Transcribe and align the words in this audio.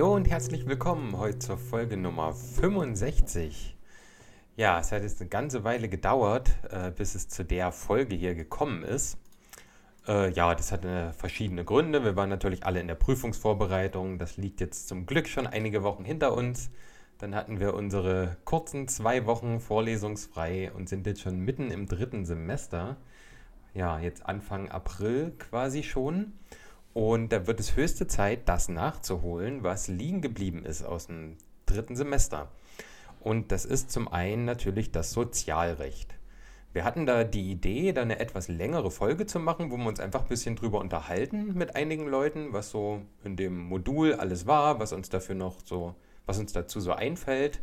Hallo 0.00 0.14
und 0.14 0.30
herzlich 0.30 0.66
willkommen 0.66 1.18
heute 1.18 1.40
zur 1.40 1.58
Folge 1.58 1.98
Nummer 1.98 2.32
65. 2.32 3.76
Ja, 4.56 4.80
es 4.80 4.92
hat 4.92 5.02
jetzt 5.02 5.20
eine 5.20 5.28
ganze 5.28 5.62
Weile 5.62 5.90
gedauert, 5.90 6.52
äh, 6.70 6.90
bis 6.90 7.14
es 7.14 7.28
zu 7.28 7.44
der 7.44 7.70
Folge 7.70 8.16
hier 8.16 8.34
gekommen 8.34 8.82
ist. 8.82 9.18
Äh, 10.08 10.32
ja, 10.32 10.54
das 10.54 10.72
hatte 10.72 11.12
verschiedene 11.18 11.66
Gründe. 11.66 12.02
Wir 12.02 12.16
waren 12.16 12.30
natürlich 12.30 12.64
alle 12.64 12.80
in 12.80 12.86
der 12.86 12.94
Prüfungsvorbereitung. 12.94 14.18
Das 14.18 14.38
liegt 14.38 14.62
jetzt 14.62 14.88
zum 14.88 15.04
Glück 15.04 15.28
schon 15.28 15.46
einige 15.46 15.82
Wochen 15.82 16.06
hinter 16.06 16.32
uns. 16.32 16.70
Dann 17.18 17.34
hatten 17.34 17.60
wir 17.60 17.74
unsere 17.74 18.38
kurzen 18.46 18.88
zwei 18.88 19.26
Wochen 19.26 19.60
vorlesungsfrei 19.60 20.72
und 20.72 20.88
sind 20.88 21.06
jetzt 21.06 21.20
schon 21.20 21.40
mitten 21.40 21.70
im 21.70 21.84
dritten 21.84 22.24
Semester. 22.24 22.96
Ja, 23.74 24.00
jetzt 24.00 24.24
Anfang 24.24 24.70
April 24.70 25.34
quasi 25.38 25.82
schon. 25.82 26.32
Und 26.92 27.30
da 27.30 27.46
wird 27.46 27.60
es 27.60 27.76
höchste 27.76 28.06
Zeit, 28.06 28.48
das 28.48 28.68
nachzuholen, 28.68 29.62
was 29.62 29.88
liegen 29.88 30.20
geblieben 30.20 30.64
ist 30.64 30.82
aus 30.82 31.06
dem 31.06 31.36
dritten 31.66 31.96
Semester. 31.96 32.48
Und 33.20 33.52
das 33.52 33.64
ist 33.64 33.90
zum 33.90 34.08
einen 34.08 34.44
natürlich 34.44 34.90
das 34.90 35.12
Sozialrecht. 35.12 36.14
Wir 36.72 36.84
hatten 36.84 37.04
da 37.04 37.24
die 37.24 37.50
Idee, 37.50 37.92
da 37.92 38.02
eine 38.02 38.20
etwas 38.20 38.48
längere 38.48 38.90
Folge 38.90 39.26
zu 39.26 39.40
machen, 39.40 39.70
wo 39.70 39.76
wir 39.76 39.86
uns 39.88 39.98
einfach 39.98 40.22
ein 40.22 40.28
bisschen 40.28 40.54
drüber 40.54 40.78
unterhalten 40.78 41.54
mit 41.54 41.74
einigen 41.74 42.06
Leuten, 42.06 42.52
was 42.52 42.70
so 42.70 43.02
in 43.24 43.36
dem 43.36 43.58
Modul 43.58 44.14
alles 44.14 44.46
war, 44.46 44.78
was 44.78 44.92
uns 44.92 45.08
dafür 45.08 45.34
noch 45.34 45.56
so, 45.64 45.96
was 46.26 46.38
uns 46.38 46.52
dazu 46.52 46.80
so 46.80 46.92
einfällt. 46.92 47.60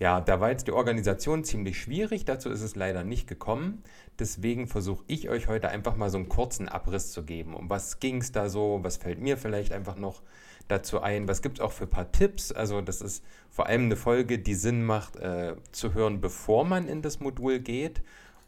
Ja, 0.00 0.22
da 0.22 0.40
war 0.40 0.50
jetzt 0.50 0.66
die 0.66 0.72
Organisation 0.72 1.44
ziemlich 1.44 1.78
schwierig, 1.78 2.24
dazu 2.24 2.48
ist 2.48 2.62
es 2.62 2.74
leider 2.74 3.04
nicht 3.04 3.28
gekommen. 3.28 3.82
Deswegen 4.18 4.66
versuche 4.66 5.04
ich 5.08 5.28
euch 5.28 5.46
heute 5.46 5.68
einfach 5.68 5.94
mal 5.94 6.08
so 6.08 6.16
einen 6.16 6.30
kurzen 6.30 6.70
Abriss 6.70 7.12
zu 7.12 7.22
geben. 7.22 7.54
Um 7.54 7.68
was 7.68 8.00
ging 8.00 8.22
es 8.22 8.32
da 8.32 8.48
so? 8.48 8.80
Was 8.82 8.96
fällt 8.96 9.20
mir 9.20 9.36
vielleicht 9.36 9.72
einfach 9.74 9.96
noch 9.96 10.22
dazu 10.68 11.02
ein? 11.02 11.28
Was 11.28 11.42
gibt 11.42 11.58
es 11.58 11.60
auch 11.62 11.72
für 11.72 11.84
ein 11.84 11.90
paar 11.90 12.10
Tipps? 12.12 12.50
Also 12.50 12.80
das 12.80 13.02
ist 13.02 13.22
vor 13.50 13.66
allem 13.66 13.84
eine 13.84 13.96
Folge, 13.96 14.38
die 14.38 14.54
Sinn 14.54 14.86
macht 14.86 15.16
äh, 15.16 15.56
zu 15.70 15.92
hören, 15.92 16.22
bevor 16.22 16.64
man 16.64 16.88
in 16.88 17.02
das 17.02 17.20
Modul 17.20 17.60
geht. 17.60 18.00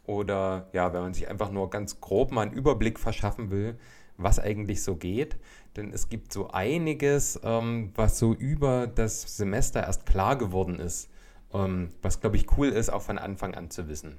Oder 0.07 0.69
ja, 0.73 0.91
wenn 0.91 1.01
man 1.01 1.13
sich 1.13 1.29
einfach 1.29 1.51
nur 1.51 1.69
ganz 1.69 2.01
grob 2.01 2.31
mal 2.31 2.47
einen 2.47 2.53
Überblick 2.53 2.99
verschaffen 2.99 3.51
will, 3.51 3.77
was 4.17 4.39
eigentlich 4.39 4.81
so 4.81 4.95
geht. 4.95 5.37
Denn 5.75 5.93
es 5.93 6.09
gibt 6.09 6.33
so 6.33 6.49
einiges, 6.49 7.39
ähm, 7.43 7.91
was 7.93 8.17
so 8.17 8.33
über 8.33 8.87
das 8.87 9.37
Semester 9.37 9.83
erst 9.83 10.07
klar 10.07 10.35
geworden 10.35 10.79
ist 10.79 11.09
ähm, 11.53 11.89
was, 12.01 12.21
glaube 12.21 12.37
ich, 12.37 12.57
cool 12.57 12.69
ist, 12.69 12.89
auch 12.89 13.01
von 13.01 13.17
Anfang 13.17 13.55
an 13.55 13.69
zu 13.69 13.87
wissen. 13.87 14.17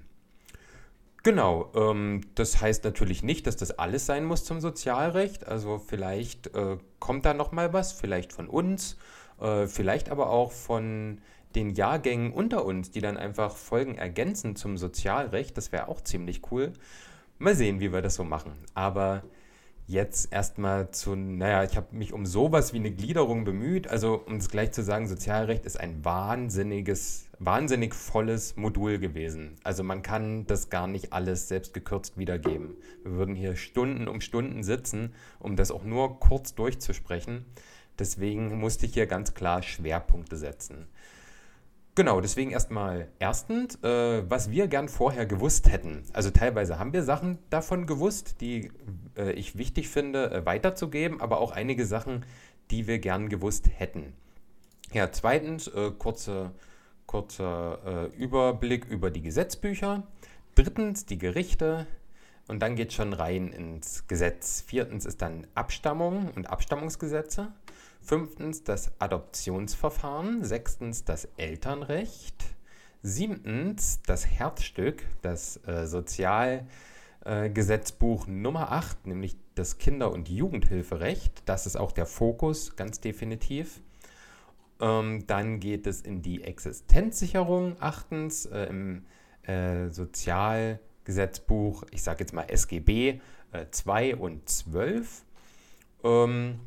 Genau, 1.22 1.70
ähm, 1.74 2.20
das 2.34 2.60
heißt 2.60 2.84
natürlich 2.84 3.22
nicht, 3.22 3.46
dass 3.46 3.56
das 3.56 3.70
alles 3.78 4.04
sein 4.04 4.26
muss 4.26 4.44
zum 4.44 4.60
Sozialrecht. 4.60 5.48
Also 5.48 5.78
vielleicht 5.78 6.54
äh, 6.54 6.76
kommt 6.98 7.24
da 7.24 7.32
noch 7.32 7.50
mal 7.50 7.72
was, 7.72 7.92
vielleicht 7.92 8.32
von 8.32 8.46
uns, 8.46 8.98
äh, 9.40 9.66
vielleicht 9.66 10.10
aber 10.10 10.28
auch 10.28 10.52
von 10.52 11.22
den 11.54 11.70
Jahrgängen 11.70 12.32
unter 12.32 12.64
uns, 12.64 12.90
die 12.90 13.00
dann 13.00 13.16
einfach 13.16 13.56
Folgen 13.56 13.96
ergänzen 13.96 14.54
zum 14.54 14.76
Sozialrecht. 14.76 15.56
Das 15.56 15.72
wäre 15.72 15.88
auch 15.88 16.02
ziemlich 16.02 16.42
cool. 16.50 16.72
Mal 17.38 17.54
sehen, 17.54 17.80
wie 17.80 17.92
wir 17.92 18.02
das 18.02 18.16
so 18.16 18.24
machen. 18.24 18.52
Aber 18.74 19.22
jetzt 19.86 20.32
erstmal 20.32 20.90
zu, 20.90 21.14
naja, 21.14 21.64
ich 21.64 21.76
habe 21.76 21.94
mich 21.94 22.12
um 22.12 22.26
sowas 22.26 22.72
wie 22.72 22.78
eine 22.78 22.90
Gliederung 22.90 23.44
bemüht. 23.44 23.88
Also, 23.88 24.22
um 24.26 24.36
es 24.36 24.48
gleich 24.48 24.72
zu 24.72 24.82
sagen, 24.82 25.06
Sozialrecht 25.08 25.64
ist 25.64 25.78
ein 25.78 26.04
wahnsinniges, 26.04 27.23
wahnsinnig 27.38 27.94
volles 27.94 28.56
Modul 28.56 28.98
gewesen. 28.98 29.56
Also, 29.64 29.82
man 29.82 30.02
kann 30.02 30.46
das 30.46 30.70
gar 30.70 30.86
nicht 30.86 31.12
alles 31.12 31.48
selbst 31.48 31.74
gekürzt 31.74 32.18
wiedergeben. 32.18 32.76
Wir 33.02 33.12
würden 33.12 33.34
hier 33.34 33.56
Stunden 33.56 34.08
um 34.08 34.20
Stunden 34.20 34.62
sitzen, 34.62 35.14
um 35.38 35.56
das 35.56 35.70
auch 35.70 35.84
nur 35.84 36.20
kurz 36.20 36.54
durchzusprechen. 36.54 37.44
Deswegen 37.98 38.58
musste 38.58 38.86
ich 38.86 38.94
hier 38.94 39.06
ganz 39.06 39.34
klar 39.34 39.62
Schwerpunkte 39.62 40.36
setzen. 40.36 40.88
Genau, 41.96 42.20
deswegen 42.20 42.50
erstmal 42.50 43.08
erstens, 43.20 43.76
äh, 43.84 44.28
was 44.28 44.50
wir 44.50 44.66
gern 44.66 44.88
vorher 44.88 45.26
gewusst 45.26 45.70
hätten. 45.70 46.02
Also 46.12 46.30
teilweise 46.30 46.80
haben 46.80 46.92
wir 46.92 47.04
Sachen 47.04 47.38
davon 47.50 47.86
gewusst, 47.86 48.40
die 48.40 48.72
äh, 49.16 49.30
ich 49.32 49.56
wichtig 49.56 49.88
finde 49.88 50.30
äh, 50.32 50.44
weiterzugeben, 50.44 51.20
aber 51.20 51.38
auch 51.38 51.52
einige 51.52 51.86
Sachen, 51.86 52.24
die 52.72 52.88
wir 52.88 52.98
gern 52.98 53.28
gewusst 53.28 53.70
hätten. 53.76 54.12
Ja, 54.92 55.12
zweitens, 55.12 55.68
äh, 55.68 55.92
kurze, 55.96 56.50
kurzer 57.14 57.78
äh, 57.86 58.06
Überblick 58.16 58.86
über 58.86 59.08
die 59.08 59.22
Gesetzbücher. 59.22 60.02
Drittens, 60.56 61.06
die 61.06 61.16
Gerichte. 61.16 61.86
Und 62.48 62.58
dann 62.58 62.74
geht 62.74 62.88
es 62.88 62.94
schon 62.94 63.12
rein 63.12 63.52
ins 63.52 64.08
Gesetz. 64.08 64.64
Viertens 64.66 65.06
ist 65.06 65.22
dann 65.22 65.46
Abstammung 65.54 66.32
und 66.34 66.50
Abstammungsgesetze. 66.50 67.52
Fünftens 68.00 68.64
das 68.64 68.90
Adoptionsverfahren. 68.98 70.42
Sechstens 70.42 71.04
das 71.04 71.28
Elternrecht. 71.36 72.34
Siebtens 73.02 74.00
das 74.04 74.26
Herzstück, 74.26 75.06
das 75.22 75.60
äh, 75.68 75.86
Sozialgesetzbuch 75.86 78.26
äh, 78.26 78.30
Nummer 78.32 78.72
8, 78.72 79.06
nämlich 79.06 79.36
das 79.54 79.78
Kinder- 79.78 80.10
und 80.10 80.28
Jugendhilferecht. 80.28 81.44
Das 81.46 81.66
ist 81.66 81.76
auch 81.76 81.92
der 81.92 82.06
Fokus, 82.06 82.74
ganz 82.74 82.98
definitiv. 82.98 83.82
Ähm, 84.84 85.26
dann 85.26 85.60
geht 85.60 85.86
es 85.86 86.02
in 86.02 86.20
die 86.20 86.44
Existenzsicherung. 86.44 87.76
Achtens 87.80 88.44
äh, 88.46 88.64
im 88.64 89.06
äh, 89.42 89.88
Sozialgesetzbuch, 89.88 91.84
ich 91.90 92.02
sage 92.02 92.20
jetzt 92.20 92.34
mal 92.34 92.44
SGB 92.48 93.20
2 93.70 94.08
äh, 94.10 94.14
und 94.14 94.46
12. 94.48 95.24
Ähm, 96.04 96.60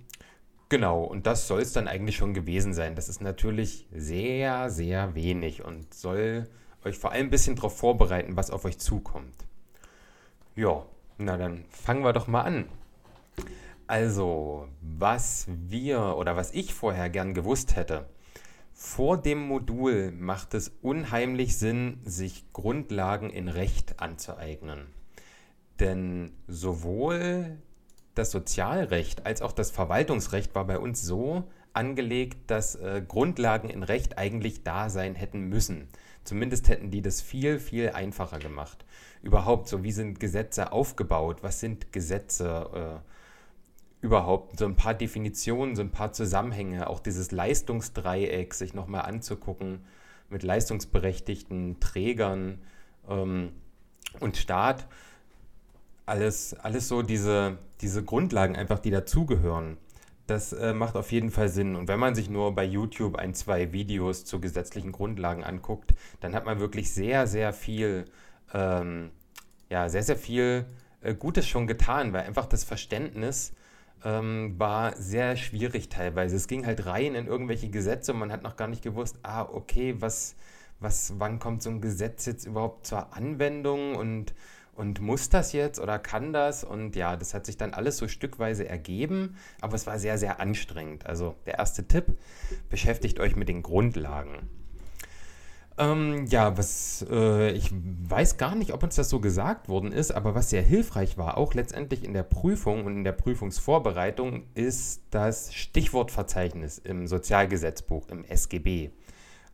Genau, 0.69 1.01
und 1.03 1.25
das 1.25 1.47
soll 1.47 1.61
es 1.61 1.72
dann 1.72 1.88
eigentlich 1.88 2.17
schon 2.17 2.33
gewesen 2.33 2.73
sein. 2.73 2.95
Das 2.95 3.07
ist 3.07 3.22
natürlich 3.22 3.88
sehr, 3.94 4.69
sehr 4.69 5.16
wenig 5.16 5.63
und 5.63 5.94
soll 5.94 6.49
euch 6.84 6.97
vor 6.97 7.13
allem 7.13 7.28
ein 7.28 7.29
bisschen 7.29 7.55
darauf 7.55 7.78
vorbereiten, 7.78 8.35
was 8.35 8.51
auf 8.51 8.66
euch 8.66 8.78
zukommt. 8.78 9.45
Ja, 10.57 10.85
na 11.17 11.38
dann 11.38 11.63
fangen 11.69 12.03
wir 12.03 12.11
doch 12.11 12.28
mal 12.28 12.41
an. 12.41 12.66
Also, 13.88 14.68
was 14.81 15.48
wir 15.48 16.18
oder 16.18 16.36
was 16.36 16.52
ich 16.52 16.74
vorher 16.74 17.09
gern 17.09 17.34
gewusst 17.34 17.78
hätte, 17.78 18.09
vor 18.74 19.18
dem 19.18 19.40
Modul 19.40 20.12
macht 20.12 20.53
es 20.53 20.74
unheimlich 20.81 21.58
Sinn, 21.58 22.02
sich 22.03 22.52
Grundlagen 22.52 23.30
in 23.30 23.47
Recht 23.47 24.02
anzueignen. 24.02 24.88
Denn 25.80 26.34
sowohl 26.47 27.58
das 28.14 28.31
Sozialrecht 28.31 29.26
als 29.26 29.42
auch 29.42 29.53
das 29.53 29.72
Verwaltungsrecht 29.72 30.53
war 30.53 30.68
bei 30.68 30.80
uns 30.80 31.02
so 31.02 31.46
angelegt, 31.72 32.52
dass 32.52 32.76
äh, 32.76 33.02
Grundlagen 33.08 33.70
in 33.70 33.84
Recht 33.84 34.18
eigentlich 34.18 34.64
da 34.64 34.90
sein 34.90 35.16
hätten 35.16 35.44
müssen. 35.44 35.88
Zumindest 36.26 36.68
hätten 36.68 36.92
die 36.92 37.02
das 37.02 37.22
viel, 37.22 37.58
viel 37.58 37.92
einfacher 37.92 38.40
gemacht. 38.40 38.84
Überhaupt 39.22 39.70
so, 39.70 39.84
wie 39.84 39.94
sind 39.94 40.20
Gesetze 40.20 40.74
aufgebaut? 40.74 41.38
Was 41.42 41.62
sind 41.62 41.94
Gesetze? 41.94 43.02
Äh, 43.03 43.16
überhaupt 44.07 44.57
so 44.57 44.66
ein 44.66 44.75
paar 44.75 44.94
Definitionen, 44.94 45.75
so 45.75 45.81
ein 45.81 45.91
paar 45.91 46.13
Zusammenhänge, 46.13 46.90
auch 46.90 47.00
dieses 47.00 47.31
Leistungsdreieck 47.31 48.53
sich 48.53 48.73
nochmal 48.73 49.01
anzugucken 49.01 49.85
mit 50.29 50.44
leistungsberechtigten 50.44 51.79
Trägern 51.79 52.59
ähm, 53.09 53.51
und 54.19 54.38
Staat 54.38 54.88
alles, 56.07 56.53
alles 56.53 56.88
so 56.88 57.01
diese, 57.01 57.57
diese 57.81 58.01
Grundlagen 58.03 58.56
einfach, 58.56 58.79
die 58.79 58.91
dazugehören. 58.91 59.78
Das 60.25 60.53
äh, 60.53 60.73
macht 60.73 60.96
auf 60.96 61.12
jeden 61.12 61.31
Fall 61.31 61.50
Sinn. 61.50 61.75
Und 61.75 61.88
wenn 61.90 62.00
man 62.00 62.16
sich 62.16 62.29
nur 62.29 62.56
bei 62.56 62.63
YouTube 62.63 63.17
ein, 63.17 63.34
zwei 63.34 63.73
Videos 63.73 64.25
zu 64.25 64.40
gesetzlichen 64.40 64.91
Grundlagen 64.91 65.44
anguckt, 65.44 65.94
dann 66.22 66.34
hat 66.34 66.46
man 66.46 66.59
wirklich 66.59 66.91
sehr, 66.91 67.28
sehr 67.28 67.53
viel, 67.53 68.06
ähm, 68.53 69.11
ja, 69.70 69.90
sehr, 69.90 70.03
sehr 70.03 70.16
viel 70.16 70.66
äh, 71.02 71.14
Gutes 71.14 71.47
schon 71.47 71.67
getan, 71.67 72.14
weil 72.14 72.23
einfach 72.23 72.46
das 72.46 72.64
Verständnis 72.64 73.53
ähm, 74.03 74.55
war 74.58 74.96
sehr 74.96 75.35
schwierig 75.35 75.90
teilweise. 75.90 76.35
Es 76.35 76.47
ging 76.47 76.66
halt 76.66 76.85
rein 76.85 77.16
in 77.16 77.28
irgendwelche 77.28 77.70
Gesetze 77.70 78.14
und 78.14 78.20
man 78.20 78.32
hat 78.32 78.44
noch 78.44 78.55
gar 78.55 78.67
nicht 78.67 78.84
gewusst, 78.84 79.20
ah, 79.23 79.44
okay, 79.44 79.96
was, 79.99 80.35
was, 80.79 81.14
wann 81.17 81.40
kommt 81.40 81.64
so 81.64 81.70
ein 81.70 81.82
Gesetz 81.82 82.26
jetzt 82.26 82.46
überhaupt 82.46 82.88
zur 82.88 83.16
Anwendung 83.16 83.96
und 83.96 84.34
und 84.78 85.02
muss 85.02 85.29
das 85.29 85.53
jetzt 85.53 85.79
oder 85.79 85.97
kann 85.97 86.34
das? 86.34 86.64
Und 86.64 86.96
ja, 86.96 87.16
das 87.16 87.34
hat 87.34 87.47
sich 87.47 87.58
dann 87.58 87.73
alles 87.73 87.97
so 87.97 88.08
stückweise 88.08 88.70
ergeben, 88.70 89.35
aber 89.59 89.73
es 89.73 89.88
war 89.88 89.97
sehr, 89.97 90.20
sehr 90.20 90.40
anstrengend. 90.40 91.08
Also 91.08 91.35
der 91.47 91.58
erste 91.58 91.88
Tipp, 91.88 92.16
beschäftigt 92.70 93.20
euch 93.20 93.35
mit 93.35 93.49
den 93.49 93.64
Grundlagen. 93.64 94.47
Ähm, 95.79 96.26
ja, 96.28 96.58
was 96.58 97.06
äh, 97.08 97.52
ich 97.52 97.72
weiß 97.72 98.38
gar 98.38 98.56
nicht, 98.56 98.74
ob 98.74 98.82
uns 98.82 98.96
das 98.96 99.09
so 99.09 99.20
gesagt 99.20 99.70
worden 99.70 99.91
ist, 99.91 100.12
aber 100.12 100.34
was 100.34 100.50
sehr 100.50 100.64
hilfreich 100.64 101.20
war, 101.20 101.38
auch 101.38 101.53
letztendlich 101.53 102.03
in 102.03 102.14
der 102.14 102.24
Prüfung 102.24 102.85
und 102.85 102.97
in 102.97 103.03
der 103.03 103.12
Prüfungsvorbereitung, 103.12 104.46
ist 104.56 105.03
das 105.12 105.53
Stichwortverzeichnis 105.53 106.79
im 106.79 107.06
Sozialgesetzbuch, 107.06 108.08
im 108.09 108.26
SGB. 108.26 108.90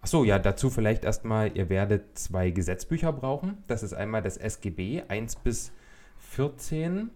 Achso, 0.02 0.24
ja, 0.24 0.40
dazu 0.40 0.70
vielleicht 0.70 1.04
erstmal, 1.04 1.58
ihr 1.58 1.68
werdet 1.70 2.18
zwei 2.18 2.52
Gesetzbücher 2.52 3.12
brauchen. 3.12 3.58
Das 3.68 3.84
ist 3.84 3.94
einmal 3.94 4.22
das 4.22 4.38
SGB 4.38 5.04
1 5.08 5.38
bis 5.38 5.74
14 6.32 7.10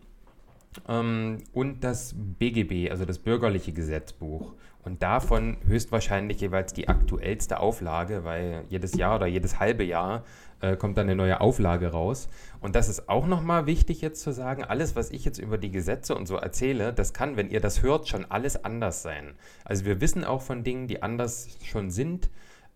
ähm, 0.88 1.38
und 1.53 1.83
das 1.83 2.13
BGB, 2.18 2.92
also 2.92 3.06
das 3.06 3.19
bürgerliche 3.19 3.71
Gesetzbuch. 3.71 4.53
Und 4.88 5.04
davon 5.04 5.57
höchstwahrscheinlich 5.68 6.39
jeweils 6.39 6.72
die 6.72 6.88
aktuellste 6.88 7.60
Auflage, 7.60 8.24
weil 8.24 8.63
jedes 8.69 8.95
Jahr 8.95 9.18
oder 9.18 9.28
jedes 9.28 9.60
halbe 9.60 9.84
Jahr 9.84 10.24
äh, 10.62 10.78
kommt 10.78 10.98
dann 10.98 11.07
eine 11.07 11.16
neue 11.18 11.42
Auflage 11.42 11.92
raus. 11.92 12.30
Und 12.62 12.78
das 12.78 12.88
ist 12.88 13.10
auch 13.10 13.28
nochmal 13.28 13.66
wichtig 13.66 14.00
jetzt 14.00 14.22
zu 14.22 14.31
sagen, 14.31 14.63
alles, 14.63 14.95
was 14.95 15.12
ich 15.12 15.25
jetzt 15.25 15.39
über 15.39 15.57
die 15.57 15.72
Gesetze 15.72 16.16
und 16.16 16.25
so 16.25 16.38
erzähle, 16.38 16.94
das 16.94 17.12
kann, 17.12 17.36
wenn 17.36 17.50
ihr 17.50 17.60
das 17.60 17.81
hört, 17.81 18.07
schon 18.07 18.24
alles 18.31 18.63
anders 18.63 19.01
sein. 19.01 19.34
Also 19.66 19.84
wir 19.84 20.00
wissen 20.00 20.24
auch 20.24 20.42
von 20.42 20.63
Dingen, 20.63 20.88
die 20.88 21.04
anders 21.04 21.50
schon 21.66 21.92
sind, 21.92 22.30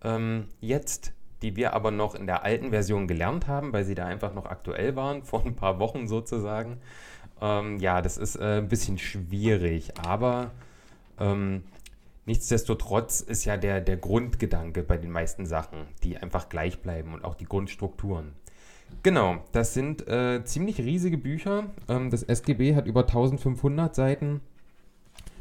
ähm, 0.04 0.50
jetzt, 0.60 1.14
die 1.42 1.56
wir 1.56 1.72
aber 1.72 1.92
noch 1.92 2.14
in 2.14 2.28
der 2.28 2.44
alten 2.44 2.72
Version 2.72 3.08
gelernt 3.08 3.48
haben, 3.48 3.72
weil 3.72 3.86
sie 3.86 3.96
da 3.96 4.06
einfach 4.06 4.34
noch 4.34 4.48
aktuell 4.48 4.98
waren, 4.98 5.24
vor 5.24 5.46
ein 5.46 5.56
paar 5.56 5.80
Wochen 5.80 6.10
sozusagen. 6.10 6.76
Ähm, 7.42 7.80
ja, 7.80 8.02
das 8.02 8.18
ist 8.18 8.36
äh, 8.36 8.58
ein 8.58 8.68
bisschen 8.68 8.98
schwierig, 8.98 9.98
aber 9.98 10.52
ähm, 11.18 11.64
nichtsdestotrotz 12.26 13.22
ist 13.22 13.46
ja 13.46 13.58
der, 13.58 13.82
der 13.82 13.98
Grundgedanke 13.98 14.84
bei 14.84 14.98
den 14.98 15.12
meisten 15.12 15.46
Sachen, 15.46 15.88
die 16.04 16.18
einfach 16.18 16.50
gleich 16.50 16.80
bleiben 16.82 17.14
und 17.14 17.24
auch 17.24 17.36
die 17.36 17.46
Grundstrukturen. 17.46 18.34
Genau, 19.04 19.44
das 19.52 19.74
sind 19.74 20.08
äh, 20.08 20.44
ziemlich 20.44 20.80
riesige 20.80 21.18
Bücher. 21.18 21.72
Ähm, 21.88 22.10
das 22.10 22.24
SGB 22.24 22.76
hat 22.76 22.86
über 22.86 23.02
1500 23.02 23.96
Seiten. 23.96 24.42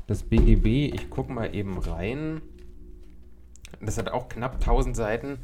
Das 0.06 0.22
BGB, 0.22 0.94
ich 0.94 1.10
gucke 1.10 1.32
mal 1.32 1.54
eben 1.54 1.78
rein. 1.78 2.40
Das 3.80 3.98
hat 3.98 4.08
auch 4.08 4.28
knapp 4.28 4.54
1000 4.54 4.96
Seiten. 4.96 5.38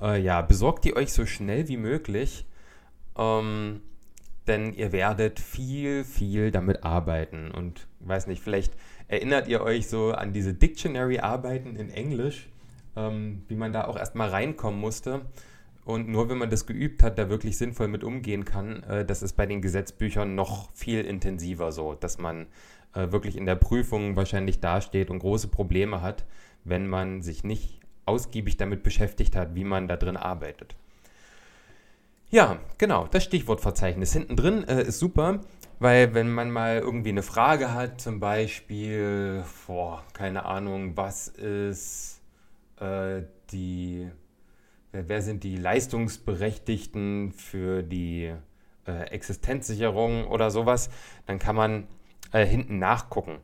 Äh, 0.00 0.22
ja, 0.22 0.40
besorgt 0.40 0.84
die 0.84 0.96
euch 0.96 1.12
so 1.12 1.26
schnell 1.26 1.68
wie 1.68 1.76
möglich. 1.76 2.46
Ähm, 3.16 3.82
denn 4.46 4.72
ihr 4.72 4.92
werdet 4.92 5.40
viel, 5.40 6.04
viel 6.04 6.50
damit 6.50 6.84
arbeiten. 6.84 7.50
Und 7.50 7.87
weiß 8.00 8.26
nicht, 8.26 8.42
vielleicht 8.42 8.72
erinnert 9.08 9.48
ihr 9.48 9.62
euch 9.62 9.88
so 9.88 10.12
an 10.12 10.32
diese 10.32 10.54
Dictionary-Arbeiten 10.54 11.76
in 11.76 11.90
Englisch, 11.90 12.48
ähm, 12.96 13.42
wie 13.48 13.56
man 13.56 13.72
da 13.72 13.84
auch 13.86 13.96
erstmal 13.96 14.28
reinkommen 14.30 14.80
musste. 14.80 15.22
Und 15.84 16.08
nur 16.08 16.28
wenn 16.28 16.36
man 16.36 16.50
das 16.50 16.66
geübt 16.66 17.02
hat, 17.02 17.18
da 17.18 17.30
wirklich 17.30 17.56
sinnvoll 17.56 17.88
mit 17.88 18.04
umgehen 18.04 18.44
kann, 18.44 18.82
äh, 18.82 19.04
das 19.04 19.22
ist 19.22 19.34
bei 19.34 19.46
den 19.46 19.62
Gesetzbüchern 19.62 20.34
noch 20.34 20.70
viel 20.74 21.00
intensiver 21.00 21.72
so, 21.72 21.94
dass 21.94 22.18
man 22.18 22.46
äh, 22.94 23.10
wirklich 23.10 23.36
in 23.36 23.46
der 23.46 23.56
Prüfung 23.56 24.14
wahrscheinlich 24.16 24.60
dasteht 24.60 25.10
und 25.10 25.20
große 25.20 25.48
Probleme 25.48 26.02
hat, 26.02 26.26
wenn 26.64 26.86
man 26.88 27.22
sich 27.22 27.44
nicht 27.44 27.80
ausgiebig 28.04 28.56
damit 28.56 28.82
beschäftigt 28.82 29.36
hat, 29.36 29.54
wie 29.54 29.64
man 29.64 29.88
da 29.88 29.96
drin 29.96 30.16
arbeitet. 30.16 30.76
Ja, 32.30 32.58
genau, 32.76 33.06
das 33.10 33.24
Stichwortverzeichnis 33.24 34.12
hinten 34.12 34.36
drin 34.36 34.64
äh, 34.68 34.82
ist 34.82 34.98
super, 34.98 35.40
weil 35.78 36.14
wenn 36.14 36.32
man 36.32 36.50
mal 36.50 36.78
irgendwie 36.78 37.10
eine 37.10 37.22
Frage 37.22 37.72
hat, 37.72 38.00
zum 38.00 38.20
Beispiel, 38.20 39.44
boah, 39.66 40.02
keine 40.12 40.44
Ahnung, 40.44 40.96
was 40.96 41.28
ist 41.28 42.20
äh, 42.80 43.22
die, 43.50 44.10
wer, 44.92 45.08
wer, 45.08 45.22
sind 45.22 45.44
die 45.44 45.56
Leistungsberechtigten 45.56 47.32
für 47.32 47.82
die 47.82 48.34
äh, 48.86 49.10
Existenzsicherung 49.10 50.26
oder 50.26 50.50
sowas, 50.50 50.90
dann 51.26 51.38
kann 51.38 51.56
man 51.56 51.86
äh, 52.32 52.44
hinten 52.44 52.78
nachgucken. 52.78 53.38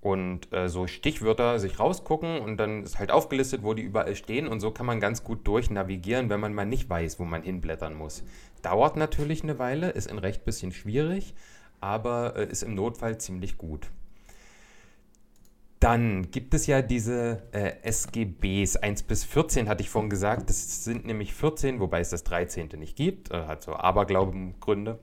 Und 0.00 0.52
äh, 0.52 0.68
so 0.68 0.86
Stichwörter 0.86 1.58
sich 1.58 1.80
rausgucken 1.80 2.38
und 2.38 2.56
dann 2.56 2.84
ist 2.84 3.00
halt 3.00 3.10
aufgelistet, 3.10 3.64
wo 3.64 3.74
die 3.74 3.82
überall 3.82 4.14
stehen. 4.14 4.46
Und 4.46 4.60
so 4.60 4.70
kann 4.70 4.86
man 4.86 5.00
ganz 5.00 5.24
gut 5.24 5.46
durchnavigieren, 5.46 6.30
wenn 6.30 6.38
man 6.38 6.54
mal 6.54 6.66
nicht 6.66 6.88
weiß, 6.88 7.18
wo 7.18 7.24
man 7.24 7.42
hinblättern 7.42 7.94
muss. 7.94 8.22
Dauert 8.62 8.96
natürlich 8.96 9.42
eine 9.42 9.58
Weile, 9.58 9.90
ist 9.90 10.08
ein 10.08 10.18
recht 10.18 10.44
bisschen 10.44 10.72
schwierig, 10.72 11.34
aber 11.80 12.36
äh, 12.36 12.50
ist 12.50 12.62
im 12.62 12.74
Notfall 12.74 13.18
ziemlich 13.18 13.58
gut. 13.58 13.90
Dann 15.80 16.30
gibt 16.32 16.54
es 16.54 16.66
ja 16.66 16.82
diese 16.82 17.42
äh, 17.52 17.74
SGBs 17.82 18.76
1 18.76 19.04
bis 19.04 19.24
14, 19.24 19.68
hatte 19.68 19.82
ich 19.82 19.90
vorhin 19.90 20.10
gesagt. 20.10 20.48
Das 20.48 20.84
sind 20.84 21.06
nämlich 21.06 21.34
14, 21.34 21.78
wobei 21.78 22.00
es 22.00 22.10
das 22.10 22.24
13. 22.24 22.70
nicht 22.78 22.96
gibt. 22.96 23.30
Äh, 23.30 23.44
hat 23.46 23.62
so 23.62 23.74
Aberglaubengründe. 23.74 24.98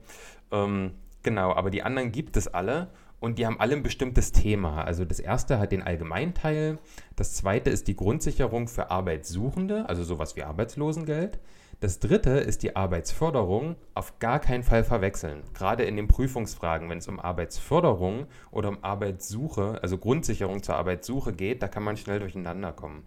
Ähm, 0.52 0.92
genau, 1.22 1.52
aber 1.54 1.70
die 1.70 1.82
anderen 1.82 2.12
gibt 2.12 2.36
es 2.36 2.46
alle 2.46 2.90
und 3.20 3.38
die 3.38 3.46
haben 3.46 3.58
alle 3.58 3.74
ein 3.74 3.82
bestimmtes 3.82 4.32
Thema. 4.32 4.84
Also 4.84 5.06
das 5.06 5.18
erste 5.18 5.58
hat 5.58 5.72
den 5.72 5.82
Allgemeinteil, 5.82 6.78
das 7.16 7.34
zweite 7.34 7.70
ist 7.70 7.88
die 7.88 7.96
Grundsicherung 7.96 8.68
für 8.68 8.90
Arbeitssuchende, 8.90 9.88
also 9.88 10.04
sowas 10.04 10.36
wie 10.36 10.42
Arbeitslosengeld. 10.42 11.38
Das 11.80 11.98
dritte 11.98 12.30
ist 12.30 12.62
die 12.62 12.74
Arbeitsförderung, 12.74 13.76
auf 13.94 14.18
gar 14.18 14.40
keinen 14.40 14.62
Fall 14.62 14.82
verwechseln. 14.82 15.42
Gerade 15.52 15.84
in 15.84 15.96
den 15.96 16.08
Prüfungsfragen, 16.08 16.88
wenn 16.88 16.98
es 16.98 17.08
um 17.08 17.20
Arbeitsförderung 17.20 18.26
oder 18.50 18.70
um 18.70 18.82
Arbeitssuche, 18.82 19.78
also 19.82 19.98
Grundsicherung 19.98 20.62
zur 20.62 20.76
Arbeitssuche 20.76 21.34
geht, 21.34 21.62
da 21.62 21.68
kann 21.68 21.82
man 21.82 21.98
schnell 21.98 22.18
durcheinander 22.18 22.72
kommen. 22.72 23.04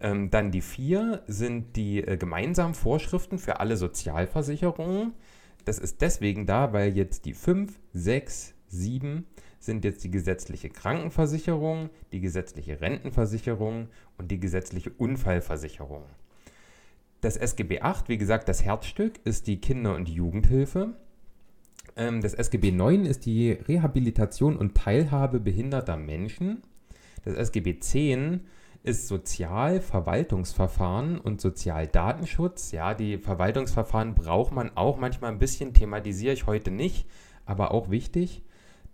Ähm, 0.00 0.28
dann 0.28 0.50
die 0.50 0.60
vier 0.60 1.22
sind 1.28 1.76
die 1.76 2.02
äh, 2.02 2.16
gemeinsamen 2.16 2.74
Vorschriften 2.74 3.38
für 3.38 3.60
alle 3.60 3.76
Sozialversicherungen. 3.76 5.12
Das 5.64 5.78
ist 5.78 6.00
deswegen 6.00 6.46
da, 6.46 6.72
weil 6.72 6.96
jetzt 6.96 7.24
die 7.26 7.32
5, 7.32 7.78
6, 7.92 8.54
7 8.66 9.24
sind 9.60 9.84
jetzt 9.84 10.02
die 10.02 10.10
gesetzliche 10.10 10.68
Krankenversicherung, 10.68 11.90
die 12.10 12.20
gesetzliche 12.20 12.80
Rentenversicherung 12.80 13.88
und 14.18 14.32
die 14.32 14.40
gesetzliche 14.40 14.90
Unfallversicherung. 14.90 16.02
Das 17.24 17.36
SGB 17.38 17.80
VIII, 17.80 18.08
wie 18.08 18.18
gesagt, 18.18 18.50
das 18.50 18.66
Herzstück 18.66 19.18
ist 19.24 19.46
die 19.46 19.58
Kinder- 19.58 19.94
und 19.94 20.10
Jugendhilfe. 20.10 20.92
Ähm, 21.96 22.20
das 22.20 22.34
SGB 22.34 22.68
IX 22.68 23.08
ist 23.08 23.24
die 23.24 23.52
Rehabilitation 23.52 24.58
und 24.58 24.74
Teilhabe 24.74 25.40
behinderter 25.40 25.96
Menschen. 25.96 26.60
Das 27.24 27.32
SGB 27.32 27.70
X 27.70 27.94
ist 28.82 29.08
Sozialverwaltungsverfahren 29.08 31.18
und 31.18 31.40
Sozialdatenschutz. 31.40 32.72
Ja, 32.72 32.92
die 32.92 33.16
Verwaltungsverfahren 33.16 34.14
braucht 34.14 34.52
man 34.52 34.76
auch 34.76 34.98
manchmal 34.98 35.32
ein 35.32 35.38
bisschen, 35.38 35.72
thematisiere 35.72 36.34
ich 36.34 36.46
heute 36.46 36.70
nicht, 36.70 37.06
aber 37.46 37.72
auch 37.72 37.88
wichtig. 37.88 38.42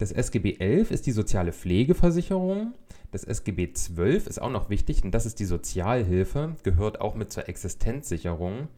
Das 0.01 0.13
SGB 0.13 0.57
11 0.59 0.93
ist 0.93 1.05
die 1.05 1.13
soziale 1.13 1.53
Pflegeversicherung. 1.53 2.73
Das 3.11 3.23
SGB 3.23 3.75
12 3.75 4.29
ist 4.29 4.41
auch 4.41 4.49
noch 4.49 4.71
wichtig 4.71 5.05
und 5.05 5.11
das 5.11 5.27
ist 5.27 5.41
die 5.41 5.45
Sozialhilfe, 5.45 6.57
gehört 6.63 7.03
auch 7.03 7.15
mit 7.15 7.31
zur 7.31 7.51
Existenzsicherung. 7.51 8.69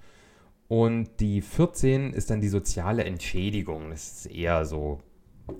Und 0.66 1.20
die 1.20 1.40
14 1.40 2.12
ist 2.12 2.30
dann 2.30 2.40
die 2.40 2.48
soziale 2.48 3.04
Entschädigung. 3.04 3.90
Das 3.90 4.24
ist 4.24 4.26
eher 4.32 4.64
so, 4.64 4.98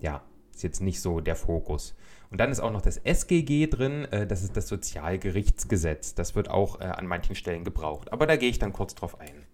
ja, 0.00 0.24
ist 0.52 0.64
jetzt 0.64 0.80
nicht 0.80 1.00
so 1.00 1.20
der 1.20 1.36
Fokus. 1.36 1.94
Und 2.32 2.40
dann 2.40 2.50
ist 2.50 2.58
auch 2.58 2.72
noch 2.72 2.82
das 2.82 2.96
SGG 2.96 3.68
drin, 3.68 4.06
äh, 4.06 4.26
das 4.26 4.42
ist 4.42 4.56
das 4.56 4.66
Sozialgerichtsgesetz. 4.66 6.16
Das 6.16 6.34
wird 6.34 6.50
auch 6.50 6.80
äh, 6.80 6.86
an 6.86 7.06
manchen 7.06 7.36
Stellen 7.36 7.62
gebraucht. 7.62 8.12
Aber 8.12 8.26
da 8.26 8.34
gehe 8.34 8.50
ich 8.50 8.58
dann 8.58 8.72
kurz 8.72 8.96
drauf 8.96 9.20
ein. 9.20 9.46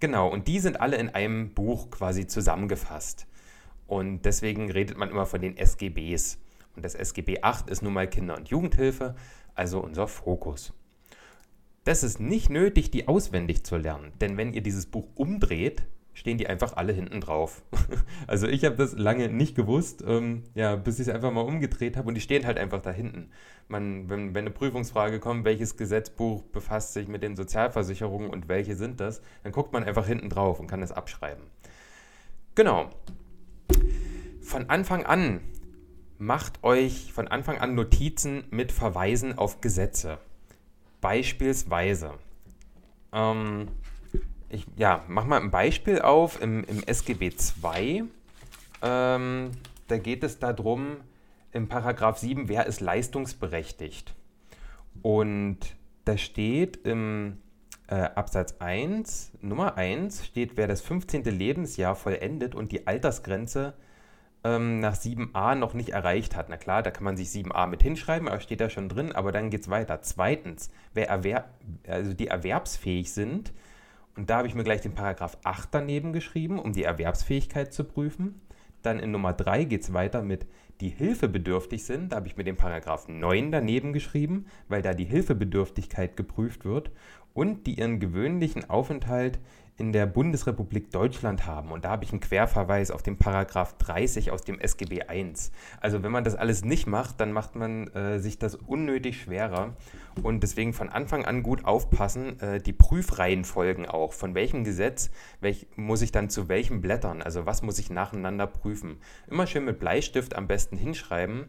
Genau, 0.00 0.28
und 0.28 0.48
die 0.48 0.60
sind 0.60 0.80
alle 0.80 0.96
in 0.96 1.10
einem 1.10 1.52
Buch 1.52 1.90
quasi 1.90 2.26
zusammengefasst. 2.26 3.26
Und 3.92 4.22
deswegen 4.22 4.70
redet 4.70 4.96
man 4.96 5.10
immer 5.10 5.26
von 5.26 5.42
den 5.42 5.58
SGBs. 5.58 6.38
Und 6.74 6.82
das 6.82 6.94
SGB 6.94 7.42
8 7.42 7.68
ist 7.68 7.82
nun 7.82 7.92
mal 7.92 8.08
Kinder- 8.08 8.38
und 8.38 8.48
Jugendhilfe, 8.48 9.14
also 9.54 9.80
unser 9.80 10.08
Fokus. 10.08 10.72
Das 11.84 12.02
ist 12.02 12.18
nicht 12.18 12.48
nötig, 12.48 12.90
die 12.90 13.06
auswendig 13.06 13.64
zu 13.64 13.76
lernen, 13.76 14.12
denn 14.18 14.38
wenn 14.38 14.54
ihr 14.54 14.62
dieses 14.62 14.86
Buch 14.86 15.10
umdreht, 15.14 15.82
stehen 16.14 16.38
die 16.38 16.46
einfach 16.46 16.74
alle 16.78 16.94
hinten 16.94 17.20
drauf. 17.20 17.60
also 18.26 18.46
ich 18.46 18.64
habe 18.64 18.76
das 18.76 18.94
lange 18.94 19.28
nicht 19.28 19.54
gewusst, 19.54 20.02
ähm, 20.06 20.44
ja, 20.54 20.74
bis 20.76 20.98
ich 20.98 21.08
es 21.08 21.14
einfach 21.14 21.30
mal 21.30 21.42
umgedreht 21.42 21.98
habe 21.98 22.08
und 22.08 22.14
die 22.14 22.22
stehen 22.22 22.46
halt 22.46 22.56
einfach 22.56 22.80
da 22.80 22.92
hinten. 22.92 23.28
Man, 23.68 24.08
wenn, 24.08 24.34
wenn 24.34 24.46
eine 24.46 24.52
Prüfungsfrage 24.52 25.20
kommt, 25.20 25.44
welches 25.44 25.76
Gesetzbuch 25.76 26.40
befasst 26.44 26.94
sich 26.94 27.08
mit 27.08 27.22
den 27.22 27.36
Sozialversicherungen 27.36 28.30
und 28.30 28.48
welche 28.48 28.74
sind 28.74 29.00
das, 29.00 29.20
dann 29.42 29.52
guckt 29.52 29.74
man 29.74 29.84
einfach 29.84 30.06
hinten 30.06 30.30
drauf 30.30 30.60
und 30.60 30.66
kann 30.66 30.80
das 30.80 30.92
abschreiben. 30.92 31.44
Genau, 32.54 32.88
von 34.42 34.68
Anfang 34.68 35.04
an 35.04 35.40
macht 36.18 36.62
euch 36.62 37.12
von 37.12 37.26
Anfang 37.26 37.58
an 37.58 37.74
Notizen 37.74 38.44
mit 38.50 38.70
Verweisen 38.70 39.38
auf 39.38 39.60
Gesetze. 39.60 40.18
Beispielsweise. 41.00 42.14
Ähm, 43.12 43.68
ich 44.48 44.66
ja, 44.76 45.02
mach 45.08 45.24
mal 45.24 45.40
ein 45.40 45.50
Beispiel 45.50 46.00
auf 46.00 46.40
im, 46.40 46.62
im 46.64 46.84
SGB 46.84 47.32
II. 47.64 48.04
Ähm, 48.82 49.50
da 49.88 49.98
geht 49.98 50.22
es 50.22 50.38
darum, 50.38 50.98
im 51.52 51.68
Paragraph 51.68 52.18
7, 52.18 52.48
wer 52.48 52.66
ist 52.66 52.80
leistungsberechtigt? 52.80 54.14
Und 55.02 55.58
da 56.04 56.16
steht 56.16 56.78
im 56.86 57.38
äh, 57.88 57.94
Absatz 57.94 58.56
1, 58.58 59.32
Nummer 59.40 59.76
1, 59.76 60.26
steht, 60.26 60.56
wer 60.56 60.66
das 60.66 60.80
15. 60.82 61.24
Lebensjahr 61.24 61.96
vollendet 61.96 62.54
und 62.54 62.72
die 62.72 62.86
Altersgrenze 62.86 63.74
ähm, 64.44 64.80
nach 64.80 64.96
7a 64.96 65.54
noch 65.54 65.74
nicht 65.74 65.90
erreicht 65.90 66.36
hat. 66.36 66.48
Na 66.48 66.56
klar, 66.56 66.82
da 66.82 66.90
kann 66.90 67.04
man 67.04 67.16
sich 67.16 67.28
7a 67.28 67.66
mit 67.66 67.82
hinschreiben, 67.82 68.28
aber 68.28 68.40
steht 68.40 68.60
da 68.60 68.70
schon 68.70 68.88
drin, 68.88 69.12
aber 69.12 69.32
dann 69.32 69.50
geht 69.50 69.62
es 69.62 69.70
weiter. 69.70 70.02
Zweitens, 70.02 70.70
wer 70.94 71.08
erwerb, 71.08 71.48
also 71.86 72.12
die 72.14 72.28
erwerbsfähig 72.28 73.12
sind, 73.12 73.52
und 74.16 74.28
da 74.28 74.38
habe 74.38 74.48
ich 74.48 74.54
mir 74.54 74.64
gleich 74.64 74.82
den 74.82 74.94
Paragraph 74.94 75.38
8 75.42 75.70
daneben 75.72 76.12
geschrieben, 76.12 76.58
um 76.58 76.72
die 76.72 76.84
Erwerbsfähigkeit 76.84 77.72
zu 77.72 77.84
prüfen. 77.84 78.42
Dann 78.82 78.98
in 78.98 79.10
Nummer 79.10 79.32
3 79.32 79.64
geht 79.64 79.82
es 79.82 79.92
weiter 79.94 80.22
mit 80.22 80.46
die 80.82 80.88
hilfebedürftig 80.88 81.84
sind. 81.84 82.10
Da 82.10 82.16
habe 82.16 82.26
ich 82.26 82.36
mit 82.36 82.46
dem 82.46 82.56
Paragraph 82.56 83.06
9 83.08 83.52
daneben 83.52 83.92
geschrieben, 83.92 84.46
weil 84.68 84.82
da 84.82 84.94
die 84.94 85.04
Hilfebedürftigkeit 85.04 86.16
geprüft 86.16 86.64
wird 86.64 86.90
und 87.34 87.66
die 87.66 87.78
ihren 87.78 88.00
gewöhnlichen 88.00 88.68
Aufenthalt 88.68 89.38
in 89.78 89.92
der 89.92 90.06
Bundesrepublik 90.06 90.90
Deutschland 90.90 91.46
haben. 91.46 91.72
Und 91.72 91.84
da 91.84 91.90
habe 91.90 92.04
ich 92.04 92.12
einen 92.12 92.20
Querverweis 92.20 92.90
auf 92.90 93.02
den 93.02 93.16
Paragraph 93.16 93.76
30 93.78 94.30
aus 94.30 94.42
dem 94.42 94.60
SGB 94.60 95.02
I. 95.10 95.32
Also 95.80 96.02
wenn 96.02 96.12
man 96.12 96.24
das 96.24 96.34
alles 96.34 96.64
nicht 96.64 96.86
macht, 96.86 97.20
dann 97.20 97.32
macht 97.32 97.56
man 97.56 97.88
äh, 97.88 98.18
sich 98.18 98.38
das 98.38 98.54
unnötig 98.54 99.20
schwerer. 99.22 99.74
Und 100.22 100.42
deswegen 100.42 100.72
von 100.74 100.90
Anfang 100.90 101.24
an 101.24 101.42
gut 101.42 101.64
aufpassen, 101.64 102.38
äh, 102.40 102.60
die 102.60 102.74
Prüfreihenfolgen 102.74 103.86
auch. 103.86 104.12
Von 104.12 104.34
welchem 104.34 104.64
Gesetz 104.64 105.10
welch, 105.40 105.66
muss 105.76 106.02
ich 106.02 106.12
dann 106.12 106.28
zu 106.28 106.48
welchen 106.48 106.80
Blättern? 106.80 107.22
Also 107.22 107.46
was 107.46 107.62
muss 107.62 107.78
ich 107.78 107.88
nacheinander 107.88 108.46
prüfen? 108.46 108.98
Immer 109.28 109.46
schön 109.46 109.64
mit 109.64 109.78
Bleistift 109.78 110.36
am 110.36 110.46
besten 110.48 110.76
hinschreiben. 110.76 111.46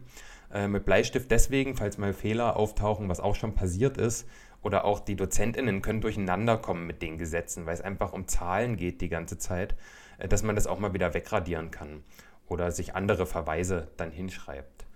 Äh, 0.54 0.68
mit 0.68 0.84
Bleistift 0.84 1.30
deswegen, 1.30 1.74
falls 1.74 1.98
mal 1.98 2.12
Fehler 2.12 2.56
auftauchen, 2.56 3.08
was 3.08 3.20
auch 3.20 3.34
schon 3.34 3.54
passiert 3.54 3.98
ist, 3.98 4.28
oder 4.64 4.84
auch 4.84 4.98
die 4.98 5.14
DozentInnen 5.14 5.82
können 5.82 6.00
durcheinander 6.00 6.56
kommen 6.56 6.86
mit 6.86 7.02
den 7.02 7.18
Gesetzen, 7.18 7.66
weil 7.66 7.74
es 7.74 7.80
einfach 7.80 8.12
um 8.12 8.26
Zahlen 8.26 8.76
geht 8.76 9.00
die 9.00 9.08
ganze 9.08 9.38
Zeit, 9.38 9.76
äh, 10.18 10.26
dass 10.26 10.42
man 10.42 10.56
das 10.56 10.66
auch 10.66 10.80
mal 10.80 10.94
wieder 10.94 11.14
wegradieren 11.14 11.70
kann 11.70 12.02
oder 12.48 12.72
sich 12.72 12.96
andere 12.96 13.26
Verweise 13.26 13.88
dann 13.96 14.10
hinschreibt. 14.10 14.86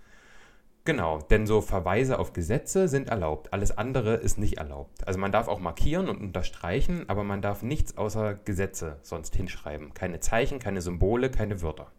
Genau, 0.85 1.19
denn 1.19 1.45
so 1.45 1.61
Verweise 1.61 2.17
auf 2.17 2.33
Gesetze 2.33 2.87
sind 2.87 3.09
erlaubt, 3.09 3.53
alles 3.53 3.77
andere 3.77 4.15
ist 4.15 4.39
nicht 4.39 4.57
erlaubt. 4.57 5.07
Also 5.07 5.19
man 5.19 5.31
darf 5.31 5.47
auch 5.47 5.59
markieren 5.59 6.09
und 6.09 6.19
unterstreichen, 6.19 7.07
aber 7.07 7.23
man 7.23 7.43
darf 7.43 7.61
nichts 7.61 7.95
außer 7.97 8.33
Gesetze 8.33 8.97
sonst 9.03 9.35
hinschreiben. 9.35 9.93
Keine 9.93 10.19
Zeichen, 10.19 10.57
keine 10.57 10.81
Symbole, 10.81 11.29
keine 11.29 11.61
Wörter. 11.61 11.91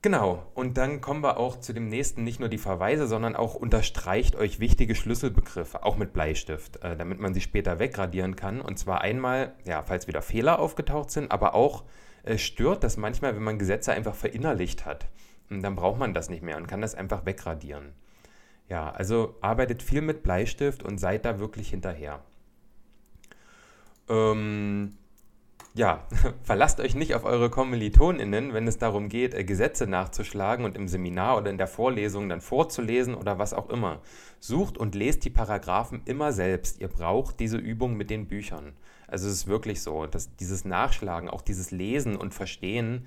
Genau, 0.00 0.46
und 0.54 0.78
dann 0.78 1.00
kommen 1.00 1.24
wir 1.24 1.38
auch 1.38 1.58
zu 1.58 1.72
dem 1.72 1.88
nächsten, 1.88 2.22
nicht 2.22 2.38
nur 2.38 2.48
die 2.48 2.58
Verweise, 2.58 3.08
sondern 3.08 3.34
auch 3.34 3.56
unterstreicht 3.56 4.36
euch 4.36 4.60
wichtige 4.60 4.94
Schlüsselbegriffe, 4.94 5.82
auch 5.82 5.96
mit 5.96 6.12
Bleistift, 6.12 6.76
äh, 6.84 6.96
damit 6.96 7.18
man 7.18 7.34
sie 7.34 7.40
später 7.40 7.80
wegradieren 7.80 8.36
kann. 8.36 8.60
Und 8.60 8.78
zwar 8.78 9.00
einmal, 9.00 9.54
ja, 9.64 9.82
falls 9.82 10.06
wieder 10.06 10.22
Fehler 10.22 10.60
aufgetaucht 10.60 11.10
sind, 11.10 11.32
aber 11.32 11.54
auch 11.54 11.82
äh, 12.22 12.38
stört 12.38 12.84
das 12.84 12.96
manchmal, 12.96 13.34
wenn 13.34 13.42
man 13.42 13.58
Gesetze 13.58 13.92
einfach 13.92 14.14
verinnerlicht 14.14 14.86
hat. 14.86 15.08
Und 15.50 15.62
dann 15.62 15.74
braucht 15.74 15.98
man 15.98 16.14
das 16.14 16.30
nicht 16.30 16.44
mehr 16.44 16.58
und 16.58 16.68
kann 16.68 16.80
das 16.80 16.94
einfach 16.94 17.26
wegradieren. 17.26 17.92
Ja, 18.68 18.90
also 18.90 19.34
arbeitet 19.40 19.82
viel 19.82 20.02
mit 20.02 20.22
Bleistift 20.22 20.84
und 20.84 20.98
seid 20.98 21.24
da 21.24 21.40
wirklich 21.40 21.70
hinterher. 21.70 22.22
Ähm, 24.08 24.96
ja, 25.78 26.04
verlasst 26.42 26.80
euch 26.80 26.96
nicht 26.96 27.14
auf 27.14 27.24
eure 27.24 27.50
KommilitonInnen, 27.50 28.52
wenn 28.52 28.66
es 28.66 28.78
darum 28.78 29.08
geht, 29.08 29.32
äh, 29.32 29.44
Gesetze 29.44 29.86
nachzuschlagen 29.86 30.64
und 30.64 30.76
im 30.76 30.88
Seminar 30.88 31.38
oder 31.38 31.50
in 31.50 31.56
der 31.56 31.68
Vorlesung 31.68 32.28
dann 32.28 32.40
vorzulesen 32.40 33.14
oder 33.14 33.38
was 33.38 33.54
auch 33.54 33.70
immer. 33.70 34.00
Sucht 34.40 34.76
und 34.76 34.96
lest 34.96 35.24
die 35.24 35.30
Paragraphen 35.30 36.02
immer 36.04 36.32
selbst. 36.32 36.80
Ihr 36.80 36.88
braucht 36.88 37.38
diese 37.38 37.58
Übung 37.58 37.96
mit 37.96 38.10
den 38.10 38.26
Büchern. 38.26 38.72
Also 39.06 39.28
es 39.28 39.34
ist 39.34 39.46
wirklich 39.46 39.80
so, 39.80 40.06
dass 40.06 40.34
dieses 40.36 40.64
Nachschlagen, 40.64 41.30
auch 41.30 41.42
dieses 41.42 41.70
Lesen 41.70 42.16
und 42.16 42.34
Verstehen, 42.34 43.06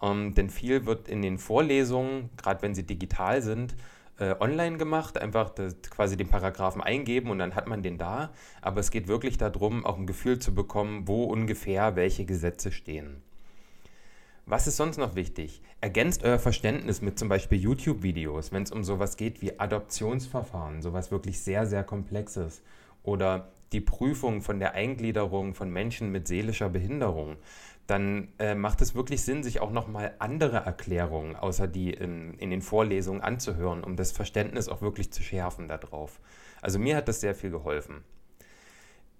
ähm, 0.00 0.32
denn 0.34 0.48
viel 0.48 0.86
wird 0.86 1.08
in 1.08 1.22
den 1.22 1.38
Vorlesungen, 1.38 2.30
gerade 2.36 2.62
wenn 2.62 2.74
sie 2.74 2.86
digital 2.86 3.42
sind, 3.42 3.74
äh, 4.18 4.34
online 4.40 4.78
gemacht, 4.78 5.18
einfach 5.18 5.50
das, 5.50 5.76
quasi 5.90 6.16
den 6.16 6.28
Paragraphen 6.28 6.80
eingeben 6.80 7.30
und 7.30 7.38
dann 7.38 7.54
hat 7.54 7.66
man 7.66 7.82
den 7.82 7.98
da. 7.98 8.30
Aber 8.60 8.80
es 8.80 8.90
geht 8.90 9.08
wirklich 9.08 9.38
darum, 9.38 9.84
auch 9.84 9.98
ein 9.98 10.06
Gefühl 10.06 10.38
zu 10.38 10.54
bekommen, 10.54 11.08
wo 11.08 11.24
ungefähr 11.24 11.96
welche 11.96 12.24
Gesetze 12.24 12.72
stehen. 12.72 13.22
Was 14.44 14.66
ist 14.66 14.76
sonst 14.76 14.98
noch 14.98 15.14
wichtig? 15.14 15.62
Ergänzt 15.80 16.24
euer 16.24 16.38
Verständnis 16.38 17.00
mit 17.00 17.18
zum 17.18 17.28
Beispiel 17.28 17.58
YouTube-Videos, 17.58 18.50
wenn 18.52 18.64
es 18.64 18.72
um 18.72 18.82
sowas 18.82 19.16
geht 19.16 19.40
wie 19.40 19.58
Adoptionsverfahren, 19.58 20.82
sowas 20.82 21.12
wirklich 21.12 21.40
sehr, 21.40 21.64
sehr 21.66 21.84
komplexes. 21.84 22.60
Oder 23.02 23.52
die 23.72 23.80
Prüfung 23.80 24.42
von 24.42 24.58
der 24.58 24.74
Eingliederung 24.74 25.54
von 25.54 25.70
Menschen 25.70 26.12
mit 26.12 26.28
seelischer 26.28 26.68
Behinderung 26.68 27.38
dann 27.86 28.28
äh, 28.38 28.54
macht 28.54 28.80
es 28.80 28.94
wirklich 28.94 29.22
Sinn, 29.22 29.42
sich 29.42 29.60
auch 29.60 29.72
nochmal 29.72 30.14
andere 30.18 30.58
Erklärungen 30.58 31.36
außer 31.36 31.66
die 31.66 31.92
in, 31.92 32.34
in, 32.34 32.50
den 32.50 32.62
Vorlesungen 32.62 33.20
anzuhören, 33.20 33.82
um 33.82 33.96
das 33.96 34.12
Verständnis 34.12 34.68
auch 34.68 34.82
wirklich 34.82 35.12
zu 35.12 35.22
schärfen 35.22 35.68
darauf. 35.68 36.20
Also 36.60 36.78
mir 36.78 36.96
hat 36.96 37.08
das 37.08 37.20
sehr 37.20 37.34
viel 37.34 37.50
geholfen. 37.50 38.04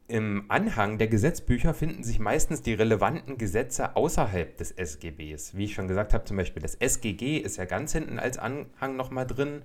Im 0.08 0.44
Anhang 0.48 0.98
der 0.98 1.08
Gesetzbücher 1.08 1.74
finden 1.74 2.04
sich 2.04 2.18
meistens 2.18 2.62
die 2.62 2.74
relevanten 2.74 3.38
Gesetze 3.38 3.96
außerhalb 3.96 4.56
des 4.56 4.72
SGBs. 4.72 5.56
Wie 5.56 5.64
ich 5.64 5.74
schon 5.74 5.88
gesagt 5.88 6.12
habe, 6.12 6.24
zum 6.24 6.36
Beispiel 6.36 6.62
das 6.62 6.74
SGG 6.74 7.38
ist 7.38 7.56
ja 7.56 7.64
ganz 7.64 7.92
hinten 7.92 8.18
als 8.18 8.38
Anhang 8.38 8.96
nochmal 8.96 9.26
drin. 9.26 9.62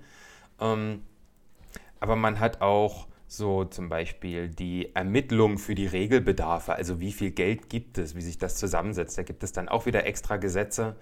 Ähm, 0.60 1.02
aber 2.00 2.16
man 2.16 2.40
hat 2.40 2.60
auch 2.62 3.08
so 3.28 3.64
zum 3.64 3.90
Beispiel 3.90 4.48
die 4.48 4.94
Ermittlung 4.94 5.58
für 5.58 5.74
die 5.74 5.86
Regelbedarfe, 5.86 6.74
also 6.74 6.98
wie 6.98 7.12
viel 7.12 7.30
Geld 7.30 7.68
gibt 7.68 7.98
es, 7.98 8.16
wie 8.16 8.22
sich 8.22 8.38
das 8.38 8.56
zusammensetzt. 8.56 9.18
Da 9.18 9.22
gibt 9.22 9.42
es 9.42 9.52
dann 9.52 9.68
auch 9.68 9.84
wieder 9.84 10.06
extra 10.06 10.38
Gesetze. 10.38 10.96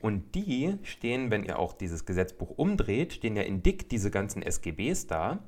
Und 0.00 0.34
die 0.34 0.76
stehen, 0.82 1.30
wenn 1.30 1.44
ihr 1.44 1.58
auch 1.58 1.72
dieses 1.72 2.06
Gesetzbuch 2.06 2.50
umdreht, 2.50 3.12
stehen 3.12 3.36
ja 3.36 3.42
in 3.42 3.62
dick 3.62 3.88
diese 3.88 4.10
ganzen 4.10 4.42
SGBs 4.42 5.06
da 5.06 5.38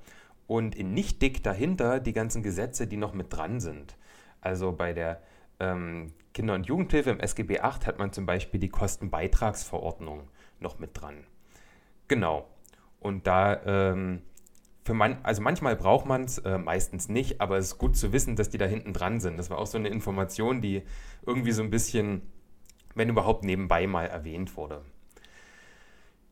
und 0.47 0.76
in 0.76 0.95
nicht 0.95 1.23
dick 1.23 1.43
dahinter 1.43 1.99
die 1.99 2.12
ganzen 2.12 2.43
Gesetze, 2.43 2.87
die 2.87 2.99
noch 2.99 3.14
mit 3.14 3.33
dran 3.33 3.59
sind. 3.59 3.97
Also 4.41 4.73
bei 4.73 4.93
der 4.93 5.23
ähm, 5.59 6.12
Kinder- 6.35 6.55
und 6.55 6.67
Jugendhilfe 6.67 7.11
im 7.11 7.21
SGB 7.21 7.61
8 7.61 7.87
hat 7.87 7.99
man 7.99 8.12
zum 8.12 8.26
Beispiel 8.26 8.61
die 8.61 8.69
Kostenbeitragsverordnung 8.69 10.29
noch 10.61 10.79
mit 10.79 10.91
dran. 11.00 11.25
Genau. 12.07 12.47
Und 13.00 13.26
da 13.26 13.61
ähm, 13.64 14.23
für 14.85 14.95
man, 14.95 15.19
also 15.23 15.43
manchmal 15.43 15.77
braucht 15.77 16.07
man 16.07 16.25
es, 16.25 16.39
äh, 16.39 16.59
meistens 16.59 17.09
nicht, 17.09 17.41
aber 17.41 17.57
es 17.57 17.67
ist 17.67 17.79
gut 17.79 17.97
zu 17.97 18.12
wissen, 18.12 18.37
dass 18.37 18.51
die 18.51 18.59
da 18.59 18.67
hinten 18.67 18.93
dran 18.93 19.21
sind. 19.21 19.39
Das 19.39 19.49
war 19.49 19.59
auch 19.59 19.67
so 19.67 19.79
eine 19.79 19.89
Information, 19.89 20.61
die 20.61 20.83
irgendwie 21.25 21.53
so 21.53 21.62
ein 21.62 21.71
bisschen, 21.71 22.23
wenn 22.95 23.09
überhaupt, 23.09 23.45
nebenbei 23.45 23.87
mal 23.87 24.07
erwähnt 24.07 24.57
wurde. 24.57 24.83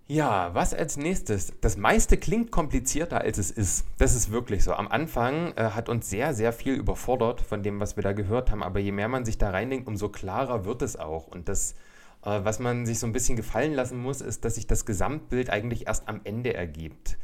Ja, 0.09 0.53
was 0.55 0.75
als 0.75 0.97
nächstes? 0.97 1.53
Das 1.61 1.77
meiste 1.77 2.17
klingt 2.17 2.51
komplizierter, 2.51 3.21
als 3.21 3.39
es 3.39 3.53
ist. 3.53 3.87
Das 3.99 4.17
ist 4.17 4.33
wirklich 4.33 4.65
so. 4.65 4.73
Am 4.73 4.89
Anfang 4.89 5.53
äh, 5.57 5.71
hat 5.71 5.89
uns 5.89 6.11
sehr, 6.11 6.35
sehr 6.35 6.53
viel 6.53 6.75
überfordert 6.75 7.41
von 7.41 7.63
dem, 7.63 7.79
was 7.79 7.95
wir 7.95 8.03
da 8.03 8.13
gehört 8.13 8.51
haben. 8.51 8.65
Aber 8.65 8.81
je 8.81 8.91
mehr 8.91 9.07
man 9.07 9.25
sich 9.25 9.39
da 9.39 9.51
reindenkt, 9.51 9.87
umso 9.87 10.09
klarer 10.09 10.65
wird 10.65 10.83
es 10.83 10.97
auch. 10.97 11.29
Und 11.29 11.49
das, 11.49 11.77
äh, 12.25 12.41
was 12.43 12.59
man 12.59 12.87
sich 12.87 12.99
so 12.99 13.07
ein 13.07 13.13
bisschen 13.13 13.37
gefallen 13.37 13.73
lassen 13.73 14.03
muss, 14.03 14.21
ist, 14.21 14.45
dass 14.45 14.57
sich 14.57 14.67
das 14.67 14.85
Gesamtbild 14.85 15.49
eigentlich 15.49 15.87
erst 15.87 16.09
am 16.09 16.21
Ende 16.25 16.55
ergibt. 16.55 17.17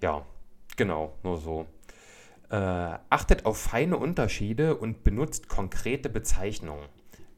Ja, 0.00 0.24
Genau, 0.76 1.14
nur 1.22 1.38
so. 1.38 1.66
Äh, 2.50 2.56
achtet 2.56 3.46
auf 3.46 3.58
feine 3.58 3.96
Unterschiede 3.96 4.76
und 4.76 5.04
benutzt 5.04 5.48
konkrete 5.48 6.08
Bezeichnungen. 6.08 6.86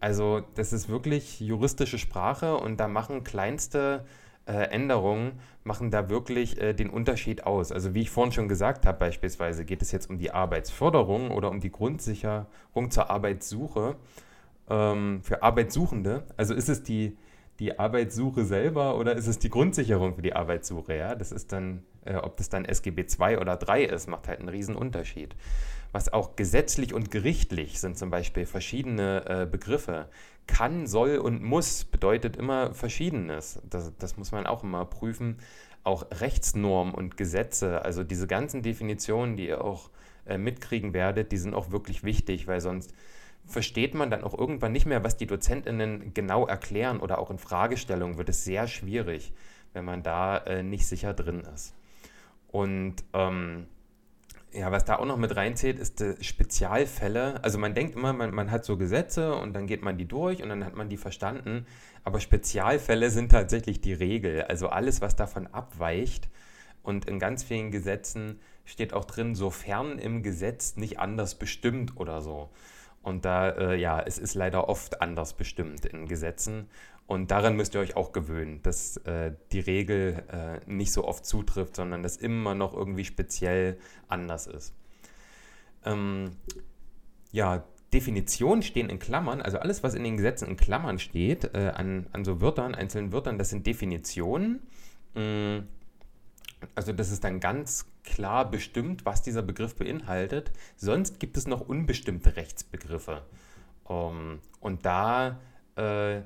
Also 0.00 0.42
das 0.54 0.72
ist 0.72 0.88
wirklich 0.88 1.40
juristische 1.40 1.98
Sprache 1.98 2.56
und 2.56 2.78
da 2.78 2.88
machen 2.88 3.22
kleinste 3.22 4.04
äh, 4.46 4.52
Änderungen, 4.70 5.38
machen 5.64 5.90
da 5.90 6.08
wirklich 6.08 6.60
äh, 6.60 6.72
den 6.72 6.90
Unterschied 6.90 7.44
aus. 7.44 7.70
Also 7.70 7.94
wie 7.94 8.02
ich 8.02 8.10
vorhin 8.10 8.32
schon 8.32 8.48
gesagt 8.48 8.86
habe, 8.86 8.98
beispielsweise 8.98 9.64
geht 9.64 9.82
es 9.82 9.92
jetzt 9.92 10.10
um 10.10 10.18
die 10.18 10.32
Arbeitsförderung 10.32 11.30
oder 11.30 11.50
um 11.50 11.60
die 11.60 11.70
Grundsicherung 11.70 12.90
zur 12.90 13.10
Arbeitssuche 13.10 13.96
ähm, 14.68 15.20
für 15.22 15.42
Arbeitssuchende. 15.42 16.24
Also 16.36 16.54
ist 16.54 16.68
es 16.68 16.82
die, 16.82 17.16
die 17.58 17.78
Arbeitssuche 17.78 18.44
selber 18.44 18.96
oder 18.98 19.14
ist 19.14 19.26
es 19.26 19.38
die 19.38 19.50
Grundsicherung 19.50 20.14
für 20.14 20.22
die 20.22 20.34
Arbeitssuche? 20.34 20.96
Ja, 20.96 21.14
das 21.14 21.32
ist 21.32 21.52
dann, 21.52 21.82
äh, 22.04 22.16
ob 22.16 22.36
das 22.36 22.48
dann 22.48 22.64
SGB 22.64 23.06
2 23.06 23.38
oder 23.38 23.56
3 23.56 23.84
ist, 23.84 24.08
macht 24.08 24.28
halt 24.28 24.40
einen 24.40 24.48
riesen 24.48 24.74
Unterschied. 24.74 25.34
Was 25.92 26.12
auch 26.12 26.36
gesetzlich 26.36 26.94
und 26.94 27.10
gerichtlich 27.10 27.78
sind 27.78 27.98
zum 27.98 28.10
Beispiel 28.10 28.46
verschiedene 28.46 29.24
äh, 29.26 29.46
Begriffe. 29.46 30.08
Kann, 30.46 30.86
soll 30.86 31.18
und 31.18 31.42
muss 31.42 31.84
bedeutet 31.84 32.36
immer 32.36 32.74
Verschiedenes. 32.74 33.60
Das, 33.68 33.92
das 33.98 34.16
muss 34.16 34.32
man 34.32 34.46
auch 34.46 34.64
immer 34.64 34.84
prüfen. 34.86 35.38
Auch 35.84 36.06
Rechtsnormen 36.10 36.94
und 36.94 37.16
Gesetze, 37.16 37.84
also 37.84 38.04
diese 38.04 38.26
ganzen 38.26 38.62
Definitionen, 38.62 39.36
die 39.36 39.48
ihr 39.48 39.62
auch 39.62 39.90
äh, 40.24 40.38
mitkriegen 40.38 40.94
werdet, 40.94 41.32
die 41.32 41.36
sind 41.36 41.54
auch 41.54 41.72
wirklich 41.72 42.04
wichtig, 42.04 42.46
weil 42.46 42.60
sonst 42.60 42.94
versteht 43.52 43.94
man 43.94 44.10
dann 44.10 44.24
auch 44.24 44.36
irgendwann 44.36 44.72
nicht 44.72 44.86
mehr, 44.86 45.04
was 45.04 45.16
die 45.16 45.26
DozentInnen 45.26 46.14
genau 46.14 46.46
erklären 46.46 47.00
oder 47.00 47.18
auch 47.18 47.30
in 47.30 47.38
Fragestellungen 47.38 48.18
wird 48.18 48.28
es 48.28 48.44
sehr 48.44 48.66
schwierig, 48.66 49.32
wenn 49.72 49.84
man 49.84 50.02
da 50.02 50.38
äh, 50.38 50.62
nicht 50.62 50.86
sicher 50.86 51.14
drin 51.14 51.42
ist. 51.54 51.74
Und 52.48 52.96
ähm, 53.12 53.66
ja, 54.52 54.70
was 54.70 54.84
da 54.84 54.96
auch 54.96 55.06
noch 55.06 55.16
mit 55.16 55.34
reinzählt, 55.34 55.78
ist 55.78 56.00
die 56.00 56.22
Spezialfälle. 56.22 57.42
Also 57.42 57.58
man 57.58 57.74
denkt 57.74 57.96
immer, 57.96 58.12
man, 58.12 58.34
man 58.34 58.50
hat 58.50 58.64
so 58.64 58.76
Gesetze 58.76 59.34
und 59.34 59.54
dann 59.54 59.66
geht 59.66 59.82
man 59.82 59.96
die 59.96 60.06
durch 60.06 60.42
und 60.42 60.50
dann 60.50 60.64
hat 60.64 60.74
man 60.74 60.90
die 60.90 60.98
verstanden. 60.98 61.66
Aber 62.04 62.20
Spezialfälle 62.20 63.10
sind 63.10 63.30
tatsächlich 63.30 63.80
die 63.80 63.94
Regel. 63.94 64.42
Also 64.42 64.68
alles, 64.68 65.00
was 65.00 65.16
davon 65.16 65.46
abweicht. 65.46 66.28
Und 66.82 67.06
in 67.06 67.18
ganz 67.18 67.44
vielen 67.44 67.70
Gesetzen 67.70 68.40
steht 68.64 68.92
auch 68.92 69.04
drin, 69.04 69.34
sofern 69.34 69.98
im 69.98 70.22
Gesetz 70.22 70.76
nicht 70.76 70.98
anders 70.98 71.36
bestimmt 71.36 71.96
oder 71.96 72.20
so. 72.20 72.50
Und 73.02 73.24
da, 73.24 73.50
äh, 73.50 73.76
ja, 73.80 74.00
es 74.00 74.18
ist 74.18 74.34
leider 74.34 74.68
oft 74.68 75.02
anders 75.02 75.34
bestimmt 75.34 75.84
in 75.84 76.06
Gesetzen. 76.06 76.68
Und 77.06 77.30
daran 77.30 77.56
müsst 77.56 77.74
ihr 77.74 77.80
euch 77.80 77.96
auch 77.96 78.12
gewöhnen, 78.12 78.62
dass 78.62 78.96
äh, 78.98 79.32
die 79.50 79.60
Regel 79.60 80.22
äh, 80.32 80.70
nicht 80.70 80.92
so 80.92 81.04
oft 81.04 81.26
zutrifft, 81.26 81.76
sondern 81.76 82.02
dass 82.02 82.16
immer 82.16 82.54
noch 82.54 82.74
irgendwie 82.74 83.04
speziell 83.04 83.78
anders 84.08 84.46
ist. 84.46 84.74
Ähm, 85.84 86.30
ja, 87.32 87.64
Definitionen 87.92 88.62
stehen 88.62 88.88
in 88.88 88.98
Klammern, 88.98 89.42
also 89.42 89.58
alles, 89.58 89.82
was 89.82 89.94
in 89.94 90.04
den 90.04 90.16
Gesetzen 90.16 90.48
in 90.48 90.56
Klammern 90.56 90.98
steht, 90.98 91.54
äh, 91.54 91.72
an, 91.74 92.06
an 92.12 92.24
so 92.24 92.40
Wörtern, 92.40 92.74
einzelnen 92.74 93.12
Wörtern, 93.12 93.36
das 93.36 93.50
sind 93.50 93.66
Definitionen. 93.66 94.60
Mm, 95.14 95.58
also 96.74 96.92
das 96.92 97.10
ist 97.10 97.24
dann 97.24 97.40
ganz 97.40 97.86
klar 98.04 98.50
bestimmt, 98.50 99.04
was 99.04 99.22
dieser 99.22 99.42
Begriff 99.42 99.74
beinhaltet. 99.76 100.52
Sonst 100.76 101.20
gibt 101.20 101.36
es 101.36 101.46
noch 101.46 101.60
unbestimmte 101.60 102.36
Rechtsbegriffe. 102.36 103.22
Um, 103.84 103.96
ähm, 103.96 104.38
und 104.60 104.86
da, 104.86 105.40
äh, 105.76 106.16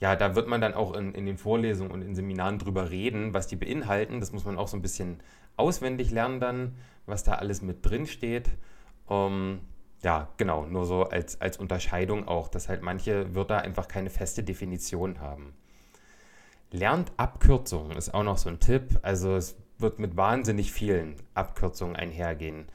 ja, 0.00 0.16
da 0.16 0.34
wird 0.34 0.48
man 0.48 0.60
dann 0.60 0.74
auch 0.74 0.94
in, 0.94 1.14
in 1.14 1.26
den 1.26 1.38
Vorlesungen 1.38 1.90
und 1.90 2.02
in 2.02 2.14
Seminaren 2.14 2.58
drüber 2.58 2.90
reden, 2.90 3.34
was 3.34 3.46
die 3.46 3.56
beinhalten. 3.56 4.20
Das 4.20 4.32
muss 4.32 4.44
man 4.44 4.58
auch 4.58 4.68
so 4.68 4.76
ein 4.76 4.82
bisschen 4.82 5.20
auswendig 5.56 6.10
lernen 6.10 6.40
dann, 6.40 6.76
was 7.06 7.24
da 7.24 7.34
alles 7.34 7.62
mit 7.62 7.84
drin 7.84 8.06
steht. 8.06 8.50
Um, 9.06 9.32
ähm, 9.32 9.60
ja, 10.02 10.28
genau, 10.36 10.66
nur 10.66 10.84
so 10.84 11.04
als, 11.04 11.40
als 11.40 11.56
Unterscheidung 11.58 12.26
auch, 12.26 12.48
dass 12.48 12.68
halt 12.68 12.82
manche 12.82 13.34
Wörter 13.36 13.62
einfach 13.62 13.86
keine 13.86 14.10
feste 14.10 14.42
Definition 14.42 15.20
haben. 15.20 15.54
Lernt 16.72 17.12
Abkürzungen 17.18 17.96
ist 17.96 18.12
auch 18.12 18.24
noch 18.24 18.38
so 18.38 18.48
ein 18.48 18.58
Tipp. 18.58 18.98
Also 19.02 19.36
es 19.36 19.56
wird 19.82 19.98
mit 19.98 20.16
wahnsinnig 20.16 20.72
vielen 20.72 21.16
Abkürzungen 21.34 21.96
einhergehen. 21.96 22.66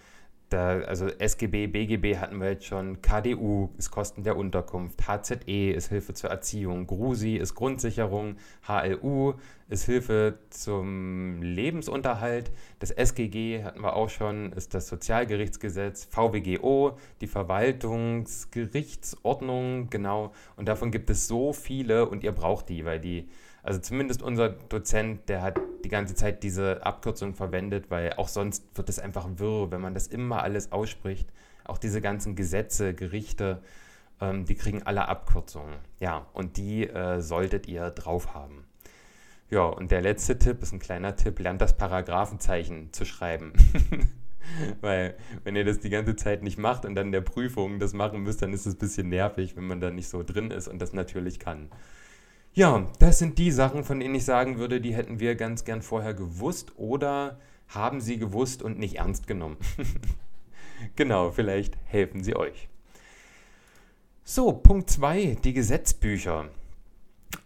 Da, 0.50 0.80
also 0.80 1.08
SGB, 1.08 1.68
BGB 1.68 2.18
hatten 2.18 2.40
wir 2.40 2.52
jetzt 2.52 2.64
schon, 2.64 3.02
KDU 3.02 3.68
ist 3.78 3.92
Kosten 3.92 4.24
der 4.24 4.38
Unterkunft, 4.38 5.06
HZE 5.06 5.72
ist 5.72 5.90
Hilfe 5.90 6.14
zur 6.14 6.30
Erziehung, 6.30 6.88
GRUSI 6.88 7.36
ist 7.36 7.54
Grundsicherung, 7.54 8.38
HLU 8.66 9.34
ist 9.68 9.84
Hilfe 9.84 10.40
zum 10.50 11.42
Lebensunterhalt, 11.42 12.50
das 12.80 12.92
SGG 12.92 13.66
hatten 13.66 13.82
wir 13.82 13.98
auch 13.98 14.10
schon, 14.10 14.54
ist 14.54 14.74
das 14.74 14.88
Sozialgerichtsgesetz, 14.88 16.06
VWGO, 16.06 16.98
die 17.20 17.28
Verwaltungsgerichtsordnung, 17.28 19.90
genau, 19.90 20.32
und 20.56 20.70
davon 20.70 20.92
gibt 20.92 21.10
es 21.10 21.28
so 21.28 21.52
viele 21.52 22.08
und 22.08 22.24
ihr 22.24 22.32
braucht 22.32 22.70
die, 22.70 22.86
weil 22.86 23.02
die 23.02 23.28
also 23.64 23.80
zumindest 23.80 24.22
unser 24.22 24.50
Dozent, 24.50 25.28
der 25.30 25.42
hat 25.42 25.60
die 25.84 25.90
ganze 25.90 26.16
Zeit 26.16 26.44
diese 26.44 26.86
Abkürzung 26.86 27.36
verwendet, 27.36 27.90
weil 27.90 28.14
auch 28.14 28.28
sonst 28.28 28.66
wird 28.76 28.90
es 28.90 29.00
einfach 29.00 29.28
wirr, 29.36 29.72
wenn 29.72 29.82
man 29.82 29.94
das 29.94 30.08
immer 30.08 30.44
alles 30.44 30.72
ausspricht. 30.72 31.28
Auch 31.66 31.78
diese 31.78 32.02
ganzen 32.02 32.36
Gesetze, 32.36 32.94
Gerichte, 32.94 33.62
ähm, 34.22 34.46
die 34.46 34.56
kriegen 34.56 34.84
alle 34.84 35.08
Abkürzungen. 35.08 35.76
Ja, 36.00 36.26
und 36.34 36.58
die 36.58 36.88
äh, 36.88 37.20
solltet 37.20 37.68
ihr 37.68 37.92
drauf 37.92 38.34
haben. 38.34 38.66
Ja, 39.50 39.64
und 39.64 39.92
der 39.92 40.02
letzte 40.02 40.38
Tipp 40.38 40.62
ist 40.62 40.74
ein 40.74 40.80
kleiner 40.80 41.16
Tipp, 41.16 41.40
lernt 41.40 41.62
das 41.62 41.78
Paragraphenzeichen 41.78 42.92
zu 42.92 43.06
schreiben. 43.06 43.54
Weil, 44.82 45.16
wenn 45.44 45.56
ihr 45.56 45.66
das 45.66 45.80
die 45.80 45.90
ganze 45.90 46.16
Zeit 46.16 46.44
nicht 46.44 46.58
macht 46.58 46.86
und 46.86 46.96
dann 46.96 47.08
in 47.08 47.12
der 47.12 47.22
Prüfung 47.22 47.80
das 47.80 47.94
machen 47.94 48.24
müsst, 48.24 48.42
dann 48.42 48.54
ist 48.54 48.66
es 48.66 48.76
ein 48.76 48.80
bisschen 48.80 49.10
nervig, 49.10 49.56
wenn 49.56 49.68
man 49.68 49.80
da 49.80 49.90
nicht 49.90 50.10
so 50.10 50.24
drin 50.24 50.52
ist 50.52 50.68
und 50.68 50.82
das 50.82 50.94
natürlich 50.94 51.40
kann. 51.40 51.70
Ja, 52.58 52.88
das 52.98 53.20
sind 53.20 53.38
die 53.38 53.52
Sachen, 53.52 53.84
von 53.84 54.00
denen 54.00 54.16
ich 54.16 54.26
sagen 54.26 54.58
würde, 54.58 54.82
die 54.82 54.96
hätten 54.96 55.20
wir 55.20 55.36
ganz 55.36 55.64
gern 55.64 55.84
vorher 55.84 56.16
gewusst 56.16 56.72
oder 56.76 57.40
haben 57.68 58.02
sie 58.02 58.18
gewusst 58.18 58.64
und 58.64 58.80
nicht 58.80 58.96
ernst 58.96 59.28
genommen. 59.28 59.58
genau, 60.96 61.30
vielleicht 61.30 61.78
helfen 61.86 62.24
sie 62.24 62.36
euch. 62.36 62.68
So, 64.24 64.54
Punkt 64.54 64.90
2, 64.90 65.38
die 65.44 65.54
Gesetzbücher. 65.54 66.50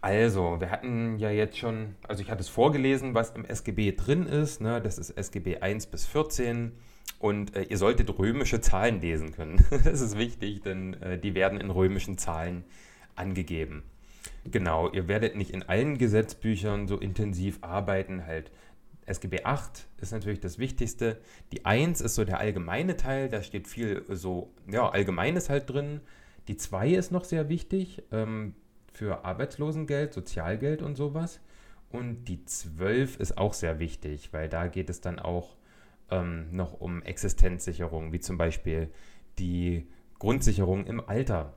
Also, 0.00 0.58
wir 0.60 0.70
hatten 0.70 1.18
ja 1.18 1.28
jetzt 1.28 1.58
schon, 1.58 1.94
also 2.08 2.22
ich 2.22 2.30
hatte 2.30 2.40
es 2.40 2.48
vorgelesen, 2.48 3.12
was 3.12 3.32
im 3.32 3.44
SGB 3.44 3.92
drin 3.92 4.24
ist. 4.24 4.62
Ne? 4.62 4.80
Das 4.80 4.96
ist 4.96 5.10
SGB 5.10 5.58
1 5.58 5.88
bis 5.88 6.06
14. 6.06 6.72
Und 7.18 7.54
äh, 7.54 7.64
ihr 7.64 7.76
solltet 7.76 8.18
römische 8.18 8.62
Zahlen 8.62 9.02
lesen 9.02 9.32
können. 9.32 9.62
das 9.84 10.00
ist 10.00 10.16
wichtig, 10.16 10.62
denn 10.62 10.94
äh, 11.02 11.18
die 11.18 11.34
werden 11.34 11.60
in 11.60 11.68
römischen 11.68 12.16
Zahlen 12.16 12.64
angegeben. 13.14 13.82
Genau, 14.44 14.90
ihr 14.90 15.06
werdet 15.06 15.36
nicht 15.36 15.50
in 15.50 15.62
allen 15.62 15.98
Gesetzbüchern 15.98 16.88
so 16.88 16.98
intensiv 16.98 17.58
arbeiten, 17.62 18.26
halt 18.26 18.50
SGB 19.06 19.44
8 19.44 19.88
ist 20.00 20.12
natürlich 20.12 20.40
das 20.40 20.58
Wichtigste. 20.58 21.18
Die 21.52 21.64
1 21.64 22.00
ist 22.00 22.14
so 22.14 22.24
der 22.24 22.38
allgemeine 22.38 22.96
Teil, 22.96 23.28
da 23.28 23.42
steht 23.42 23.66
viel 23.66 24.04
so, 24.08 24.52
ja, 24.68 24.88
Allgemeines 24.88 25.50
halt 25.50 25.68
drin. 25.70 26.00
Die 26.48 26.56
2 26.56 26.90
ist 26.90 27.12
noch 27.12 27.24
sehr 27.24 27.48
wichtig 27.48 28.02
ähm, 28.12 28.54
für 28.92 29.24
Arbeitslosengeld, 29.24 30.12
Sozialgeld 30.12 30.82
und 30.82 30.96
sowas. 30.96 31.40
Und 31.90 32.24
die 32.24 32.44
12 32.44 33.20
ist 33.20 33.38
auch 33.38 33.52
sehr 33.52 33.78
wichtig, 33.78 34.32
weil 34.32 34.48
da 34.48 34.66
geht 34.66 34.88
es 34.88 35.00
dann 35.00 35.18
auch 35.18 35.56
ähm, 36.10 36.46
noch 36.52 36.80
um 36.80 37.02
Existenzsicherung, 37.02 38.12
wie 38.12 38.20
zum 38.20 38.38
Beispiel 38.38 38.90
die 39.38 39.86
Grundsicherung 40.18 40.86
im 40.86 41.06
Alter. 41.06 41.54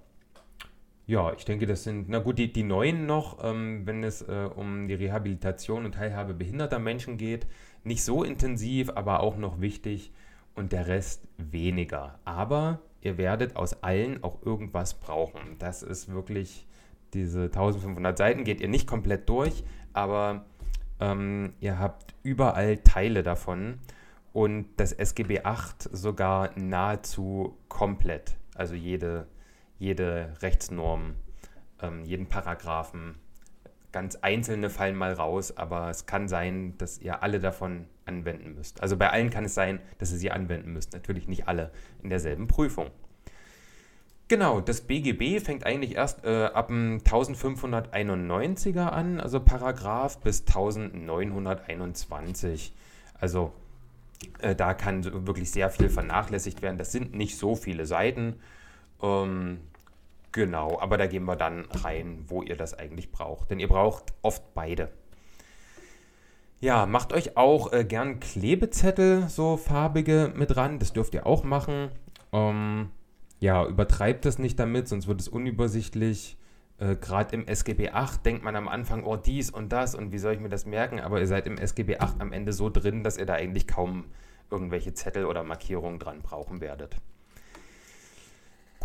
Ja, 1.08 1.34
ich 1.34 1.46
denke, 1.46 1.68
das 1.68 1.84
sind, 1.84 2.10
na 2.10 2.18
gut, 2.18 2.40
die, 2.40 2.52
die 2.52 2.64
neuen 2.64 3.06
noch, 3.06 3.44
ähm, 3.44 3.86
wenn 3.86 4.04
es 4.04 4.24
äh, 4.24 4.50
um 4.56 4.88
die 4.88 4.96
Rehabilitation 4.96 5.86
und 5.86 5.94
Teilhabe 5.94 6.34
behinderter 6.34 6.80
Menschen 6.80 7.18
geht, 7.18 7.46
nicht 7.84 8.04
so 8.04 8.24
intensiv, 8.24 8.90
aber 8.96 9.20
auch 9.20 9.38
noch 9.38 9.62
wichtig 9.62 10.12
und 10.56 10.72
der 10.72 10.88
Rest 10.88 11.28
weniger. 11.38 12.20
Aber 12.26 12.80
ihr 13.02 13.20
werdet 13.20 13.56
aus 13.56 13.84
allen 13.84 14.24
auch 14.24 14.42
irgendwas 14.44 14.96
brauchen. 14.96 15.58
Das 15.60 15.84
ist 15.84 16.12
wirklich, 16.12 16.66
diese 17.14 17.44
1500 17.44 18.18
Seiten 18.18 18.44
geht 18.44 18.60
ihr 18.60 18.68
nicht 18.68 18.88
komplett 18.88 19.30
durch, 19.30 19.64
aber 19.94 20.46
ähm, 21.00 21.54
ihr 21.60 21.78
habt 21.78 22.16
überall 22.24 22.78
Teile 22.78 23.22
davon 23.22 23.78
und 24.34 24.66
das 24.78 24.92
SGB 24.92 25.42
8 25.44 25.84
sogar 25.96 26.50
nahezu 26.58 27.58
komplett. 27.70 28.38
Also 28.56 28.74
jede 28.74 29.28
jede 29.80 30.34
Rechtsnorm, 30.42 31.16
ähm, 31.82 32.04
jeden 32.04 32.28
Paragraphen. 32.28 33.16
Ganz 33.92 34.18
einzelne 34.18 34.70
fallen 34.70 34.96
mal 34.96 35.14
raus, 35.14 35.58
aber 35.58 35.90
es 35.90 36.06
kann 36.06 36.28
sein, 36.28 36.78
dass 36.78 37.00
ihr 37.00 37.24
alle 37.24 37.40
davon 37.40 37.86
anwenden 38.06 38.56
müsst. 38.56 38.82
Also 38.82 38.98
bei 38.98 39.10
allen 39.10 39.30
kann 39.30 39.46
es 39.46 39.56
sein, 39.56 39.80
dass 39.98 40.12
ihr 40.12 40.18
sie 40.18 40.32
anwenden 40.32 40.74
müsst. 40.74 40.94
Natürlich 40.94 41.28
nicht 41.28 41.48
alle 41.48 41.72
in 42.04 42.10
derselben 42.10 42.48
Prüfung. 42.48 42.92
Genau, 44.28 44.60
das 44.60 44.82
BGB 44.82 45.40
fängt 45.40 45.68
eigentlich 45.68 45.94
erst 45.96 46.26
äh, 46.26 46.46
ab 46.46 46.70
dem 46.70 46.98
1591er 46.98 48.88
an, 48.88 49.20
also 49.20 49.40
Paragraph 49.40 50.20
bis 50.20 50.42
1921. 50.42 52.74
Also 53.20 53.54
äh, 54.40 54.56
da 54.56 54.74
kann 54.74 55.28
wirklich 55.28 55.52
sehr 55.52 55.70
viel 55.70 55.90
vernachlässigt 55.90 56.64
werden. 56.64 56.80
Das 56.80 56.92
sind 56.92 57.14
nicht 57.14 57.38
so 57.38 57.56
viele 57.56 57.86
Seiten. 57.86 58.38
Ähm, 59.02 59.60
genau, 60.32 60.80
aber 60.80 60.98
da 60.98 61.08
gehen 61.08 61.26
wir 61.26 61.36
dann 61.36 61.66
rein, 61.72 62.26
wo 62.28 62.42
ihr 62.42 62.56
das 62.56 62.74
eigentlich 62.74 63.12
braucht. 63.12 63.52
Denn 63.52 63.60
ihr 63.60 63.68
braucht 63.68 64.14
oft 64.22 64.54
beide. 64.54 64.90
Ja, 66.62 66.86
macht 66.86 67.14
euch 67.14 67.38
auch 67.38 67.74
äh, 67.74 67.84
gern 67.84 68.20
Klebezettel, 68.20 69.28
so 69.28 69.58
farbige, 69.58 70.34
mit 70.36 70.56
ran. 70.56 70.80
Das 70.80 70.94
dürft 70.94 71.14
ihr 71.14 71.26
auch 71.26 71.44
machen. 71.44 71.92
Ähm, 72.32 72.90
ja, 73.40 73.66
übertreibt 73.66 74.26
das 74.26 74.40
nicht 74.40 74.60
damit, 74.60 74.88
sonst 74.88 75.08
wird 75.08 75.22
es 75.22 75.28
unübersichtlich. 75.28 76.38
Äh, 76.78 76.96
Gerade 76.96 77.36
im 77.36 77.48
SGB 77.48 77.90
8 77.92 78.26
denkt 78.26 78.44
man 78.44 78.56
am 78.56 78.68
Anfang, 78.68 79.04
oh, 79.04 79.16
dies 79.16 79.50
und 79.50 79.72
das 79.72 79.96
und 79.96 80.12
wie 80.12 80.18
soll 80.18 80.34
ich 80.34 80.40
mir 80.40 80.50
das 80.50 80.66
merken? 80.66 81.00
Aber 81.00 81.20
ihr 81.20 81.28
seid 81.28 81.48
im 81.48 81.58
SGB 81.58 81.98
8 82.00 82.20
am 82.20 82.32
Ende 82.32 82.54
so 82.54 82.70
drin, 82.70 83.04
dass 83.04 83.18
ihr 83.18 83.26
da 83.26 83.34
eigentlich 83.34 83.68
kaum 83.68 84.06
irgendwelche 84.50 84.94
Zettel 84.94 85.26
oder 85.26 85.44
Markierungen 85.44 86.00
dran 86.00 86.22
brauchen 86.22 86.62
werdet. 86.62 86.96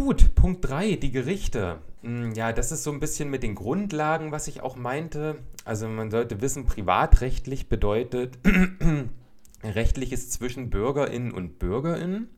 Gut, 0.02 0.34
Punkt 0.34 0.66
3, 0.66 0.96
die 0.96 1.10
Gerichte. 1.10 1.82
Hm, 2.00 2.32
ja, 2.32 2.54
das 2.54 2.72
ist 2.72 2.84
so 2.84 2.90
ein 2.90 3.00
bisschen 3.00 3.28
mit 3.28 3.42
den 3.42 3.54
Grundlagen, 3.54 4.32
was 4.32 4.48
ich 4.48 4.62
auch 4.62 4.74
meinte. 4.74 5.36
Also 5.66 5.88
man 5.88 6.10
sollte 6.10 6.40
wissen, 6.40 6.64
privatrechtlich 6.64 7.68
bedeutet 7.68 8.38
rechtliches 9.62 10.30
zwischen 10.30 10.70
Bürgerinnen 10.70 11.32
und 11.32 11.58
Bürgerinnen. 11.58 12.30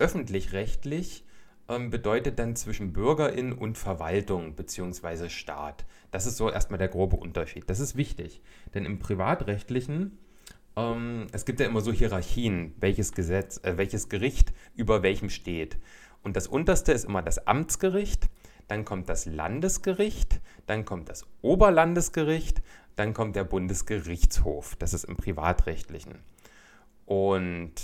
Öffentlich-rechtlich 0.00 1.24
ähm, 1.68 1.90
bedeutet 1.90 2.40
dann 2.40 2.56
zwischen 2.56 2.92
Bürgerin 2.92 3.52
und 3.52 3.78
Verwaltung 3.78 4.56
bzw. 4.56 5.28
Staat. 5.28 5.86
Das 6.10 6.26
ist 6.26 6.36
so 6.36 6.50
erstmal 6.50 6.78
der 6.78 6.88
grobe 6.88 7.14
Unterschied. 7.14 7.70
Das 7.70 7.78
ist 7.78 7.94
wichtig, 7.94 8.42
denn 8.74 8.84
im 8.84 8.98
privatrechtlichen 8.98 10.18
ähm, 10.76 11.26
es 11.32 11.44
gibt 11.44 11.60
ja 11.60 11.66
immer 11.66 11.80
so 11.80 11.92
Hierarchien, 11.92 12.74
welches 12.78 13.12
Gesetz, 13.12 13.60
äh, 13.62 13.76
welches 13.76 14.08
Gericht 14.08 14.52
über 14.74 15.02
welchem 15.02 15.30
steht. 15.30 15.78
Und 16.24 16.36
das 16.36 16.46
unterste 16.48 16.92
ist 16.92 17.04
immer 17.04 17.22
das 17.22 17.46
Amtsgericht, 17.46 18.28
dann 18.66 18.84
kommt 18.84 19.08
das 19.08 19.26
Landesgericht, 19.26 20.40
dann 20.66 20.84
kommt 20.84 21.08
das 21.10 21.26
Oberlandesgericht, 21.42 22.62
dann 22.96 23.12
kommt 23.12 23.36
der 23.36 23.44
Bundesgerichtshof. 23.44 24.76
Das 24.76 24.94
ist 24.94 25.04
im 25.04 25.16
privatrechtlichen. 25.16 26.20
Und 27.04 27.74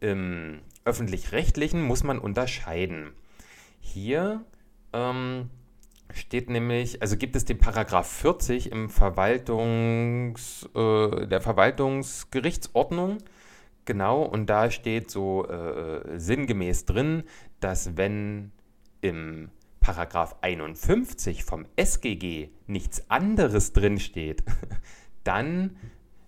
im 0.00 0.60
öffentlich-rechtlichen 0.84 1.82
muss 1.82 2.04
man 2.04 2.18
unterscheiden. 2.18 3.12
Hier 3.80 4.44
ähm, 4.92 5.50
steht 6.12 6.48
nämlich, 6.48 7.02
also 7.02 7.16
gibt 7.16 7.36
es 7.36 7.44
den 7.44 7.58
Paragraph 7.58 8.08
40 8.08 8.70
im 8.70 8.88
Verwaltungs, 8.88 10.68
äh, 10.74 11.26
der 11.26 11.40
Verwaltungsgerichtsordnung. 11.40 13.18
Genau, 13.84 14.22
und 14.22 14.46
da 14.46 14.70
steht 14.70 15.10
so 15.10 15.46
äh, 15.48 16.18
sinngemäß 16.18 16.84
drin, 16.84 17.24
dass 17.60 17.96
wenn 17.96 18.52
im 19.00 19.50
Paragraph 19.80 20.36
51 20.42 21.44
vom 21.44 21.66
SGG 21.76 22.48
nichts 22.66 23.10
anderes 23.10 23.72
drin 23.72 23.98
steht, 23.98 24.42
dann 25.24 25.76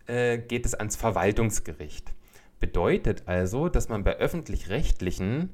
äh, 0.07 0.39
geht 0.39 0.67
es 0.67 0.75
ans 0.75 0.97
Verwaltungsgericht. 0.97 2.13
Bedeutet 2.61 3.25
also, 3.27 3.69
dass 3.69 3.89
man 3.89 4.05
bei 4.05 4.17
öffentlich-rechtlichen 4.17 5.51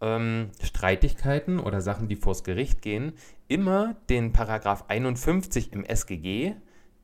ähm, 0.00 0.50
Streitigkeiten 0.62 1.60
oder 1.60 1.80
Sachen, 1.80 2.08
die 2.08 2.16
vors 2.16 2.44
Gericht 2.44 2.82
gehen, 2.82 3.12
immer 3.48 3.96
den 4.08 4.32
Paragraph 4.32 4.84
51 4.88 5.72
im 5.72 5.84
SGG, 5.84 6.54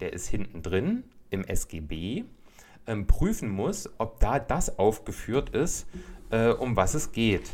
der 0.01 0.13
ist 0.13 0.29
hinten 0.29 0.63
drin, 0.63 1.05
im 1.31 1.45
SGB, 1.45 2.25
ähm, 2.87 3.07
prüfen 3.07 3.49
muss, 3.49 3.91
ob 3.99 4.21
da 4.21 4.39
das 4.39 4.79
aufgeführt 4.79 5.51
ist, 5.51 5.87
äh, 6.31 6.49
um 6.49 6.77
was 6.77 6.95
es 6.95 7.13
geht. 7.13 7.51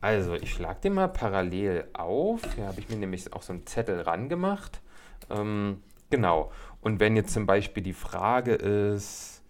Also, 0.00 0.34
ich 0.34 0.52
schlage 0.52 0.80
den 0.80 0.94
mal 0.94 1.08
parallel 1.08 1.88
auf. 1.92 2.40
Hier 2.54 2.66
habe 2.66 2.80
ich 2.80 2.88
mir 2.88 2.96
nämlich 2.96 3.32
auch 3.32 3.42
so 3.42 3.52
einen 3.52 3.66
Zettel 3.66 4.00
rangemacht. 4.00 4.80
Ähm, 5.28 5.82
genau. 6.08 6.50
Und 6.80 7.00
wenn 7.00 7.16
jetzt 7.16 7.34
zum 7.34 7.46
Beispiel 7.46 7.82
die 7.82 7.92
Frage 7.92 8.54
ist, 8.54 9.42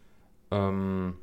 ähm, 0.50 1.16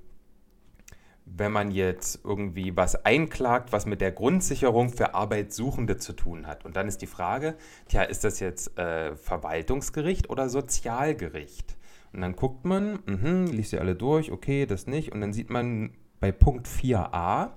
wenn 1.26 1.52
man 1.52 1.72
jetzt 1.72 2.24
irgendwie 2.24 2.78
was 2.78 3.04
einklagt, 3.04 3.74
was 3.74 3.86
mit 3.86 4.00
der 4.00 4.14
Grundsicherung 4.14 4.90
für 4.90 5.14
Arbeitssuchende 5.14 5.98
zu 5.98 6.14
tun 6.14 6.48
hat. 6.48 6.64
Und 6.64 6.78
dann 6.78 6.88
ist 6.88 7.02
die 7.02 7.08
Frage, 7.08 7.56
tja, 7.90 8.04
ist 8.04 8.24
das 8.24 8.40
jetzt 8.40 8.78
äh, 8.80 9.16
Verwaltungsgericht 9.16 10.30
oder 10.30 10.48
Sozialgericht? 10.50 11.76
Und 12.14 12.22
dann 12.22 12.38
guckt 12.38 12.64
man, 12.64 13.00
mh, 13.06 13.52
liest 13.52 13.72
sie 13.72 13.80
alle 13.80 13.96
durch, 13.96 14.32
okay, 14.32 14.66
das 14.66 14.88
nicht. 14.88 15.12
Und 15.12 15.20
dann 15.20 15.34
sieht 15.34 15.50
man 15.50 15.92
bei 16.22 16.32
Punkt 16.32 16.66
4a 16.68 17.50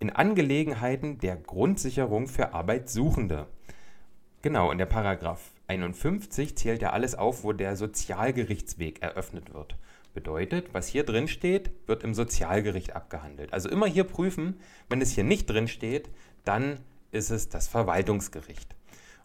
in 0.00 0.10
Angelegenheiten 0.10 1.18
der 1.18 1.36
Grundsicherung 1.36 2.28
für 2.28 2.54
Arbeitssuchende. 2.54 3.46
Genau, 4.42 4.70
in 4.70 4.78
der 4.78 4.86
Paragraph 4.86 5.50
51 5.66 6.56
zählt 6.56 6.80
ja 6.80 6.90
alles 6.90 7.14
auf, 7.14 7.42
wo 7.42 7.52
der 7.52 7.76
Sozialgerichtsweg 7.76 9.02
eröffnet 9.02 9.52
wird. 9.52 9.76
Bedeutet, 10.14 10.72
was 10.72 10.88
hier 10.88 11.04
drin 11.04 11.28
steht, 11.28 11.70
wird 11.86 12.04
im 12.04 12.14
Sozialgericht 12.14 12.94
abgehandelt. 12.94 13.52
Also 13.52 13.68
immer 13.68 13.86
hier 13.86 14.04
prüfen, 14.04 14.60
wenn 14.88 15.00
es 15.00 15.12
hier 15.12 15.24
nicht 15.24 15.50
drin 15.50 15.68
steht, 15.68 16.08
dann 16.44 16.80
ist 17.10 17.30
es 17.30 17.48
das 17.48 17.68
Verwaltungsgericht. 17.68 18.74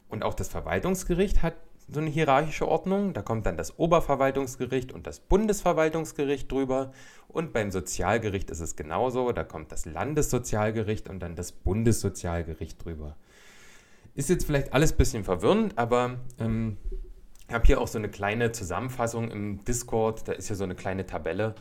Und 0.09 0.23
auch 0.23 0.33
das 0.33 0.49
Verwaltungsgericht 0.49 1.41
hat 1.41 1.55
so 1.87 1.99
eine 1.99 2.09
hierarchische 2.09 2.67
Ordnung. 2.67 3.13
Da 3.13 3.21
kommt 3.21 3.45
dann 3.45 3.57
das 3.57 3.77
Oberverwaltungsgericht 3.77 4.91
und 4.91 5.07
das 5.07 5.19
Bundesverwaltungsgericht 5.19 6.51
drüber. 6.51 6.91
Und 7.27 7.53
beim 7.53 7.71
Sozialgericht 7.71 8.49
ist 8.49 8.59
es 8.59 8.75
genauso. 8.75 9.31
Da 9.31 9.43
kommt 9.43 9.71
das 9.71 9.85
Landessozialgericht 9.85 11.09
und 11.09 11.19
dann 11.19 11.35
das 11.35 11.51
Bundessozialgericht 11.51 12.83
drüber. 12.83 13.15
Ist 14.15 14.29
jetzt 14.29 14.45
vielleicht 14.45 14.73
alles 14.73 14.93
ein 14.93 14.97
bisschen 14.97 15.23
verwirrend, 15.23 15.77
aber 15.77 16.19
ähm, 16.39 16.77
ich 17.47 17.53
habe 17.53 17.65
hier 17.65 17.81
auch 17.81 17.87
so 17.87 17.97
eine 17.97 18.09
kleine 18.09 18.51
Zusammenfassung 18.51 19.31
im 19.31 19.63
Discord. 19.65 20.27
Da 20.27 20.33
ist 20.33 20.49
ja 20.49 20.55
so 20.55 20.63
eine 20.63 20.75
kleine 20.75 21.05
Tabelle. 21.05 21.55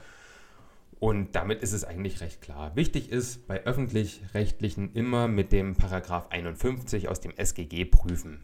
Und 1.01 1.35
damit 1.35 1.63
ist 1.63 1.73
es 1.73 1.83
eigentlich 1.83 2.21
recht 2.21 2.43
klar. 2.43 2.77
Wichtig 2.77 3.11
ist 3.11 3.49
bei 3.49 3.65
öffentlich-rechtlichen 3.65 4.93
immer 4.95 5.27
mit 5.27 5.51
dem 5.51 5.75
Paragraph 5.75 6.29
51 6.31 7.09
aus 7.09 7.21
dem 7.21 7.33
SGG 7.37 7.85
prüfen. 7.87 8.41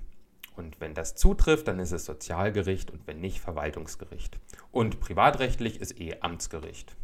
Und 0.58 0.80
wenn 0.80 0.94
das 0.94 1.14
zutrifft, 1.14 1.68
dann 1.68 1.78
ist 1.78 1.92
es 1.92 2.04
Sozialgericht 2.04 2.90
und 2.90 3.06
wenn 3.06 3.20
nicht, 3.20 3.40
Verwaltungsgericht. 3.40 4.38
Und 4.72 5.00
privatrechtlich 5.00 5.80
ist 5.80 6.00
eh 6.00 6.16
Amtsgericht. 6.20 6.96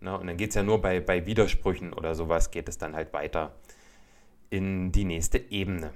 Na, 0.00 0.16
und 0.16 0.26
dann 0.26 0.36
geht 0.36 0.50
es 0.50 0.56
ja 0.56 0.62
nur 0.62 0.82
bei, 0.82 1.00
bei 1.00 1.24
Widersprüchen 1.24 1.92
oder 1.92 2.14
sowas, 2.14 2.50
geht 2.50 2.68
es 2.68 2.78
dann 2.78 2.94
halt 2.94 3.12
weiter 3.12 3.54
in 4.50 4.92
die 4.92 5.04
nächste 5.04 5.38
Ebene. 5.38 5.92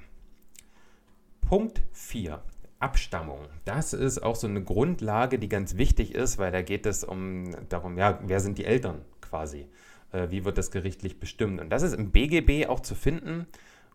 Punkt 1.42 1.82
4. 1.92 2.42
Abstammung. 2.78 3.40
Das 3.64 3.92
ist 3.92 4.22
auch 4.22 4.36
so 4.36 4.46
eine 4.46 4.62
Grundlage, 4.62 5.38
die 5.38 5.48
ganz 5.48 5.76
wichtig 5.76 6.14
ist, 6.14 6.38
weil 6.38 6.50
da 6.50 6.62
geht 6.62 6.86
es 6.86 7.04
um 7.04 7.54
darum, 7.68 7.98
ja, 7.98 8.18
wer 8.22 8.40
sind 8.40 8.56
die 8.56 8.64
Eltern 8.64 9.04
quasi? 9.20 9.68
Äh, 10.12 10.30
wie 10.30 10.44
wird 10.44 10.56
das 10.56 10.70
gerichtlich 10.70 11.20
bestimmt? 11.20 11.60
Und 11.60 11.70
das 11.70 11.82
ist 11.82 11.92
im 11.92 12.10
BGB 12.10 12.68
auch 12.68 12.80
zu 12.80 12.94
finden. 12.94 13.46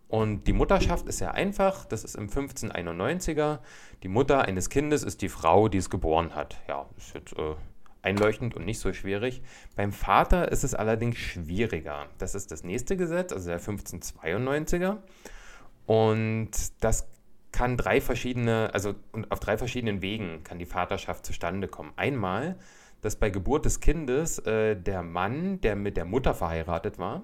Und 0.08 0.46
die 0.46 0.52
Mutterschaft 0.52 1.08
ist 1.08 1.18
sehr 1.18 1.34
einfach, 1.34 1.84
das 1.84 2.04
ist 2.04 2.14
im 2.14 2.28
1591er. 2.28 3.58
Die 4.02 4.08
Mutter 4.08 4.42
eines 4.42 4.70
Kindes 4.70 5.02
ist 5.02 5.20
die 5.20 5.28
Frau, 5.28 5.68
die 5.68 5.78
es 5.78 5.90
geboren 5.90 6.34
hat. 6.34 6.56
Ja, 6.68 6.86
ist 6.96 7.14
jetzt 7.14 7.32
äh, 7.36 7.54
einleuchtend 8.02 8.54
und 8.54 8.64
nicht 8.64 8.78
so 8.78 8.92
schwierig. 8.92 9.42
Beim 9.74 9.92
Vater 9.92 10.52
ist 10.52 10.62
es 10.62 10.74
allerdings 10.74 11.16
schwieriger. 11.16 12.06
Das 12.18 12.36
ist 12.36 12.52
das 12.52 12.62
nächste 12.62 12.96
Gesetz, 12.96 13.32
also 13.32 13.48
der 13.48 13.60
1592er. 13.60 14.98
Und 15.86 16.50
das 16.80 17.08
kann 17.50 17.76
drei 17.76 18.00
verschiedene, 18.00 18.70
also 18.72 18.94
auf 19.28 19.40
drei 19.40 19.58
verschiedenen 19.58 20.02
Wegen 20.02 20.44
kann 20.44 20.58
die 20.58 20.66
Vaterschaft 20.66 21.26
zustande 21.26 21.68
kommen. 21.68 21.92
Einmal, 21.96 22.56
dass 23.00 23.16
bei 23.16 23.30
Geburt 23.30 23.64
des 23.64 23.80
Kindes 23.80 24.38
äh, 24.40 24.76
der 24.76 25.02
Mann, 25.02 25.60
der 25.62 25.74
mit 25.74 25.96
der 25.96 26.04
Mutter 26.04 26.34
verheiratet 26.34 26.98
war, 26.98 27.22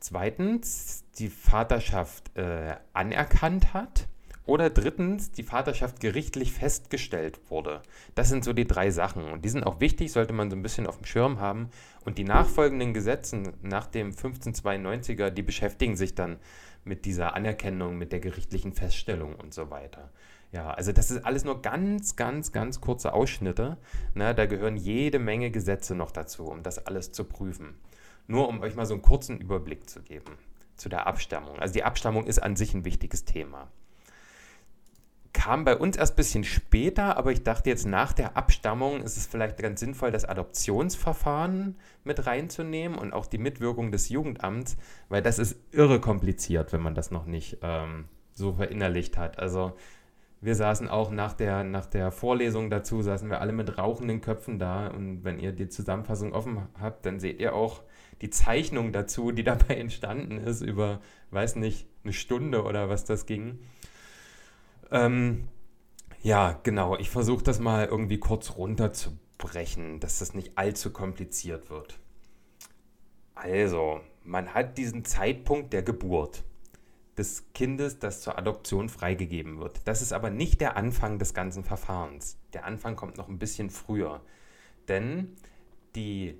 zweitens 0.00 1.04
die 1.18 1.28
Vaterschaft 1.28 2.36
äh, 2.36 2.76
anerkannt 2.92 3.72
hat 3.72 4.08
oder 4.46 4.70
drittens 4.70 5.30
die 5.30 5.44
Vaterschaft 5.44 6.00
gerichtlich 6.00 6.52
festgestellt 6.52 7.38
wurde. 7.50 7.82
Das 8.14 8.28
sind 8.28 8.42
so 8.42 8.52
die 8.52 8.66
drei 8.66 8.90
Sachen 8.90 9.30
und 9.30 9.44
die 9.44 9.48
sind 9.48 9.64
auch 9.64 9.80
wichtig, 9.80 10.10
sollte 10.10 10.32
man 10.32 10.50
so 10.50 10.56
ein 10.56 10.62
bisschen 10.62 10.86
auf 10.86 10.96
dem 10.96 11.04
Schirm 11.04 11.38
haben. 11.38 11.70
Und 12.04 12.18
die 12.18 12.24
nachfolgenden 12.24 12.92
Gesetze 12.92 13.42
nach 13.62 13.86
dem 13.86 14.10
1592er, 14.10 15.30
die 15.30 15.42
beschäftigen 15.42 15.96
sich 15.96 16.14
dann 16.14 16.38
mit 16.82 17.04
dieser 17.04 17.34
Anerkennung, 17.34 17.96
mit 17.96 18.10
der 18.10 18.20
gerichtlichen 18.20 18.72
Feststellung 18.72 19.36
und 19.36 19.54
so 19.54 19.70
weiter. 19.70 20.10
Ja, 20.50 20.70
also 20.72 20.90
das 20.90 21.12
ist 21.12 21.24
alles 21.24 21.44
nur 21.44 21.62
ganz, 21.62 22.16
ganz, 22.16 22.50
ganz 22.50 22.80
kurze 22.80 23.12
Ausschnitte. 23.12 23.76
Ne, 24.14 24.34
da 24.34 24.46
gehören 24.46 24.76
jede 24.76 25.20
Menge 25.20 25.50
Gesetze 25.52 25.94
noch 25.94 26.10
dazu, 26.10 26.46
um 26.46 26.64
das 26.64 26.84
alles 26.86 27.12
zu 27.12 27.24
prüfen. 27.24 27.78
Nur 28.30 28.48
um 28.48 28.60
euch 28.60 28.76
mal 28.76 28.86
so 28.86 28.94
einen 28.94 29.02
kurzen 29.02 29.38
Überblick 29.38 29.90
zu 29.90 30.02
geben 30.02 30.38
zu 30.76 30.88
der 30.88 31.06
Abstammung. 31.06 31.58
Also 31.58 31.74
die 31.74 31.82
Abstammung 31.82 32.26
ist 32.26 32.40
an 32.40 32.54
sich 32.54 32.72
ein 32.74 32.84
wichtiges 32.84 33.24
Thema. 33.24 33.68
Kam 35.32 35.64
bei 35.64 35.76
uns 35.76 35.96
erst 35.96 36.14
ein 36.14 36.16
bisschen 36.16 36.44
später, 36.44 37.16
aber 37.16 37.32
ich 37.32 37.42
dachte 37.42 37.70
jetzt 37.70 37.86
nach 37.86 38.12
der 38.12 38.36
Abstammung 38.36 39.02
ist 39.02 39.16
es 39.16 39.26
vielleicht 39.26 39.58
ganz 39.58 39.80
sinnvoll, 39.80 40.12
das 40.12 40.24
Adoptionsverfahren 40.24 41.76
mit 42.04 42.26
reinzunehmen 42.26 42.98
und 42.98 43.12
auch 43.12 43.26
die 43.26 43.38
Mitwirkung 43.38 43.90
des 43.90 44.08
Jugendamts, 44.08 44.76
weil 45.08 45.22
das 45.22 45.38
ist 45.38 45.56
irre 45.72 46.00
kompliziert, 46.00 46.72
wenn 46.72 46.82
man 46.82 46.94
das 46.94 47.10
noch 47.10 47.26
nicht 47.26 47.58
ähm, 47.62 48.06
so 48.32 48.52
verinnerlicht 48.52 49.18
hat. 49.18 49.38
Also 49.38 49.76
wir 50.40 50.54
saßen 50.54 50.88
auch 50.88 51.10
nach 51.10 51.32
der, 51.32 51.64
nach 51.64 51.86
der 51.86 52.12
Vorlesung 52.12 52.70
dazu, 52.70 53.02
saßen 53.02 53.28
wir 53.28 53.40
alle 53.40 53.52
mit 53.52 53.76
rauchenden 53.76 54.20
Köpfen 54.20 54.58
da 54.58 54.86
und 54.88 55.24
wenn 55.24 55.38
ihr 55.38 55.52
die 55.52 55.68
Zusammenfassung 55.68 56.32
offen 56.32 56.68
habt, 56.80 57.06
dann 57.06 57.20
seht 57.20 57.40
ihr 57.40 57.54
auch, 57.54 57.82
die 58.20 58.30
Zeichnung 58.30 58.92
dazu, 58.92 59.32
die 59.32 59.44
dabei 59.44 59.76
entstanden 59.76 60.38
ist, 60.38 60.60
über, 60.60 61.00
weiß 61.30 61.56
nicht, 61.56 61.86
eine 62.04 62.12
Stunde 62.12 62.64
oder 62.64 62.88
was 62.88 63.04
das 63.04 63.26
ging. 63.26 63.58
Ähm, 64.90 65.48
ja, 66.22 66.58
genau. 66.62 66.96
Ich 66.96 67.10
versuche 67.10 67.44
das 67.44 67.60
mal 67.60 67.86
irgendwie 67.86 68.18
kurz 68.18 68.56
runterzubrechen, 68.56 70.00
dass 70.00 70.18
das 70.18 70.34
nicht 70.34 70.58
allzu 70.58 70.92
kompliziert 70.92 71.70
wird. 71.70 71.98
Also, 73.34 74.00
man 74.24 74.52
hat 74.52 74.76
diesen 74.76 75.04
Zeitpunkt 75.04 75.72
der 75.72 75.82
Geburt 75.82 76.44
des 77.16 77.52
Kindes, 77.52 77.98
das 77.98 78.20
zur 78.22 78.38
Adoption 78.38 78.88
freigegeben 78.88 79.58
wird. 79.58 79.80
Das 79.86 80.02
ist 80.02 80.12
aber 80.12 80.30
nicht 80.30 80.60
der 80.60 80.76
Anfang 80.76 81.18
des 81.18 81.34
ganzen 81.34 81.64
Verfahrens. 81.64 82.38
Der 82.52 82.64
Anfang 82.64 82.96
kommt 82.96 83.16
noch 83.16 83.28
ein 83.28 83.38
bisschen 83.38 83.70
früher. 83.70 84.20
Denn 84.88 85.36
die 85.94 86.38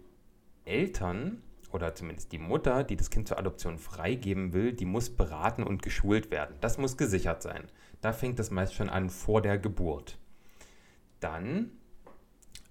Eltern 0.64 1.42
oder 1.72 1.94
zumindest 1.94 2.32
die 2.32 2.38
Mutter, 2.38 2.84
die 2.84 2.96
das 2.96 3.10
Kind 3.10 3.28
zur 3.28 3.38
Adoption 3.38 3.78
freigeben 3.78 4.52
will, 4.52 4.72
die 4.72 4.84
muss 4.84 5.10
beraten 5.10 5.62
und 5.62 5.82
geschult 5.82 6.30
werden. 6.30 6.56
Das 6.60 6.78
muss 6.78 6.96
gesichert 6.96 7.42
sein. 7.42 7.64
Da 8.00 8.12
fängt 8.12 8.38
das 8.38 8.50
meist 8.50 8.74
schon 8.74 8.88
an 8.88 9.10
vor 9.10 9.42
der 9.42 9.58
Geburt. 9.58 10.18
Dann 11.20 11.70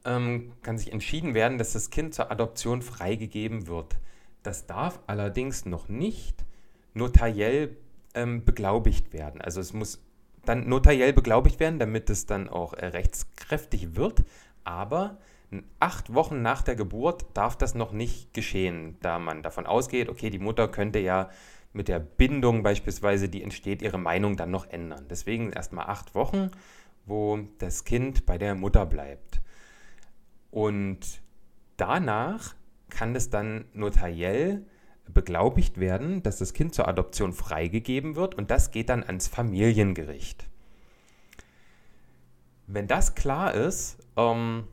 ähm, 0.06 0.54
kann 0.64 0.78
sich 0.78 0.92
entschieden 0.92 1.34
werden, 1.34 1.58
dass 1.58 1.74
das 1.74 1.90
Kind 1.90 2.14
zur 2.14 2.32
Adoption 2.32 2.82
freigegeben 2.82 3.68
wird. 3.68 3.98
Das 4.44 4.66
darf 4.66 5.00
allerdings 5.08 5.66
noch 5.66 5.90
nicht 5.90 6.46
notariell 6.94 7.78
ähm, 8.14 8.44
beglaubigt 8.44 9.14
werden. 9.14 9.42
Also 9.42 9.62
es 9.62 9.74
muss 9.74 10.02
dann 10.46 10.68
notariell 10.68 11.14
beglaubigt 11.14 11.60
werden, 11.60 11.80
damit 11.80 12.10
es 12.10 12.26
dann 12.26 12.50
auch 12.50 12.74
äh, 12.74 12.88
rechtskräftig 12.88 13.96
wird. 13.96 14.24
Aber 14.64 15.18
acht 15.80 16.14
Wochen 16.14 16.42
nach 16.42 16.62
der 16.62 16.76
Geburt 16.76 17.26
darf 17.34 17.58
das 17.58 17.76
noch 17.76 17.92
nicht 17.92 18.34
geschehen, 18.34 18.98
da 19.02 19.20
man 19.20 19.42
davon 19.42 19.66
ausgeht, 19.66 20.10
okay, 20.10 20.30
die 20.30 20.40
Mutter 20.40 20.68
könnte 20.68 21.00
ja 21.00 21.30
mit 21.74 21.88
der 21.88 22.00
Bindung 22.00 22.64
beispielsweise, 22.64 23.30
die 23.30 23.44
entsteht, 23.44 23.82
ihre 23.82 23.98
Meinung 23.98 24.38
dann 24.38 24.52
noch 24.52 24.68
ändern. 24.70 25.06
Deswegen 25.10 25.52
erstmal 25.52 25.88
acht 25.88 26.16
Wochen, 26.16 26.52
wo 27.06 27.40
das 27.58 27.84
Kind 27.84 28.26
bei 28.26 28.38
der 28.38 28.56
Mutter 28.56 28.86
bleibt. 28.86 29.42
Und 30.52 31.22
danach 31.78 32.56
kann 32.90 33.16
es 33.16 33.30
dann 33.30 33.66
notariell 33.74 34.66
beglaubigt 35.14 35.80
werden, 35.80 36.22
dass 36.24 36.38
das 36.38 36.54
Kind 36.54 36.74
zur 36.74 36.88
Adoption 36.88 37.34
freigegeben 37.34 38.16
wird 38.16 38.36
und 38.36 38.52
das 38.52 38.72
geht 38.72 38.90
dann 38.90 39.04
ans 39.04 39.28
Familiengericht. 39.28 40.48
Wenn 42.68 42.88
das 42.88 43.16
klar 43.16 43.54
ist, 43.54 43.98
ähm, 44.16 44.66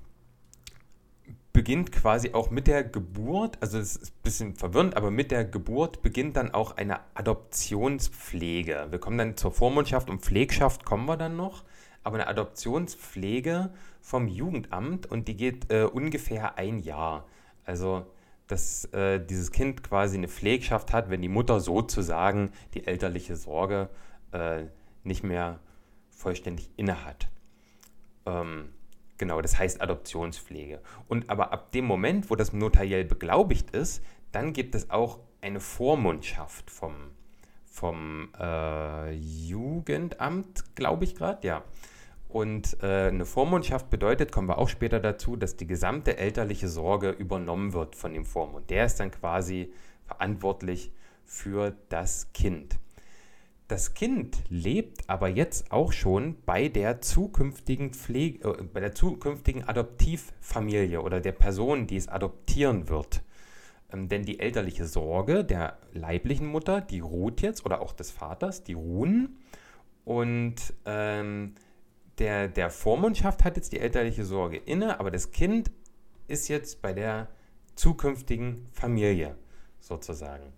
beginnt 1.56 1.90
quasi 1.90 2.34
auch 2.34 2.50
mit 2.50 2.66
der 2.66 2.84
Geburt, 2.84 3.56
also 3.62 3.78
es 3.78 3.96
ist 3.96 4.12
ein 4.12 4.22
bisschen 4.22 4.54
verwirrend, 4.56 4.94
aber 4.94 5.10
mit 5.10 5.30
der 5.30 5.42
Geburt 5.42 6.02
beginnt 6.02 6.36
dann 6.36 6.52
auch 6.52 6.76
eine 6.76 7.00
Adoptionspflege. 7.14 8.88
Wir 8.90 8.98
kommen 8.98 9.16
dann 9.16 9.38
zur 9.38 9.52
Vormundschaft 9.52 10.10
und 10.10 10.20
Pflegschaft, 10.20 10.84
kommen 10.84 11.06
wir 11.06 11.16
dann 11.16 11.34
noch, 11.34 11.64
aber 12.02 12.16
eine 12.16 12.26
Adoptionspflege 12.26 13.70
vom 14.02 14.28
Jugendamt 14.28 15.06
und 15.06 15.28
die 15.28 15.36
geht 15.38 15.72
äh, 15.72 15.84
ungefähr 15.84 16.58
ein 16.58 16.78
Jahr. 16.78 17.26
Also 17.64 18.04
dass 18.48 18.84
äh, 18.92 19.18
dieses 19.18 19.50
Kind 19.50 19.82
quasi 19.82 20.18
eine 20.18 20.28
Pflegschaft 20.28 20.92
hat, 20.92 21.08
wenn 21.08 21.22
die 21.22 21.28
Mutter 21.28 21.60
sozusagen 21.60 22.52
die 22.74 22.86
elterliche 22.86 23.34
Sorge 23.34 23.88
äh, 24.32 24.64
nicht 25.04 25.24
mehr 25.24 25.58
vollständig 26.10 26.68
innehat. 26.76 27.28
Ähm, 28.26 28.68
genau, 29.18 29.40
das 29.40 29.58
heißt 29.58 29.80
Adoptionspflege. 29.80 30.80
Und 31.08 31.30
aber 31.30 31.52
ab 31.52 31.72
dem 31.72 31.84
Moment, 31.84 32.30
wo 32.30 32.36
das 32.36 32.52
notariell 32.52 33.04
beglaubigt 33.04 33.70
ist, 33.70 34.02
dann 34.32 34.52
gibt 34.52 34.74
es 34.74 34.90
auch 34.90 35.20
eine 35.40 35.60
Vormundschaft 35.60 36.70
vom, 36.70 36.94
vom 37.64 38.28
äh, 38.38 39.12
Jugendamt, 39.12 40.74
glaube 40.74 41.04
ich 41.04 41.14
gerade, 41.14 41.46
ja. 41.46 41.62
Und 42.28 42.76
äh, 42.82 43.06
eine 43.08 43.24
Vormundschaft 43.24 43.88
bedeutet, 43.88 44.32
kommen 44.32 44.48
wir 44.48 44.58
auch 44.58 44.68
später 44.68 45.00
dazu, 45.00 45.36
dass 45.36 45.56
die 45.56 45.66
gesamte 45.66 46.18
elterliche 46.18 46.68
Sorge 46.68 47.10
übernommen 47.10 47.72
wird 47.72 47.94
von 47.94 48.12
dem 48.12 48.26
Vormund. 48.26 48.68
Der 48.68 48.84
ist 48.84 49.00
dann 49.00 49.10
quasi 49.10 49.72
verantwortlich 50.06 50.92
für 51.24 51.74
das 51.88 52.32
Kind. 52.32 52.78
Das 53.68 53.94
Kind 53.94 54.44
lebt 54.48 55.10
aber 55.10 55.28
jetzt 55.28 55.72
auch 55.72 55.92
schon 55.92 56.36
bei 56.46 56.68
der 56.68 57.00
zukünftigen 57.00 57.92
Pflege, 57.92 58.48
äh, 58.48 58.62
bei 58.62 58.78
der 58.78 58.94
zukünftigen 58.94 59.64
Adoptivfamilie 59.66 61.02
oder 61.02 61.20
der 61.20 61.32
Person, 61.32 61.88
die 61.88 61.96
es 61.96 62.06
adoptieren 62.06 62.88
wird. 62.88 63.22
Ähm, 63.92 64.08
denn 64.08 64.22
die 64.24 64.38
elterliche 64.38 64.86
Sorge 64.86 65.44
der 65.44 65.78
leiblichen 65.92 66.46
Mutter, 66.46 66.80
die 66.80 67.00
ruht 67.00 67.42
jetzt, 67.42 67.66
oder 67.66 67.80
auch 67.80 67.92
des 67.92 68.12
Vaters, 68.12 68.62
die 68.62 68.74
ruhen. 68.74 69.36
Und 70.04 70.72
ähm, 70.84 71.54
der, 72.18 72.46
der 72.46 72.70
Vormundschaft 72.70 73.44
hat 73.44 73.56
jetzt 73.56 73.72
die 73.72 73.80
elterliche 73.80 74.24
Sorge 74.24 74.58
inne, 74.58 75.00
aber 75.00 75.10
das 75.10 75.32
Kind 75.32 75.72
ist 76.28 76.48
jetzt 76.48 76.82
bei 76.82 76.92
der 76.92 77.28
zukünftigen 77.74 78.68
Familie 78.72 79.36
sozusagen. 79.80 80.52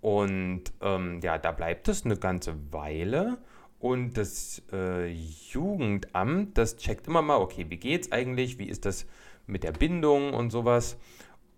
Und 0.00 0.64
ähm, 0.80 1.20
ja, 1.22 1.38
da 1.38 1.52
bleibt 1.52 1.88
es 1.88 2.04
eine 2.04 2.16
ganze 2.16 2.72
Weile. 2.72 3.38
Und 3.78 4.16
das 4.16 4.62
äh, 4.72 5.06
Jugendamt, 5.06 6.56
das 6.56 6.76
checkt 6.76 7.06
immer 7.06 7.22
mal, 7.22 7.36
okay, 7.36 7.66
wie 7.68 7.76
geht's 7.76 8.10
eigentlich? 8.10 8.58
Wie 8.58 8.68
ist 8.68 8.84
das 8.84 9.06
mit 9.46 9.64
der 9.64 9.72
Bindung 9.72 10.32
und 10.32 10.50
sowas? 10.50 10.96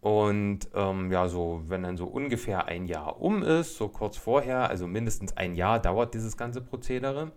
Und 0.00 0.68
ähm, 0.74 1.10
ja, 1.10 1.28
so, 1.28 1.62
wenn 1.66 1.82
dann 1.82 1.96
so 1.96 2.06
ungefähr 2.06 2.66
ein 2.66 2.86
Jahr 2.86 3.20
um 3.20 3.42
ist, 3.42 3.76
so 3.76 3.88
kurz 3.88 4.16
vorher, 4.16 4.68
also 4.68 4.86
mindestens 4.86 5.36
ein 5.36 5.54
Jahr 5.54 5.80
dauert 5.80 6.14
dieses 6.14 6.36
ganze 6.36 6.60
Prozedere, 6.60 7.32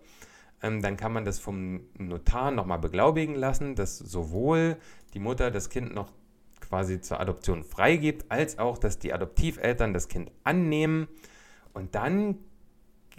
ähm, 0.62 0.80
dann 0.80 0.96
kann 0.96 1.12
man 1.12 1.24
das 1.24 1.38
vom 1.38 1.80
Notar 1.98 2.52
nochmal 2.52 2.78
beglaubigen 2.78 3.34
lassen, 3.34 3.74
dass 3.74 3.98
sowohl 3.98 4.76
die 5.14 5.18
Mutter 5.18 5.50
das 5.50 5.70
Kind 5.70 5.92
noch 5.94 6.12
quasi 6.72 7.02
zur 7.02 7.20
Adoption 7.20 7.64
freigibt, 7.64 8.24
als 8.30 8.58
auch, 8.58 8.78
dass 8.78 8.98
die 8.98 9.12
Adoptiveltern 9.12 9.92
das 9.92 10.08
Kind 10.08 10.30
annehmen. 10.42 11.06
Und 11.74 11.94
dann 11.94 12.38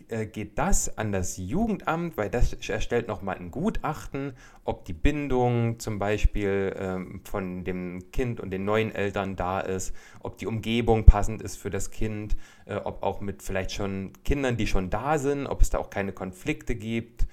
äh, 0.08 0.26
geht 0.26 0.58
das 0.58 0.98
an 0.98 1.12
das 1.12 1.38
Jugendamt, 1.38 2.18
weil 2.18 2.32
das 2.32 2.54
erstellt 2.68 3.08
nochmal 3.08 3.36
ein 3.36 3.52
Gutachten, 3.52 4.34
ob 4.63 4.86
die 4.86 4.94
Bindung 4.94 5.78
zum 5.78 6.00
Beispiel 6.00 6.76
ähm, 6.80 7.22
von 7.26 7.63
dem 7.63 8.12
Kind 8.12 8.39
und 8.39 8.50
den 8.50 8.66
neuen 8.66 8.92
Eltern 8.92 9.36
da 9.36 9.60
ist, 9.60 9.96
ob 10.22 10.39
die 10.39 10.48
Umgebung 10.48 11.06
passend 11.06 11.44
ist 11.44 11.58
für 11.58 11.70
das 11.70 11.92
Kind, 11.92 12.36
äh, 12.66 12.78
ob 12.78 13.04
auch 13.04 13.22
mit 13.22 13.44
vielleicht 13.44 13.72
schon 13.72 14.13
Kindern, 14.26 14.58
die 14.58 14.66
schon 14.66 14.89
da 14.89 15.20
sind, 15.20 15.46
ob 15.46 15.62
es 15.62 15.70
da 15.70 15.78
auch 15.78 15.92
keine 15.92 16.12
Konflikte 16.12 16.74
gibt, 16.74 17.28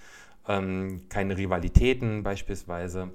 ähm, 0.47 1.01
keine 1.09 1.39
Rivalitäten 1.39 2.23
beispielsweise. 2.23 3.11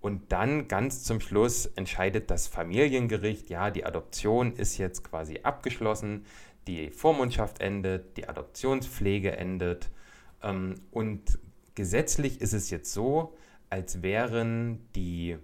Und 0.00 0.32
dann 0.32 0.66
ganz 0.66 1.04
zum 1.04 1.20
Schluss 1.20 1.66
entscheidet 1.66 2.30
das 2.30 2.46
Familiengericht, 2.46 3.50
ja, 3.50 3.70
die 3.70 3.84
Adoption 3.84 4.54
ist 4.54 4.78
jetzt 4.78 5.04
quasi 5.04 5.40
abgeschlossen 5.42 6.24
die 6.66 6.90
Vormundschaft 6.90 7.60
endet, 7.60 8.16
die 8.16 8.28
Adoptionspflege 8.28 9.36
endet. 9.36 9.90
Ähm, 10.42 10.76
und 10.90 11.38
gesetzlich 11.74 12.40
ist 12.40 12.52
es 12.52 12.70
jetzt 12.70 12.92
so, 12.92 13.34
als 13.70 14.02
wären 14.02 14.80
die 14.94 15.36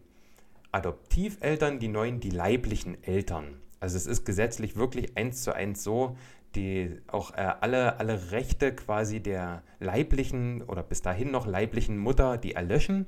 Adoptiveltern, 0.72 1.78
die 1.78 1.88
neuen, 1.88 2.20
die 2.20 2.30
leiblichen 2.30 3.02
Eltern. 3.02 3.60
Also 3.80 3.96
es 3.96 4.06
ist 4.06 4.24
gesetzlich 4.24 4.76
wirklich 4.76 5.16
eins 5.16 5.42
zu 5.42 5.54
eins 5.54 5.82
so, 5.82 6.16
die 6.54 7.00
auch 7.06 7.32
äh, 7.34 7.52
alle, 7.60 7.98
alle 7.98 8.30
Rechte 8.30 8.74
quasi 8.74 9.20
der 9.20 9.62
leiblichen 9.78 10.62
oder 10.62 10.82
bis 10.82 11.02
dahin 11.02 11.30
noch 11.30 11.46
leiblichen 11.46 11.98
Mutter, 11.98 12.38
die 12.38 12.54
erlöschen 12.54 13.06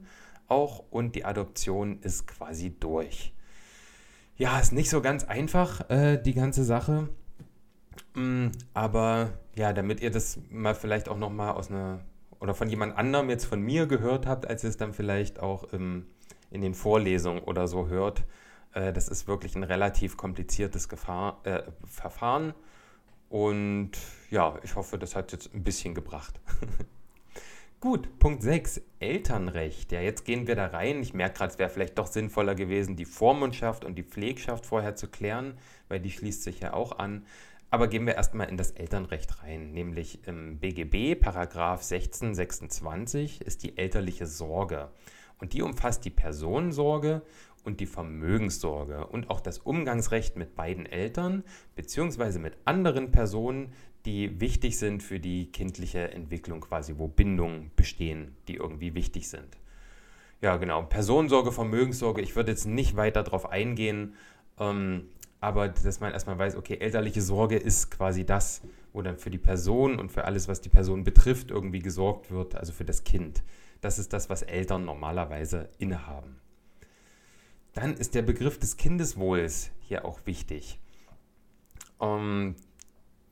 auch 0.48 0.84
und 0.90 1.14
die 1.14 1.24
Adoption 1.24 2.00
ist 2.00 2.26
quasi 2.26 2.74
durch. 2.78 3.32
Ja, 4.36 4.58
ist 4.58 4.72
nicht 4.72 4.90
so 4.90 5.00
ganz 5.00 5.24
einfach, 5.24 5.88
äh, 5.90 6.16
die 6.16 6.34
ganze 6.34 6.64
Sache. 6.64 7.08
Mm, 8.14 8.48
aber 8.74 9.32
ja, 9.54 9.72
damit 9.72 10.00
ihr 10.00 10.10
das 10.10 10.38
mal 10.50 10.74
vielleicht 10.74 11.08
auch 11.08 11.18
nochmal 11.18 11.54
aus 11.54 11.70
einer 11.70 12.00
oder 12.40 12.54
von 12.54 12.68
jemand 12.68 12.96
anderem 12.96 13.30
jetzt 13.30 13.46
von 13.46 13.60
mir 13.60 13.86
gehört 13.86 14.26
habt, 14.26 14.46
als 14.46 14.62
ihr 14.62 14.70
es 14.70 14.76
dann 14.76 14.92
vielleicht 14.92 15.40
auch 15.40 15.64
im, 15.72 16.06
in 16.50 16.60
den 16.60 16.74
Vorlesungen 16.74 17.42
oder 17.42 17.66
so 17.66 17.88
hört, 17.88 18.24
äh, 18.74 18.92
das 18.92 19.08
ist 19.08 19.26
wirklich 19.26 19.56
ein 19.56 19.64
relativ 19.64 20.16
kompliziertes 20.16 20.88
Gefahr, 20.88 21.40
äh, 21.44 21.62
Verfahren. 21.84 22.54
Und 23.28 23.92
ja, 24.30 24.54
ich 24.62 24.76
hoffe, 24.76 24.98
das 24.98 25.16
hat 25.16 25.32
jetzt 25.32 25.54
ein 25.54 25.64
bisschen 25.64 25.94
gebracht. 25.94 26.40
Gut, 27.80 28.18
Punkt 28.18 28.42
6, 28.42 28.80
Elternrecht. 28.98 29.92
Ja, 29.92 30.00
jetzt 30.00 30.24
gehen 30.24 30.48
wir 30.48 30.56
da 30.56 30.66
rein. 30.66 31.00
Ich 31.00 31.14
merke 31.14 31.38
gerade, 31.38 31.52
es 31.52 31.60
wäre 31.60 31.70
vielleicht 31.70 31.96
doch 31.96 32.08
sinnvoller 32.08 32.56
gewesen, 32.56 32.96
die 32.96 33.04
Vormundschaft 33.04 33.84
und 33.84 33.94
die 33.94 34.02
Pflegschaft 34.02 34.66
vorher 34.66 34.96
zu 34.96 35.06
klären, 35.06 35.56
weil 35.86 36.00
die 36.00 36.10
schließt 36.10 36.42
sich 36.42 36.58
ja 36.58 36.72
auch 36.72 36.98
an. 36.98 37.24
Aber 37.70 37.86
gehen 37.86 38.04
wir 38.04 38.16
erstmal 38.16 38.48
in 38.48 38.56
das 38.56 38.72
Elternrecht 38.72 39.44
rein, 39.44 39.70
nämlich 39.70 40.26
im 40.26 40.58
BGB 40.58 41.14
Paragraph 41.20 41.88
1626 41.88 43.42
ist 43.42 43.62
die 43.62 43.78
elterliche 43.78 44.26
Sorge 44.26 44.90
und 45.38 45.52
die 45.52 45.62
umfasst 45.62 46.04
die 46.04 46.10
Personensorge 46.10 47.22
und 47.64 47.78
die 47.78 47.86
Vermögenssorge 47.86 49.06
und 49.06 49.30
auch 49.30 49.40
das 49.40 49.58
Umgangsrecht 49.58 50.36
mit 50.36 50.54
beiden 50.56 50.86
Eltern 50.86 51.44
bzw. 51.76 52.38
mit 52.38 52.56
anderen 52.64 53.12
Personen, 53.12 53.72
die 54.08 54.40
wichtig 54.40 54.78
sind 54.78 55.02
für 55.02 55.20
die 55.20 55.52
kindliche 55.52 56.12
Entwicklung 56.12 56.62
quasi, 56.62 56.94
wo 56.96 57.08
Bindungen 57.08 57.70
bestehen, 57.76 58.34
die 58.48 58.54
irgendwie 58.54 58.94
wichtig 58.94 59.28
sind. 59.28 59.58
Ja, 60.40 60.56
genau. 60.56 60.82
Personensorge, 60.84 61.52
Vermögenssorge, 61.52 62.22
ich 62.22 62.34
würde 62.34 62.52
jetzt 62.52 62.64
nicht 62.64 62.96
weiter 62.96 63.22
darauf 63.22 63.50
eingehen. 63.50 64.14
Ähm, 64.58 65.10
aber 65.40 65.68
dass 65.68 66.00
man 66.00 66.12
erstmal 66.12 66.38
weiß, 66.38 66.56
okay, 66.56 66.78
elterliche 66.78 67.20
Sorge 67.20 67.56
ist 67.56 67.90
quasi 67.90 68.24
das, 68.24 68.62
wo 68.94 69.02
dann 69.02 69.18
für 69.18 69.28
die 69.28 69.36
Person 69.36 69.98
und 69.98 70.10
für 70.10 70.24
alles, 70.24 70.48
was 70.48 70.62
die 70.62 70.70
Person 70.70 71.04
betrifft, 71.04 71.50
irgendwie 71.50 71.80
gesorgt 71.80 72.30
wird, 72.30 72.54
also 72.54 72.72
für 72.72 72.86
das 72.86 73.04
Kind. 73.04 73.42
Das 73.82 73.98
ist 73.98 74.14
das, 74.14 74.30
was 74.30 74.40
Eltern 74.40 74.86
normalerweise 74.86 75.68
innehaben. 75.76 76.40
Dann 77.74 77.92
ist 77.92 78.14
der 78.14 78.22
Begriff 78.22 78.58
des 78.58 78.78
Kindeswohls 78.78 79.70
hier 79.80 80.06
auch 80.06 80.20
wichtig. 80.24 80.80
Ähm, 82.00 82.56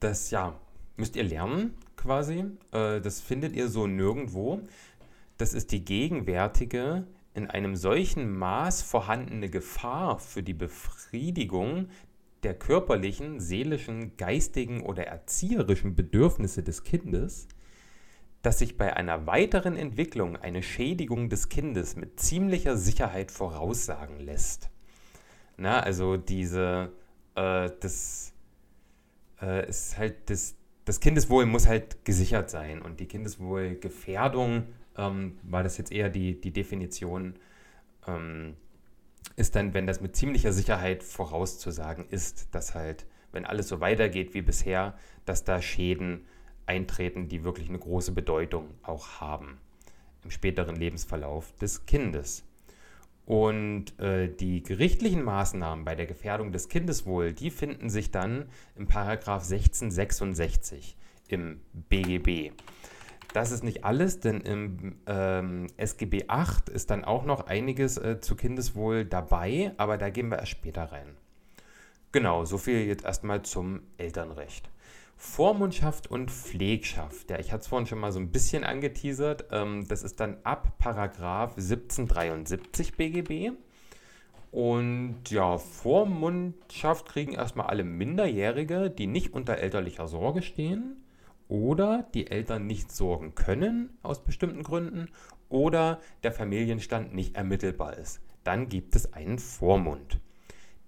das 0.01 0.31
ja, 0.31 0.61
müsst 0.97 1.17
ihr 1.17 1.25
lernen 1.25 1.75
quasi. 1.97 2.45
Äh, 2.73 3.01
das 3.01 3.21
findet 3.21 3.55
ihr 3.55 3.69
so 3.69 3.87
nirgendwo. 3.87 4.61
Das 5.39 5.55
ist 5.55 5.73
die 5.73 5.85
gegenwärtige 5.85 7.07
in 7.35 7.51
einem 7.51 7.77
solchen 7.77 8.35
Maß 8.37 8.83
vorhandene 8.83 9.51
Gefahr 9.51 10.19
für 10.19 10.43
die 10.43 10.55
Befriedigung 10.55 11.89
der 12.43 12.55
körperlichen, 12.55 13.41
seelischen, 13.41 14.17
geistigen 14.17 14.83
oder 14.83 15.07
erzieherischen 15.07 15.95
Bedürfnisse 15.95 16.63
des 16.63 16.85
Kindes, 16.85 17.49
dass 18.41 18.61
sich 18.61 18.79
bei 18.79 18.97
einer 18.97 19.27
weiteren 19.27 19.77
Entwicklung 19.77 20.37
eine 20.37 20.63
Schädigung 20.63 21.29
des 21.29 21.49
Kindes 21.49 21.97
mit 21.97 22.21
ziemlicher 22.21 22.77
Sicherheit 22.77 23.31
voraussagen 23.31 24.21
lässt. 24.21 24.71
Na, 25.59 25.81
also 25.81 26.17
diese, 26.17 26.93
äh, 27.35 27.71
das, 27.81 28.33
äh, 29.43 29.69
ist 29.69 29.99
halt 29.99 30.31
das, 30.31 30.55
das 30.87 31.01
Kindeswohl 31.01 31.47
muss 31.47 31.67
halt 31.67 32.05
gesichert 32.05 32.49
sein 32.49 32.81
und 32.81 33.01
die 33.01 33.07
Kindeswohlgefährdung 33.07 34.69
ähm, 34.97 35.37
war 35.43 35.63
das 35.63 35.77
jetzt 35.79 35.91
eher 35.93 36.09
die, 36.09 36.41
die 36.41 36.53
Definition, 36.53 37.35
ähm, 38.07 38.55
ist 39.35 39.57
dann, 39.57 39.75
wenn 39.75 39.89
das 39.89 40.01
mit 40.01 40.15
ziemlicher 40.15 40.53
Sicherheit 40.53 41.03
vorauszusagen 41.03 42.07
ist, 42.09 42.55
dass 42.55 42.77
halt, 42.77 43.05
wenn 43.33 43.45
alles 43.45 43.67
so 43.67 43.81
weitergeht 43.81 44.33
wie 44.33 44.43
bisher, 44.43 44.97
dass 45.25 45.43
da 45.43 45.61
Schäden 45.61 46.25
eintreten, 46.67 47.29
die 47.29 47.43
wirklich 47.43 47.69
eine 47.69 47.81
große 47.81 48.13
Bedeutung 48.13 48.69
auch 48.83 49.21
haben 49.21 49.59
im 50.23 50.31
späteren 50.31 50.77
Lebensverlauf 50.77 51.53
des 51.57 51.85
Kindes. 51.87 52.45
Und 53.27 53.99
äh, 53.99 54.29
die 54.29 54.63
gerichtlichen 54.63 55.23
Maßnahmen 55.23 55.85
bei 55.85 55.97
der 55.97 56.07
Gefährdung 56.07 56.53
des 56.53 56.69
Kindeswohl, 56.69 57.33
die 57.33 57.51
finden 57.51 57.91
sich 57.91 58.13
dann 58.13 58.47
im 58.77 58.87
Paragraph 58.87 59.43
1666 59.43 60.97
im 61.29 61.61
BGB. 61.89 62.53
Das 63.35 63.51
ist 63.51 63.65
nicht 63.65 63.85
alles, 63.85 64.21
denn 64.21 64.41
im 64.41 64.97
ähm, 65.07 65.67
SGB 65.77 66.25
8 66.29 66.69
ist 66.69 66.91
dann 66.91 67.05
auch 67.05 67.25
noch 67.25 67.49
einiges 67.49 67.99
äh, 67.99 68.21
zu 68.21 68.37
Kindeswohl 68.37 69.05
dabei, 69.05 69.73
aber 69.77 69.99
da 69.99 70.09
gehen 70.09 70.31
wir 70.31 70.39
erst 70.39 70.53
später 70.53 70.85
rein. 70.85 71.17
Genau, 72.13 72.45
so 72.45 72.57
viel 72.57 72.87
jetzt 72.87 73.05
erstmal 73.05 73.43
zum 73.43 73.81
Elternrecht. 73.99 74.71
Vormundschaft 75.17 76.11
und 76.11 76.31
Pflegschaft. 76.31 77.31
Ja, 77.31 77.39
ich 77.39 77.53
hatte 77.53 77.63
es 77.63 77.67
vorhin 77.69 77.87
schon 77.87 77.99
mal 77.99 78.13
so 78.13 78.21
ein 78.21 78.31
bisschen 78.31 78.65
angeteasert. 78.65 79.47
Ähm, 79.51 79.87
das 79.89 80.03
ist 80.03 80.21
dann 80.21 80.37
ab 80.45 80.79
Paragraph 80.79 81.57
1773 81.57 82.97
BGB. 82.97 83.53
Und 84.53 85.17
ja, 85.29 85.59
Vormundschaft 85.59 87.09
kriegen 87.09 87.33
erstmal 87.33 87.67
alle 87.67 87.85
Minderjährige, 87.85 88.91
die 88.91 89.07
nicht 89.07 89.33
unter 89.35 89.59
elterlicher 89.59 90.07
Sorge 90.07 90.43
stehen 90.43 90.97
oder 91.49 92.07
die 92.15 92.31
Eltern 92.31 92.67
nicht 92.67 92.91
sorgen 92.93 93.35
können 93.35 93.99
aus 94.03 94.25
bestimmten 94.25 94.63
Gründen 94.63 95.09
oder 95.49 96.01
der 96.23 96.33
Familienstand 96.33 97.15
nicht 97.15 97.37
ermittelbar 97.37 97.97
ist. 97.97 98.21
Dann 98.45 98.69
gibt 98.69 98.97
es 98.97 99.13
einen 99.13 99.39
Vormund. 99.39 100.21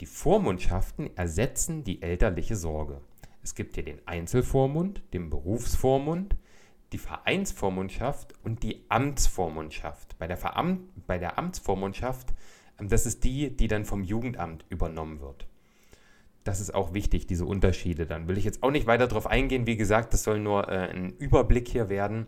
Die 0.00 0.06
Vormundschaften 0.06 1.16
ersetzen 1.16 1.84
die 1.84 2.02
elterliche 2.02 2.56
Sorge. 2.56 3.00
Es 3.48 3.54
gibt 3.54 3.76
hier 3.76 3.84
den 3.84 4.06
Einzelvormund, 4.06 5.00
den 5.14 5.30
Berufsvormund, 5.30 6.36
die 6.92 6.98
Vereinsvormundschaft 6.98 8.34
und 8.44 8.62
die 8.62 8.84
Amtsvormundschaft. 8.90 10.18
Bei 10.18 10.26
der, 10.26 10.36
Veram 10.36 10.90
bei 11.06 11.16
der 11.16 11.38
Amtsvormundschaft, 11.38 12.34
ähm, 12.78 12.90
das 12.90 13.06
ist 13.06 13.24
die, 13.24 13.56
die 13.56 13.66
dann 13.66 13.86
vom 13.86 14.04
Jugendamt 14.04 14.66
übernommen 14.68 15.22
wird. 15.22 15.46
Das 16.44 16.60
ist 16.60 16.74
auch 16.74 16.92
wichtig, 16.92 17.26
diese 17.26 17.46
Unterschiede. 17.46 18.04
Dann 18.04 18.28
will 18.28 18.36
ich 18.36 18.44
jetzt 18.44 18.62
auch 18.62 18.70
nicht 18.70 18.86
weiter 18.86 19.06
darauf 19.06 19.26
eingehen. 19.26 19.66
Wie 19.66 19.78
gesagt, 19.78 20.12
das 20.12 20.24
soll 20.24 20.40
nur 20.40 20.68
äh, 20.68 20.90
ein 20.90 21.14
Überblick 21.16 21.68
hier 21.68 21.88
werden. 21.88 22.26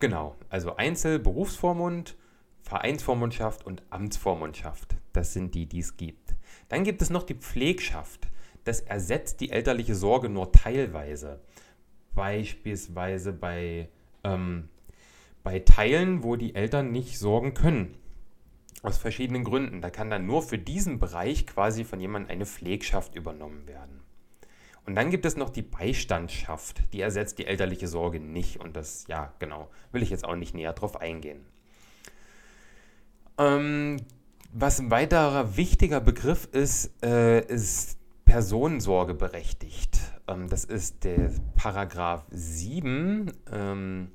Genau, 0.00 0.36
also 0.50 0.76
Einzel-, 0.76 1.18
Berufsvormund, 1.18 2.14
Vereinsvormundschaft 2.60 3.64
und 3.64 3.82
Amtsvormundschaft. 3.88 4.96
Das 5.14 5.32
sind 5.32 5.54
die, 5.54 5.64
die 5.64 5.78
es 5.78 5.96
gibt. 5.96 6.34
Dann 6.68 6.84
gibt 6.84 7.00
es 7.00 7.08
noch 7.08 7.22
die 7.22 7.36
Pflegschaft 7.36 8.28
das 8.68 8.80
ersetzt 8.80 9.40
die 9.40 9.50
elterliche 9.50 9.94
Sorge 9.94 10.28
nur 10.28 10.52
teilweise. 10.52 11.40
Beispielsweise 12.14 13.32
bei, 13.32 13.88
ähm, 14.24 14.68
bei 15.42 15.60
Teilen, 15.60 16.22
wo 16.22 16.36
die 16.36 16.54
Eltern 16.54 16.92
nicht 16.92 17.18
sorgen 17.18 17.54
können. 17.54 17.96
Aus 18.82 18.98
verschiedenen 18.98 19.42
Gründen. 19.42 19.80
Da 19.80 19.90
kann 19.90 20.10
dann 20.10 20.26
nur 20.26 20.42
für 20.42 20.58
diesen 20.58 20.98
Bereich 20.98 21.46
quasi 21.46 21.84
von 21.84 21.98
jemandem 21.98 22.30
eine 22.30 22.46
Pflegschaft 22.46 23.14
übernommen 23.14 23.66
werden. 23.66 24.02
Und 24.84 24.94
dann 24.94 25.10
gibt 25.10 25.24
es 25.24 25.36
noch 25.36 25.50
die 25.50 25.62
Beistandschaft. 25.62 26.82
Die 26.92 27.00
ersetzt 27.00 27.38
die 27.38 27.46
elterliche 27.46 27.88
Sorge 27.88 28.20
nicht. 28.20 28.60
Und 28.60 28.76
das, 28.76 29.06
ja, 29.08 29.32
genau, 29.38 29.70
will 29.92 30.02
ich 30.02 30.10
jetzt 30.10 30.24
auch 30.24 30.36
nicht 30.36 30.54
näher 30.54 30.72
drauf 30.72 31.00
eingehen. 31.00 31.44
Ähm, 33.38 33.98
was 34.52 34.78
ein 34.78 34.90
weiterer 34.90 35.56
wichtiger 35.56 36.00
Begriff 36.00 36.48
ist, 36.52 36.92
äh, 37.02 37.46
ist 37.46 37.97
Personensorge 38.28 39.14
berechtigt. 39.14 39.98
Ähm, 40.28 40.48
das 40.50 40.66
ist 40.66 41.04
der 41.04 41.30
Paragraph 41.56 42.26
7 42.30 43.32
ähm, 43.50 44.12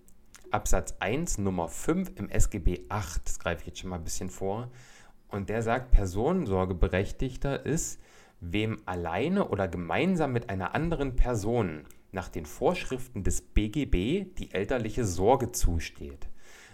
Absatz 0.52 0.95
1 0.99 1.39
Nummer 1.39 1.67
5 1.67 2.12
im 2.17 2.30
SGB 2.30 2.86
8. 2.89 3.26
Das 3.26 3.39
greife 3.39 3.62
ich 3.62 3.67
jetzt 3.67 3.80
schon 3.80 3.89
mal 3.89 3.95
ein 3.95 4.04
bisschen 4.04 4.30
vor. 4.30 4.69
Und 5.30 5.49
der 5.49 5.63
sagt, 5.63 5.89
Personensorgeberechtigter 5.89 7.65
ist, 7.65 7.99
wem 8.39 8.78
alleine 8.86 9.47
oder 9.47 9.67
gemeinsam 9.67 10.32
mit 10.32 10.52
einer 10.52 10.76
anderen 10.76 11.15
Person 11.15 11.86
nach 12.12 12.30
den 12.30 12.45
Vorschriften 12.45 13.23
des 13.23 13.41
BGB 13.41 14.36
die 14.38 14.49
elterliche 14.52 15.06
Sorge 15.06 15.52
zusteht. 15.52 16.30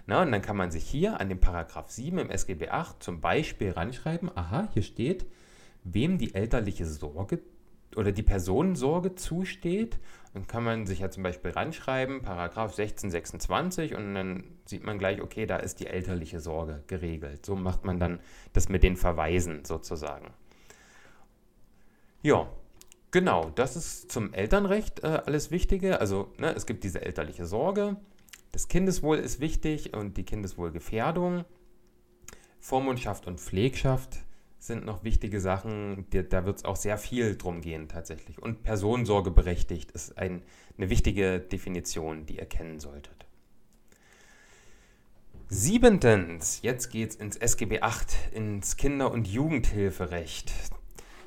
Na, 0.07 0.23
und 0.23 0.33
dann 0.33 0.41
kann 0.41 0.57
man 0.57 0.71
sich 0.71 0.83
hier 0.83 1.21
an 1.21 1.29
den 1.29 1.39
Paragraph 1.39 1.89
7 1.89 2.17
im 2.17 2.29
SGB 2.31 2.67
8 2.67 3.01
zum 3.01 3.21
Beispiel 3.21 3.71
ranschreiben, 3.71 4.29
aha, 4.35 4.67
hier 4.73 4.83
steht, 4.83 5.25
wem 5.83 6.17
die 6.17 6.35
elterliche 6.35 6.85
Sorge 6.85 7.39
oder 7.95 8.11
die 8.11 8.23
Personensorge 8.23 9.15
zusteht. 9.15 9.99
Dann 10.33 10.47
kann 10.47 10.63
man 10.63 10.85
sich 10.85 10.99
ja 10.99 11.09
zum 11.09 11.23
Beispiel 11.23 11.51
ranschreiben, 11.51 12.21
Paragraph 12.21 12.77
1626 12.77 13.95
und 13.95 14.13
dann 14.13 14.43
sieht 14.65 14.83
man 14.83 14.99
gleich, 14.99 15.21
okay, 15.21 15.45
da 15.45 15.57
ist 15.57 15.79
die 15.79 15.87
elterliche 15.87 16.39
Sorge 16.39 16.83
geregelt. 16.87 17.45
So 17.45 17.55
macht 17.55 17.85
man 17.85 17.99
dann 17.99 18.19
das 18.53 18.69
mit 18.69 18.83
den 18.83 18.95
Verweisen 18.95 19.65
sozusagen. 19.65 20.31
Ja, 22.21 22.47
genau, 23.11 23.49
das 23.55 23.75
ist 23.75 24.11
zum 24.11 24.33
Elternrecht 24.33 25.03
äh, 25.03 25.21
alles 25.25 25.49
Wichtige. 25.51 25.99
Also 25.99 26.31
ne, 26.37 26.53
es 26.53 26.65
gibt 26.65 26.83
diese 26.83 27.01
elterliche 27.01 27.45
Sorge, 27.45 27.97
das 28.51 28.67
Kindeswohl 28.67 29.17
ist 29.17 29.39
wichtig 29.39 29.93
und 29.93 30.17
die 30.17 30.23
Kindeswohlgefährdung, 30.23 31.45
Vormundschaft 32.59 33.25
und 33.27 33.39
Pflegschaft 33.39 34.19
sind 34.59 34.85
noch 34.85 35.03
wichtige 35.03 35.39
Sachen. 35.39 36.05
Da 36.11 36.45
wird 36.45 36.57
es 36.57 36.65
auch 36.65 36.75
sehr 36.75 36.97
viel 36.97 37.37
drum 37.37 37.61
gehen 37.61 37.87
tatsächlich. 37.87 38.41
Und 38.41 38.63
Personensorge 38.63 39.31
berechtigt 39.31 39.91
ist 39.91 40.17
ein, 40.17 40.43
eine 40.77 40.89
wichtige 40.89 41.39
Definition, 41.39 42.25
die 42.25 42.37
ihr 42.37 42.45
kennen 42.45 42.79
solltet. 42.79 43.25
Siebentens, 45.47 46.61
jetzt 46.61 46.91
geht 46.91 47.09
es 47.09 47.15
ins 47.15 47.35
SGB 47.35 47.81
8, 47.81 48.33
ins 48.33 48.77
Kinder- 48.77 49.11
und 49.11 49.27
Jugendhilferecht. 49.27 50.53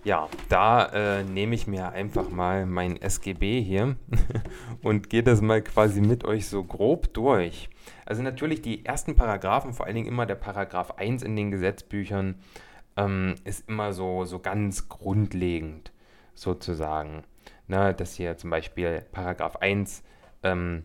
Ja, 0.04 0.28
da 0.48 0.86
äh, 0.86 1.24
nehme 1.24 1.54
ich 1.54 1.66
mir 1.66 1.90
einfach 1.90 2.28
mal 2.28 2.66
mein 2.66 3.00
SGB 3.00 3.62
hier 3.62 3.96
und 4.82 5.10
gehe 5.10 5.22
das 5.22 5.40
mal 5.40 5.62
quasi 5.62 6.00
mit 6.00 6.24
euch 6.24 6.46
so 6.46 6.62
grob 6.62 7.12
durch. 7.14 7.68
Also 8.04 8.22
natürlich 8.22 8.62
die 8.62 8.84
ersten 8.84 9.16
Paragraphen, 9.16 9.72
vor 9.72 9.86
allen 9.86 9.94
Dingen 9.94 10.08
immer 10.08 10.26
der 10.26 10.34
Paragraph 10.34 10.92
1 10.98 11.22
in 11.22 11.34
den 11.34 11.50
Gesetzbüchern, 11.50 12.36
ähm, 12.96 13.34
ist 13.44 13.68
immer 13.68 13.92
so, 13.92 14.24
so 14.24 14.38
ganz 14.38 14.88
grundlegend 14.88 15.92
sozusagen. 16.34 17.24
Ne, 17.68 17.94
dass 17.94 18.14
hier 18.14 18.36
zum 18.36 18.50
Beispiel 18.50 19.04
Paragraph 19.12 19.56
1, 19.56 20.02
ähm, 20.42 20.82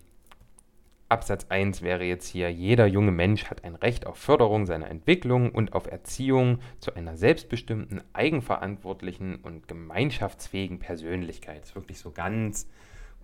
Absatz 1.10 1.48
1 1.50 1.82
wäre 1.82 2.04
jetzt 2.04 2.28
hier, 2.28 2.52
jeder 2.52 2.86
junge 2.86 3.12
Mensch 3.12 3.46
hat 3.46 3.64
ein 3.64 3.76
Recht 3.76 4.06
auf 4.06 4.18
Förderung 4.18 4.66
seiner 4.66 4.90
Entwicklung 4.90 5.52
und 5.52 5.74
auf 5.74 5.88
Erziehung 5.88 6.60
zu 6.80 6.94
einer 6.94 7.16
selbstbestimmten, 7.16 8.04
eigenverantwortlichen 8.14 9.38
und 9.38 9.68
gemeinschaftsfähigen 9.68 10.80
Persönlichkeit. 10.80 11.62
Das 11.62 11.70
ist 11.70 11.76
wirklich 11.76 12.00
so 12.00 12.12
ganz 12.12 12.68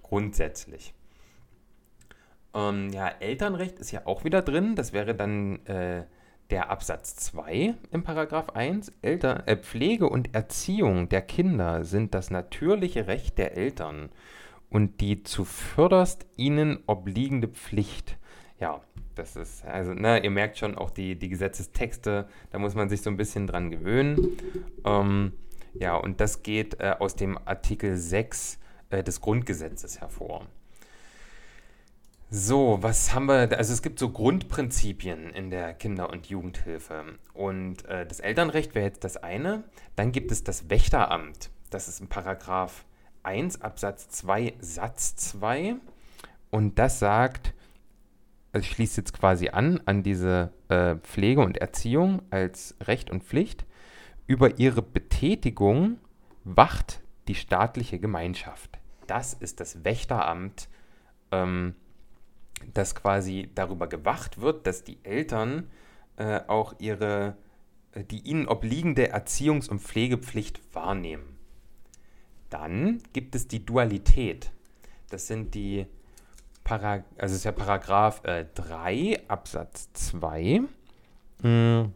grundsätzlich. 0.02 0.94
Ähm, 2.54 2.90
ja, 2.92 3.10
Elternrecht 3.20 3.80
ist 3.80 3.92
ja 3.92 4.06
auch 4.06 4.24
wieder 4.24 4.42
drin. 4.42 4.76
Das 4.76 4.94
wäre 4.94 5.14
dann 5.14 5.66
äh, 5.66 6.06
der 6.54 6.70
Absatz 6.70 7.16
2 7.16 7.74
im 7.92 8.04
Paragraph 8.04 8.52
1, 8.52 8.92
Eltern, 9.02 9.42
äh, 9.48 9.58
Pflege 9.58 10.08
und 10.08 10.36
Erziehung 10.36 11.10
der 11.10 11.24
Kinder 11.24 11.84
sind 11.84 12.14
das 12.14 12.30
natürliche 12.30 13.08
Recht 13.08 13.40
der 13.40 13.58
Eltern 13.58 14.10
und 14.70 15.02
die 15.02 15.24
zuvörderst 15.24 16.28
ihnen 16.38 16.78
obliegende 16.86 17.48
Pflicht. 17.48 18.20
Ja, 18.60 18.82
das 19.16 19.36
ist, 19.36 19.66
also, 19.66 19.96
ne, 19.96 20.24
ihr 20.24 20.30
merkt 20.30 20.60
schon 20.60 20.76
auch 20.76 20.92
die, 20.92 21.18
die 21.18 21.30
Gesetzestexte, 21.30 22.28
da 22.52 22.60
muss 22.60 22.76
man 22.76 22.88
sich 22.88 23.02
so 23.02 23.10
ein 23.10 23.18
bisschen 23.18 23.48
dran 23.48 23.72
gewöhnen. 23.72 24.38
Ähm, 24.86 25.34
ja, 25.74 25.96
und 25.96 26.22
das 26.22 26.44
geht 26.44 26.80
äh, 26.80 26.98
aus 27.00 27.16
dem 27.16 27.40
Artikel 27.46 27.98
6 27.98 28.60
äh, 28.92 29.02
des 29.02 29.22
Grundgesetzes 29.22 30.02
hervor. 30.02 30.46
So, 32.36 32.82
was 32.82 33.14
haben 33.14 33.28
wir? 33.28 33.56
Also 33.56 33.74
es 33.74 33.84
gibt 33.84 34.00
so 34.00 34.10
Grundprinzipien 34.10 35.30
in 35.30 35.52
der 35.52 35.76
Kinder- 35.76 36.10
und 36.10 36.26
Jugendhilfe. 36.26 37.20
Und 37.36 37.86
äh, 37.86 38.08
das 38.08 38.22
Elternrecht 38.22 38.74
wäre 38.74 38.88
jetzt 38.88 39.04
das 39.04 39.18
eine. 39.18 39.66
Dann 39.96 40.12
gibt 40.12 40.32
es 40.32 40.44
das 40.44 40.68
Wächteramt. 40.68 41.52
Das 41.70 41.88
ist 41.88 42.02
in 42.02 42.08
Paragraph 42.08 42.86
1 43.22 43.62
Absatz 43.62 44.10
2 44.10 44.56
Satz 44.60 45.16
2. 45.16 45.76
Und 46.50 46.80
das 46.80 46.98
sagt, 46.98 47.54
also 48.52 48.66
schließt 48.66 48.98
jetzt 48.98 49.14
quasi 49.14 49.50
an 49.50 49.82
an 49.86 50.02
diese 50.02 50.54
äh, 50.70 50.96
Pflege 50.96 51.42
und 51.42 51.60
Erziehung 51.60 52.24
als 52.32 52.76
Recht 52.82 53.12
und 53.12 53.24
Pflicht. 53.24 53.64
Über 54.26 54.58
ihre 54.58 54.82
Betätigung 54.82 56.00
wacht 56.46 57.04
die 57.28 57.36
staatliche 57.36 58.00
Gemeinschaft. 58.00 58.80
Das 59.06 59.36
ist 59.36 59.60
das 59.60 59.84
Wächteramt, 59.84 60.68
ähm, 61.32 61.76
das 62.74 62.96
quasi 62.96 63.50
darüber 63.56 63.88
gewacht 63.88 64.42
wird, 64.42 64.68
dass 64.68 64.84
die 64.84 65.04
Eltern 65.04 65.70
äh, 66.18 66.42
auch 66.48 66.76
ihre, 66.80 67.36
äh, 67.94 68.04
die 68.04 68.20
ihnen 68.20 68.48
obliegende 68.48 69.14
Erziehungs- 69.14 69.70
und 69.70 69.80
Pflegepflicht 69.80 70.62
wahrnehmen. 70.74 71.38
Dann 72.50 73.02
gibt 73.14 73.36
es 73.36 73.48
die 73.48 73.66
Dualität. 73.66 74.52
Das 75.10 75.28
sind 75.28 75.56
die 75.56 75.88
Parag 76.64 77.04
also 77.18 77.36
ist 77.36 77.44
ja 77.44 77.52
Paragraph 77.52 78.24
äh, 78.26 78.46
3 78.56 79.24
Absatz 79.28 79.92
2. 79.94 80.62
Hm. 81.42 81.94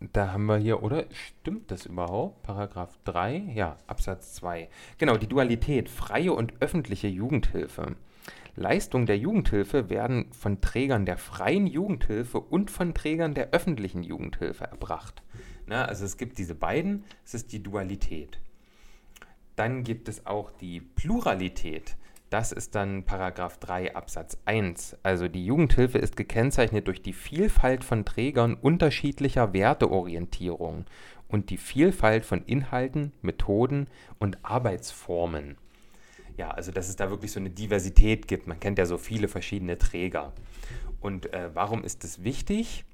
Da 0.00 0.32
haben 0.32 0.46
wir 0.46 0.58
hier, 0.58 0.82
oder? 0.82 1.06
Stimmt 1.10 1.70
das 1.72 1.86
überhaupt? 1.86 2.42
Paragraph 2.42 2.96
3? 3.04 3.52
Ja, 3.54 3.78
Absatz 3.88 4.34
2. 4.34 4.68
Genau, 4.98 5.16
die 5.16 5.26
Dualität, 5.26 5.88
freie 5.88 6.32
und 6.32 6.52
öffentliche 6.60 7.08
Jugendhilfe. 7.08 7.96
Leistungen 8.58 9.06
der 9.06 9.18
Jugendhilfe 9.18 9.88
werden 9.88 10.32
von 10.32 10.60
Trägern 10.60 11.06
der 11.06 11.16
freien 11.16 11.66
Jugendhilfe 11.66 12.40
und 12.40 12.70
von 12.70 12.92
Trägern 12.92 13.34
der 13.34 13.50
öffentlichen 13.50 14.02
Jugendhilfe 14.02 14.64
erbracht. 14.64 15.22
Na, 15.66 15.84
also 15.84 16.04
es 16.04 16.16
gibt 16.16 16.38
diese 16.38 16.54
beiden, 16.54 17.04
es 17.24 17.34
ist 17.34 17.52
die 17.52 17.62
Dualität. 17.62 18.40
Dann 19.56 19.82
gibt 19.84 20.08
es 20.08 20.26
auch 20.26 20.50
die 20.50 20.80
Pluralität. 20.80 21.96
Das 22.30 22.52
ist 22.52 22.74
dann 22.74 23.04
Paragraph 23.04 23.58
3 23.58 23.96
Absatz 23.96 24.36
1. 24.44 24.98
Also 25.02 25.28
die 25.28 25.46
Jugendhilfe 25.46 25.98
ist 25.98 26.16
gekennzeichnet 26.16 26.86
durch 26.86 27.02
die 27.02 27.14
Vielfalt 27.14 27.84
von 27.84 28.04
Trägern 28.04 28.54
unterschiedlicher 28.54 29.54
Werteorientierung 29.54 30.84
und 31.28 31.50
die 31.50 31.56
Vielfalt 31.56 32.26
von 32.26 32.44
Inhalten, 32.44 33.12
Methoden 33.22 33.88
und 34.18 34.38
Arbeitsformen. 34.42 35.56
Ja, 36.38 36.52
also 36.52 36.70
dass 36.70 36.88
es 36.88 36.96
da 36.96 37.10
wirklich 37.10 37.32
so 37.32 37.40
eine 37.40 37.50
Diversität 37.50 38.28
gibt. 38.28 38.46
Man 38.46 38.60
kennt 38.60 38.78
ja 38.78 38.86
so 38.86 38.96
viele 38.96 39.28
verschiedene 39.28 39.76
Träger. 39.76 40.32
Und 41.00 41.32
äh, 41.32 41.50
warum 41.52 41.82
ist 41.84 42.04
das 42.04 42.22
wichtig? 42.22 42.84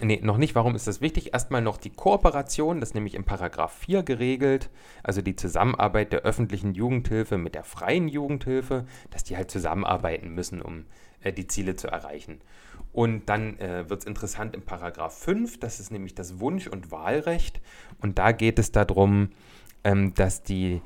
Nee, 0.00 0.20
noch 0.22 0.36
nicht. 0.36 0.54
Warum 0.54 0.76
ist 0.76 0.86
das 0.86 1.00
wichtig? 1.00 1.32
Erstmal 1.32 1.62
noch 1.62 1.76
die 1.76 1.90
Kooperation, 1.90 2.80
das 2.80 2.90
ist 2.90 2.94
nämlich 2.94 3.14
im 3.14 3.24
Paragraph 3.24 3.72
4 3.78 4.02
geregelt, 4.02 4.70
also 5.02 5.22
die 5.22 5.36
Zusammenarbeit 5.36 6.12
der 6.12 6.20
öffentlichen 6.20 6.74
Jugendhilfe 6.74 7.36
mit 7.38 7.54
der 7.54 7.64
freien 7.64 8.06
Jugendhilfe, 8.06 8.86
dass 9.10 9.24
die 9.24 9.36
halt 9.36 9.50
zusammenarbeiten 9.50 10.28
müssen, 10.34 10.62
um 10.62 10.84
äh, 11.22 11.32
die 11.32 11.46
Ziele 11.46 11.74
zu 11.76 11.88
erreichen. 11.88 12.40
Und 12.92 13.28
dann 13.28 13.58
äh, 13.58 13.88
wird 13.88 14.02
es 14.02 14.06
interessant 14.06 14.54
im 14.54 14.62
Paragraph 14.62 15.18
5, 15.18 15.58
das 15.58 15.80
ist 15.80 15.90
nämlich 15.90 16.14
das 16.14 16.40
Wunsch- 16.40 16.68
und 16.68 16.92
Wahlrecht. 16.92 17.60
Und 18.00 18.18
da 18.18 18.32
geht 18.32 18.58
es 18.58 18.70
darum, 18.70 19.30
ähm, 19.82 20.14
dass 20.14 20.42
die 20.42 20.82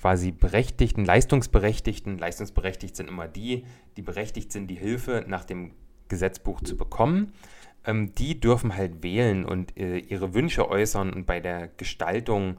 quasi 0.00 0.32
Berechtigten, 0.32 1.04
Leistungsberechtigten, 1.04 2.18
leistungsberechtigt 2.18 2.96
sind 2.96 3.08
immer 3.08 3.28
die, 3.28 3.64
die 3.96 4.02
berechtigt 4.02 4.52
sind, 4.52 4.68
die 4.68 4.76
Hilfe 4.76 5.24
nach 5.28 5.44
dem 5.44 5.72
Gesetzbuch 6.08 6.60
zu 6.62 6.76
bekommen 6.76 7.32
ähm, 7.84 8.14
die 8.14 8.40
dürfen 8.40 8.76
halt 8.76 9.02
wählen 9.02 9.44
und 9.44 9.76
äh, 9.76 9.98
ihre 9.98 10.34
Wünsche 10.34 10.68
äußern 10.68 11.12
und 11.12 11.26
bei 11.26 11.40
der 11.40 11.68
Gestaltung 11.68 12.58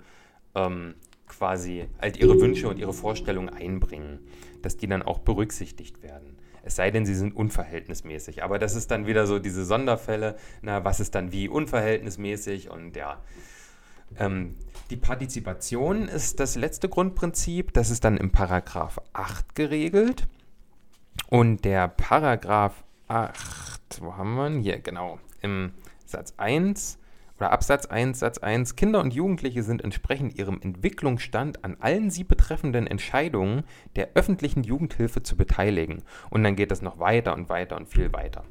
ähm, 0.55 0.95
quasi 1.27 1.87
halt 2.01 2.17
ihre 2.17 2.39
Wünsche 2.39 2.67
und 2.67 2.77
ihre 2.77 2.93
Vorstellungen 2.93 3.49
einbringen, 3.49 4.19
dass 4.61 4.77
die 4.77 4.87
dann 4.87 5.01
auch 5.01 5.19
berücksichtigt 5.19 6.03
werden. 6.03 6.37
Es 6.63 6.75
sei 6.75 6.91
denn, 6.91 7.05
sie 7.05 7.15
sind 7.15 7.35
unverhältnismäßig. 7.35 8.43
Aber 8.43 8.59
das 8.59 8.75
ist 8.75 8.91
dann 8.91 9.07
wieder 9.07 9.25
so 9.25 9.39
diese 9.39 9.65
Sonderfälle, 9.65 10.35
na, 10.61 10.83
was 10.83 10.99
ist 10.99 11.15
dann 11.15 11.31
wie 11.31 11.47
unverhältnismäßig 11.47 12.69
und 12.69 12.95
ja. 12.95 13.23
Ähm, 14.17 14.55
die 14.89 14.97
Partizipation 14.97 16.07
ist 16.07 16.39
das 16.39 16.55
letzte 16.55 16.89
Grundprinzip, 16.89 17.73
das 17.73 17.89
ist 17.89 18.03
dann 18.03 18.17
im 18.17 18.31
Paragraph 18.31 18.99
8 19.13 19.55
geregelt. 19.55 20.27
Und 21.29 21.63
der 21.65 21.87
Paragraph 21.87 22.83
8, 23.07 24.01
wo 24.01 24.17
haben 24.17 24.35
wir 24.35 24.47
ihn? 24.47 24.59
Hier, 24.59 24.79
genau. 24.79 25.19
Im 25.41 25.71
Satz 26.05 26.33
1 26.37 26.99
oder 27.41 27.51
Absatz 27.51 27.87
1, 27.87 28.19
Satz 28.19 28.37
1. 28.37 28.75
Kinder 28.75 28.99
und 28.99 29.15
Jugendliche 29.15 29.63
sind 29.63 29.83
entsprechend 29.83 30.37
ihrem 30.37 30.61
Entwicklungsstand 30.61 31.65
an 31.65 31.75
allen 31.79 32.11
sie 32.11 32.23
betreffenden 32.23 32.85
Entscheidungen 32.85 33.63
der 33.95 34.09
öffentlichen 34.13 34.63
Jugendhilfe 34.63 35.23
zu 35.23 35.35
beteiligen. 35.35 36.03
Und 36.29 36.43
dann 36.43 36.55
geht 36.55 36.69
das 36.69 36.83
noch 36.83 36.99
weiter 36.99 37.33
und 37.33 37.49
weiter 37.49 37.77
und 37.77 37.87
viel 37.87 38.13
weiter. 38.13 38.43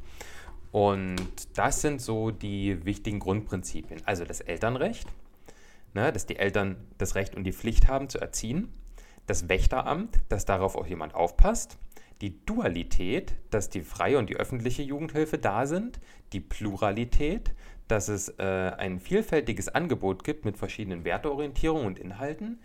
Und 0.72 1.16
das 1.54 1.82
sind 1.82 2.00
so 2.00 2.30
die 2.30 2.84
wichtigen 2.84 3.20
Grundprinzipien. 3.20 4.00
Also 4.06 4.24
das 4.24 4.40
Elternrecht, 4.40 5.06
ne, 5.94 6.12
dass 6.12 6.26
die 6.26 6.36
Eltern 6.36 6.76
das 6.98 7.14
Recht 7.14 7.34
und 7.34 7.44
die 7.44 7.52
Pflicht 7.52 7.88
haben 7.88 8.08
zu 8.08 8.18
erziehen. 8.18 8.72
Das 9.26 9.48
Wächteramt, 9.48 10.20
dass 10.28 10.44
darauf 10.44 10.76
auch 10.76 10.86
jemand 10.86 11.14
aufpasst 11.14 11.78
die 12.20 12.44
Dualität, 12.44 13.34
dass 13.50 13.70
die 13.70 13.80
freie 13.80 14.18
und 14.18 14.28
die 14.28 14.36
öffentliche 14.36 14.82
Jugendhilfe 14.82 15.38
da 15.38 15.66
sind, 15.66 16.00
die 16.32 16.40
Pluralität, 16.40 17.54
dass 17.88 18.08
es 18.08 18.28
äh, 18.38 18.42
ein 18.42 19.00
vielfältiges 19.00 19.68
Angebot 19.68 20.22
gibt 20.22 20.44
mit 20.44 20.56
verschiedenen 20.56 21.04
Werteorientierungen 21.04 21.86
und 21.86 21.98
Inhalten, 21.98 22.60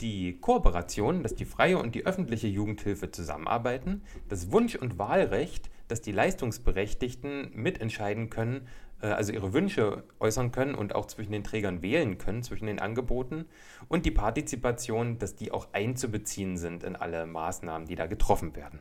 die 0.00 0.38
Kooperation, 0.40 1.22
dass 1.22 1.34
die 1.34 1.44
freie 1.44 1.78
und 1.78 1.94
die 1.94 2.04
öffentliche 2.04 2.48
Jugendhilfe 2.48 3.10
zusammenarbeiten, 3.10 4.02
das 4.28 4.50
Wunsch- 4.50 4.76
und 4.76 4.98
Wahlrecht, 4.98 5.70
dass 5.88 6.02
die 6.02 6.12
Leistungsberechtigten 6.12 7.52
mitentscheiden 7.54 8.28
können, 8.28 8.66
also 9.06 9.32
ihre 9.32 9.52
Wünsche 9.52 10.04
äußern 10.18 10.52
können 10.52 10.74
und 10.74 10.94
auch 10.94 11.06
zwischen 11.06 11.32
den 11.32 11.44
Trägern 11.44 11.82
wählen 11.82 12.18
können, 12.18 12.42
zwischen 12.42 12.66
den 12.66 12.80
Angeboten 12.80 13.46
und 13.88 14.06
die 14.06 14.10
Partizipation, 14.10 15.18
dass 15.18 15.36
die 15.36 15.52
auch 15.52 15.68
einzubeziehen 15.72 16.56
sind 16.56 16.84
in 16.84 16.96
alle 16.96 17.26
Maßnahmen, 17.26 17.86
die 17.88 17.94
da 17.96 18.06
getroffen 18.06 18.54
werden. 18.56 18.80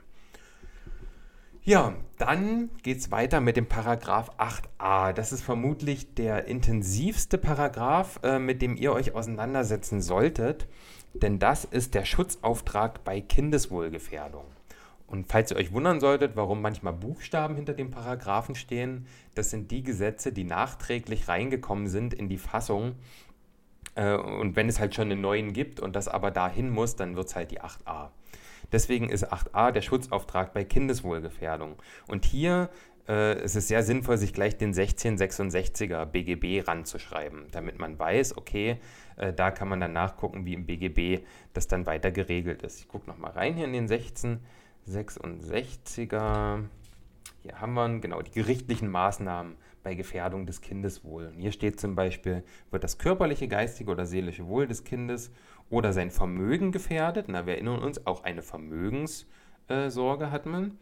Ja, 1.61 1.93
dann 2.17 2.69
geht 2.83 2.99
es 2.99 3.11
weiter 3.11 3.41
mit 3.41 3.57
dem 3.57 3.67
Paragraph 3.67 4.31
8a. 4.39 5.13
Das 5.13 5.31
ist 5.31 5.41
vermutlich 5.41 6.15
der 6.15 6.45
intensivste 6.45 7.37
Paragraph, 7.37 8.19
äh, 8.23 8.39
mit 8.39 8.61
dem 8.61 8.75
ihr 8.75 8.93
euch 8.93 9.13
auseinandersetzen 9.13 10.01
solltet, 10.01 10.67
denn 11.13 11.37
das 11.37 11.65
ist 11.65 11.93
der 11.95 12.05
Schutzauftrag 12.05 13.03
bei 13.03 13.21
Kindeswohlgefährdung. 13.21 14.45
Und 15.09 15.27
falls 15.27 15.51
ihr 15.51 15.57
euch 15.57 15.71
wundern 15.71 15.99
solltet, 15.99 16.35
warum 16.35 16.61
manchmal 16.61 16.93
Buchstaben 16.93 17.55
hinter 17.55 17.73
dem 17.73 17.89
Paragraphen 17.89 18.55
stehen, 18.55 19.07
das 19.33 19.49
sind 19.49 19.71
die 19.71 19.81
Gesetze, 19.81 20.31
die 20.31 20.43
nachträglich 20.43 21.27
reingekommen 21.27 21.87
sind 21.87 22.13
in 22.13 22.29
die 22.29 22.37
Fassung. 22.37 22.95
Äh, 23.95 24.15
und 24.15 24.55
wenn 24.55 24.69
es 24.69 24.79
halt 24.79 24.93
schon 24.93 25.11
einen 25.11 25.21
neuen 25.21 25.53
gibt 25.53 25.79
und 25.79 25.95
das 25.95 26.07
aber 26.07 26.29
dahin 26.29 26.69
muss, 26.69 26.95
dann 26.95 27.15
wird 27.15 27.27
es 27.27 27.35
halt 27.35 27.49
die 27.51 27.61
8a. 27.61 28.09
Deswegen 28.71 29.09
ist 29.09 29.33
8a 29.33 29.71
der 29.71 29.81
Schutzauftrag 29.81 30.53
bei 30.53 30.63
Kindeswohlgefährdung. 30.63 31.77
Und 32.07 32.25
hier 32.25 32.69
äh, 33.07 33.43
ist 33.43 33.55
es 33.55 33.67
sehr 33.67 33.81
sinnvoll, 33.81 34.17
sich 34.17 34.31
gleich 34.31 34.57
den 34.57 34.73
1666er 34.73 36.05
BGB 36.05 36.67
ranzuschreiben, 36.67 37.47
damit 37.51 37.79
man 37.79 37.97
weiß, 37.97 38.37
okay, 38.37 38.77
äh, 39.17 39.33
da 39.33 39.49
kann 39.49 39.69
man 39.69 39.79
dann 39.79 39.93
nachgucken, 39.93 40.45
wie 40.45 40.53
im 40.53 40.67
BGB 40.67 41.25
das 41.53 41.67
dann 41.67 41.87
weiter 41.87 42.11
geregelt 42.11 42.61
ist. 42.61 42.79
Ich 42.79 42.87
gucke 42.87 43.09
nochmal 43.09 43.31
rein 43.31 43.55
hier 43.55 43.65
in 43.65 43.73
den 43.73 43.87
16. 43.87 44.39
66er. 44.87 46.63
Hier 47.41 47.61
haben 47.61 47.73
wir 47.73 47.99
genau 47.99 48.21
die 48.21 48.31
gerichtlichen 48.31 48.89
Maßnahmen 48.89 49.55
bei 49.83 49.95
Gefährdung 49.95 50.45
des 50.45 50.61
Kindeswohl. 50.61 51.31
hier 51.37 51.51
steht 51.51 51.79
zum 51.79 51.95
Beispiel, 51.95 52.43
wird 52.69 52.83
das 52.83 52.97
körperliche, 52.97 53.47
geistige 53.47 53.91
oder 53.91 54.05
seelische 54.05 54.47
Wohl 54.47 54.67
des 54.67 54.83
Kindes 54.83 55.31
oder 55.69 55.93
sein 55.93 56.11
Vermögen 56.11 56.71
gefährdet. 56.71 57.25
Na, 57.29 57.45
wir 57.45 57.53
erinnern 57.53 57.81
uns, 57.81 58.05
auch 58.05 58.23
eine 58.23 58.41
Vermögenssorge 58.41 60.31
hat 60.31 60.45
man. 60.45 60.77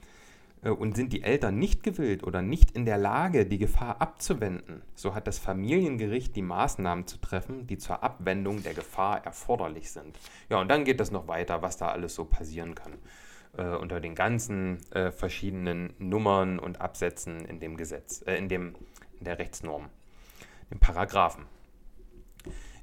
Äh, 0.63 0.69
und 0.69 0.95
sind 0.95 1.13
die 1.13 1.23
Eltern 1.23 1.59
nicht 1.59 1.83
gewillt 1.83 2.23
oder 2.23 2.41
nicht 2.41 2.71
in 2.71 2.85
der 2.85 2.97
Lage, 2.97 3.45
die 3.45 3.57
Gefahr 3.57 4.01
abzuwenden, 4.01 4.81
so 4.95 5.13
hat 5.13 5.27
das 5.27 5.37
Familiengericht 5.39 6.35
die 6.35 6.41
Maßnahmen 6.41 7.05
zu 7.07 7.17
treffen, 7.17 7.67
die 7.67 7.77
zur 7.77 8.03
Abwendung 8.03 8.63
der 8.63 8.73
Gefahr 8.73 9.23
erforderlich 9.23 9.91
sind. 9.91 10.17
Ja, 10.49 10.59
und 10.59 10.69
dann 10.69 10.83
geht 10.83 10.99
das 10.99 11.11
noch 11.11 11.27
weiter, 11.27 11.61
was 11.61 11.77
da 11.77 11.89
alles 11.89 12.15
so 12.15 12.25
passieren 12.25 12.73
kann 12.75 12.93
äh, 13.55 13.63
unter 13.75 13.99
den 13.99 14.15
ganzen 14.15 14.79
äh, 14.91 15.11
verschiedenen 15.11 15.93
Nummern 15.99 16.59
und 16.59 16.81
Absätzen 16.81 17.45
in 17.45 17.59
dem 17.59 17.77
Gesetz, 17.77 18.23
äh, 18.25 18.35
in, 18.35 18.49
dem, 18.49 18.75
in 19.19 19.25
der 19.25 19.39
Rechtsnorm, 19.39 19.89
im 20.71 20.79
Paragraphen. 20.79 21.45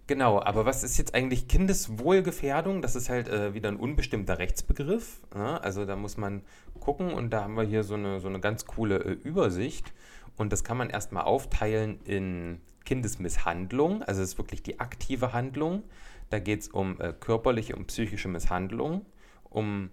Genau, 0.06 0.38
aber 0.40 0.66
was 0.66 0.84
ist 0.84 0.98
jetzt 0.98 1.14
eigentlich 1.14 1.48
Kindeswohlgefährdung? 1.48 2.82
Das 2.82 2.94
ist 2.94 3.08
halt 3.08 3.26
äh, 3.28 3.54
wieder 3.54 3.70
ein 3.70 3.76
unbestimmter 3.76 4.38
Rechtsbegriff. 4.38 5.22
Ja? 5.34 5.56
Also 5.56 5.86
da 5.86 5.96
muss 5.96 6.18
man 6.18 6.42
gucken 6.78 7.12
und 7.12 7.30
da 7.30 7.44
haben 7.44 7.56
wir 7.56 7.64
hier 7.64 7.84
so 7.84 7.94
eine, 7.94 8.20
so 8.20 8.28
eine 8.28 8.38
ganz 8.38 8.66
coole 8.66 8.96
äh, 8.98 9.12
Übersicht. 9.12 9.94
Und 10.36 10.52
das 10.52 10.62
kann 10.62 10.76
man 10.76 10.90
erstmal 10.90 11.24
aufteilen 11.24 12.00
in 12.04 12.60
Kindesmisshandlung, 12.84 14.02
also 14.02 14.20
es 14.20 14.30
ist 14.30 14.38
wirklich 14.38 14.62
die 14.62 14.78
aktive 14.78 15.32
Handlung. 15.32 15.84
Da 16.30 16.38
geht 16.38 16.60
es 16.60 16.68
um 16.68 17.00
äh, 17.00 17.12
körperliche 17.12 17.76
und 17.76 17.86
psychische 17.86 18.28
Misshandlung, 18.28 19.06
um 19.48 19.90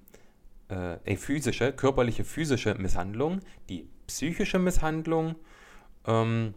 äh, 0.71 1.15
physische, 1.17 1.73
körperliche, 1.73 2.23
physische 2.23 2.73
Misshandlung, 2.75 3.41
die 3.69 3.87
psychische 4.07 4.57
Misshandlung 4.59 5.35
ähm, 6.07 6.53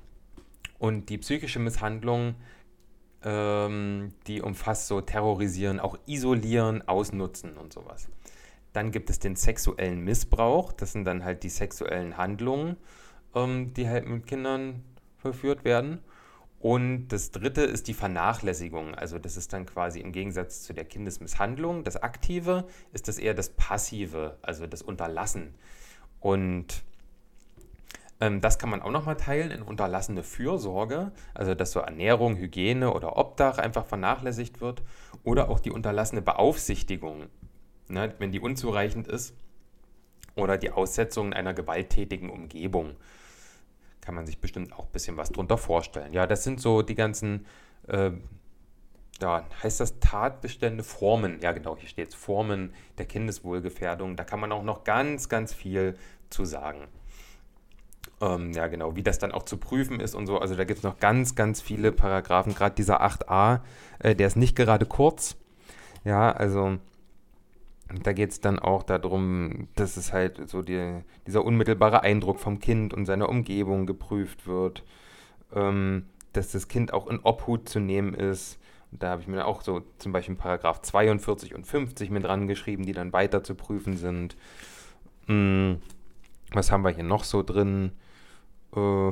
und 0.79 1.09
die 1.09 1.19
psychische 1.19 1.59
Misshandlung 1.59 2.37
Ähm, 3.27 4.13
die 4.27 4.43
umfasst 4.43 4.87
so 4.87 5.01
terrorisieren, 5.01 5.81
auch 5.81 5.97
isolieren, 6.07 6.87
ausnutzen 6.87 7.57
und 7.57 7.73
sowas. 7.73 8.11
Dann 8.75 8.91
gibt 8.91 9.09
es 9.09 9.19
den 9.19 9.35
sexuellen 9.35 10.05
Missbrauch. 10.05 10.73
Das 10.75 10.93
sind 10.93 11.07
dann 11.07 11.25
halt 11.25 11.43
die 11.43 11.49
sexuellen 11.49 12.19
Handlungen, 12.19 12.77
ähm, 13.35 13.73
die 13.73 13.89
halt 13.89 14.07
mit 14.07 14.27
Kindern 14.27 14.85
verführt 15.17 15.65
werden. 15.65 16.01
Und 16.65 17.09
das 17.09 17.31
dritte 17.31 17.61
ist 17.61 17.89
die 17.89 17.93
Vernachlässigung. 17.93 18.95
Also 18.95 19.19
das 19.19 19.37
ist 19.37 19.53
dann 19.53 19.67
quasi 19.67 20.01
im 20.01 20.13
Gegensatz 20.13 20.63
zu 20.63 20.73
der 20.73 20.87
Kindesmisshandlung. 20.87 21.85
Das 21.85 21.99
Aktive 21.99 22.65
ist 22.95 23.07
das 23.07 23.19
eher 23.19 23.35
das 23.35 23.51
Passive, 23.51 24.39
also 24.41 24.67
das 24.67 24.81
Unterlassen. 24.81 25.57
Und 26.21 26.83
ähm, 28.19 28.41
das 28.41 28.59
kann 28.59 28.71
man 28.71 28.81
auch 28.81 28.91
nochmal 28.91 29.19
teilen 29.19 29.51
in 29.51 29.61
unterlassene 29.61 30.23
Fürsorge, 30.23 31.13
also 31.35 31.55
dass 31.55 31.73
so 31.73 31.81
Ernährung, 31.81 32.39
Hygiene 32.39 32.95
oder 32.95 33.19
Obdach 33.19 33.59
einfach 33.59 33.85
vernachlässigt 33.85 34.63
wird. 34.63 34.83
Oder 35.23 35.51
auch 35.51 35.61
die 35.61 35.71
unterlassene 35.71 36.23
Beaufsichtigung, 36.23 37.27
ne, 37.89 38.15
wenn 38.19 38.33
die 38.33 38.41
unzureichend 38.41 39.07
ist. 39.07 39.35
Oder 40.35 40.57
die 40.57 40.71
Aussetzung 40.71 41.27
in 41.27 41.33
einer 41.35 41.53
gewalttätigen 41.53 42.31
Umgebung. 42.31 42.97
Kann 44.05 44.15
man 44.15 44.27
sich 44.27 44.39
bestimmt 44.39 44.73
auch 44.73 44.87
ein 44.87 44.93
bisschen 44.93 45.17
was 45.17 45.31
drunter 45.31 45.57
vorstellen. 45.57 46.13
Ja, 46.13 46.27
das 46.27 46.45
sind 46.45 46.61
so 46.61 46.83
die 46.83 46.95
ganzen, 46.95 47.47
äh, 47.89 48.11
da 49.19 49.45
heißt 49.63 49.81
das 49.81 49.99
Tatbestände, 49.99 50.85
Formen. 50.85 51.41
Ja, 51.41 51.53
genau, 51.53 51.77
hier 51.77 51.89
steht 51.89 52.09
es, 52.09 52.15
Formen 52.15 52.75
der 52.99 53.07
Kindeswohlgefährdung. 53.07 54.17
Da 54.17 54.25
kann 54.25 54.41
man 54.41 54.53
auch 54.53 54.63
noch 54.63 54.85
ganz, 54.85 55.29
ganz 55.29 55.55
viel 55.55 55.97
zu 56.29 56.45
sagen. 56.45 56.89
Ähm, 58.21 58.53
ja, 58.53 58.67
genau, 58.67 58.95
wie 58.97 59.03
das 59.03 59.19
dann 59.19 59.33
auch 59.33 59.45
zu 59.45 59.57
prüfen 59.57 60.01
ist 60.01 60.15
und 60.15 60.27
so. 60.27 60.39
Also 60.39 60.55
da 60.55 60.65
gibt 60.65 60.79
es 60.79 60.85
noch 60.85 60.99
ganz, 60.99 61.35
ganz 61.35 61.61
viele 61.61 61.93
Paragraphen. 61.93 62.55
Gerade 62.55 62.75
dieser 62.75 63.03
8a, 63.03 63.61
äh, 64.01 64.15
der 64.15 64.27
ist 64.27 64.37
nicht 64.37 64.57
gerade 64.57 64.87
kurz. 64.87 65.37
Ja, 66.05 66.31
also 66.31 66.79
da 68.03 68.13
geht 68.13 68.31
es 68.31 68.41
dann 68.41 68.59
auch 68.59 68.83
darum, 68.83 69.69
dass 69.75 69.97
es 69.97 70.13
halt 70.13 70.49
so 70.49 70.63
die, 70.63 71.03
dieser 71.27 71.45
unmittelbare 71.45 72.03
Eindruck 72.03 72.41
vom 72.41 72.59
Kind 72.59 72.95
und 72.95 73.07
seiner 73.07 73.29
Umgebung 73.29 73.87
geprüft 73.87 74.47
wird. 74.47 74.83
Ähm, 75.55 76.07
dass 76.35 76.53
das 76.53 76.69
Kind 76.69 76.93
auch 76.93 77.07
in 77.07 77.21
Obhut 77.21 77.69
zu 77.69 77.81
nehmen 77.81 78.15
ist. 78.15 78.59
Und 78.91 79.03
da 79.03 79.11
habe 79.11 79.23
ich 79.23 79.29
mir 79.29 79.47
auch 79.47 79.63
so 79.63 79.83
zum 79.99 80.13
Beispiel 80.13 80.35
Paragraph 80.35 80.83
42 80.83 81.55
und 81.55 81.67
50 81.67 82.11
mit 82.11 82.25
dran 82.25 82.47
geschrieben, 82.47 82.85
die 82.85 82.93
dann 82.93 83.13
weiter 83.13 83.43
zu 83.43 83.55
prüfen 83.55 83.97
sind. 83.97 84.37
Hm, 85.27 85.81
was 86.53 86.71
haben 86.71 86.85
wir 86.85 86.91
hier 86.91 87.05
noch 87.05 87.25
so 87.25 87.43
drin? 87.43 87.93
Äh, 88.75 88.79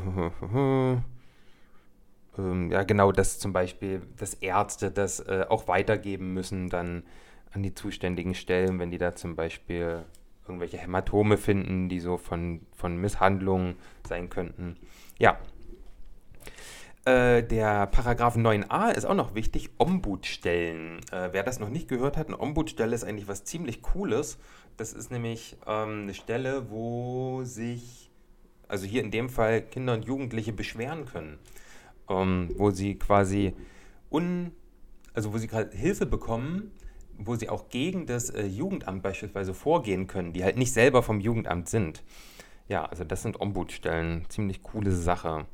ähm, 2.39 2.70
ja, 2.70 2.83
genau, 2.83 3.12
dass 3.12 3.39
zum 3.39 3.53
Beispiel, 3.53 4.03
dass 4.16 4.35
Ärzte 4.35 4.91
das 4.91 5.20
äh, 5.20 5.47
auch 5.49 5.68
weitergeben 5.68 6.35
müssen 6.35 6.68
dann 6.68 7.05
an 7.53 7.62
die 7.62 7.74
zuständigen 7.74 8.34
Stellen, 8.34 8.78
wenn 8.78 8.90
die 8.90 8.98
da 8.98 9.14
zum 9.14 9.36
Beispiel 9.36 10.05
irgendwelche 10.46 10.78
Hämatome 10.78 11.36
finden, 11.36 11.88
die 11.88 12.00
so 12.00 12.16
von, 12.16 12.61
von 12.74 12.96
Misshandlungen 12.96 13.76
sein 14.07 14.28
könnten. 14.28 14.76
Ja. 15.18 15.38
Äh, 17.05 17.42
der 17.42 17.86
Paragraph 17.86 18.36
9a 18.36 18.92
ist 18.92 19.05
auch 19.05 19.14
noch 19.14 19.34
wichtig, 19.34 19.70
Ombudsstellen. 19.78 21.00
Äh, 21.11 21.30
wer 21.32 21.42
das 21.42 21.59
noch 21.59 21.68
nicht 21.68 21.88
gehört 21.88 22.16
hat, 22.16 22.28
eine 22.28 22.40
Ombudsstelle 22.40 22.94
ist 22.94 23.05
eigentlich 23.05 23.28
was 23.28 23.44
ziemlich 23.44 23.82
Cooles. 23.82 24.38
Das 24.76 24.92
ist 24.92 25.11
nämlich 25.11 25.57
ähm, 25.66 26.03
eine 26.03 26.14
Stelle, 26.14 26.70
wo 26.70 27.42
sich 27.44 28.11
also 28.72 28.86
hier 28.86 29.03
in 29.03 29.11
dem 29.11 29.28
Fall 29.28 29.61
Kinder 29.61 29.92
und 29.92 30.07
Jugendliche 30.07 30.53
beschweren 30.55 31.05
können, 31.05 31.38
ähm, 32.09 32.48
wo 32.57 32.70
sie 32.70 32.94
quasi 32.94 33.55
un, 34.11 34.53
also 35.12 35.34
wo 35.34 35.38
sie 35.38 35.50
Hilfe 35.72 36.07
bekommen, 36.07 36.70
wo 37.27 37.37
sie 37.37 37.49
auch 37.49 37.68
gegen 37.68 38.07
das 38.07 38.31
äh, 38.31 38.45
Jugendamt 38.45 39.03
beispielsweise 39.03 39.55
vorgehen 39.55 40.07
können, 40.07 40.33
die 40.33 40.45
halt 40.45 40.57
nicht 40.57 40.73
selber 40.73 41.03
vom 41.03 41.20
Jugendamt 41.20 41.68
sind. 41.68 42.03
Ja, 42.68 42.85
also 42.85 43.05
das 43.05 43.23
sind 43.23 43.41
Ombudsstellen, 43.41 44.27
ziemlich 44.29 44.62
coole 44.62 44.93
Sache. 44.93 45.47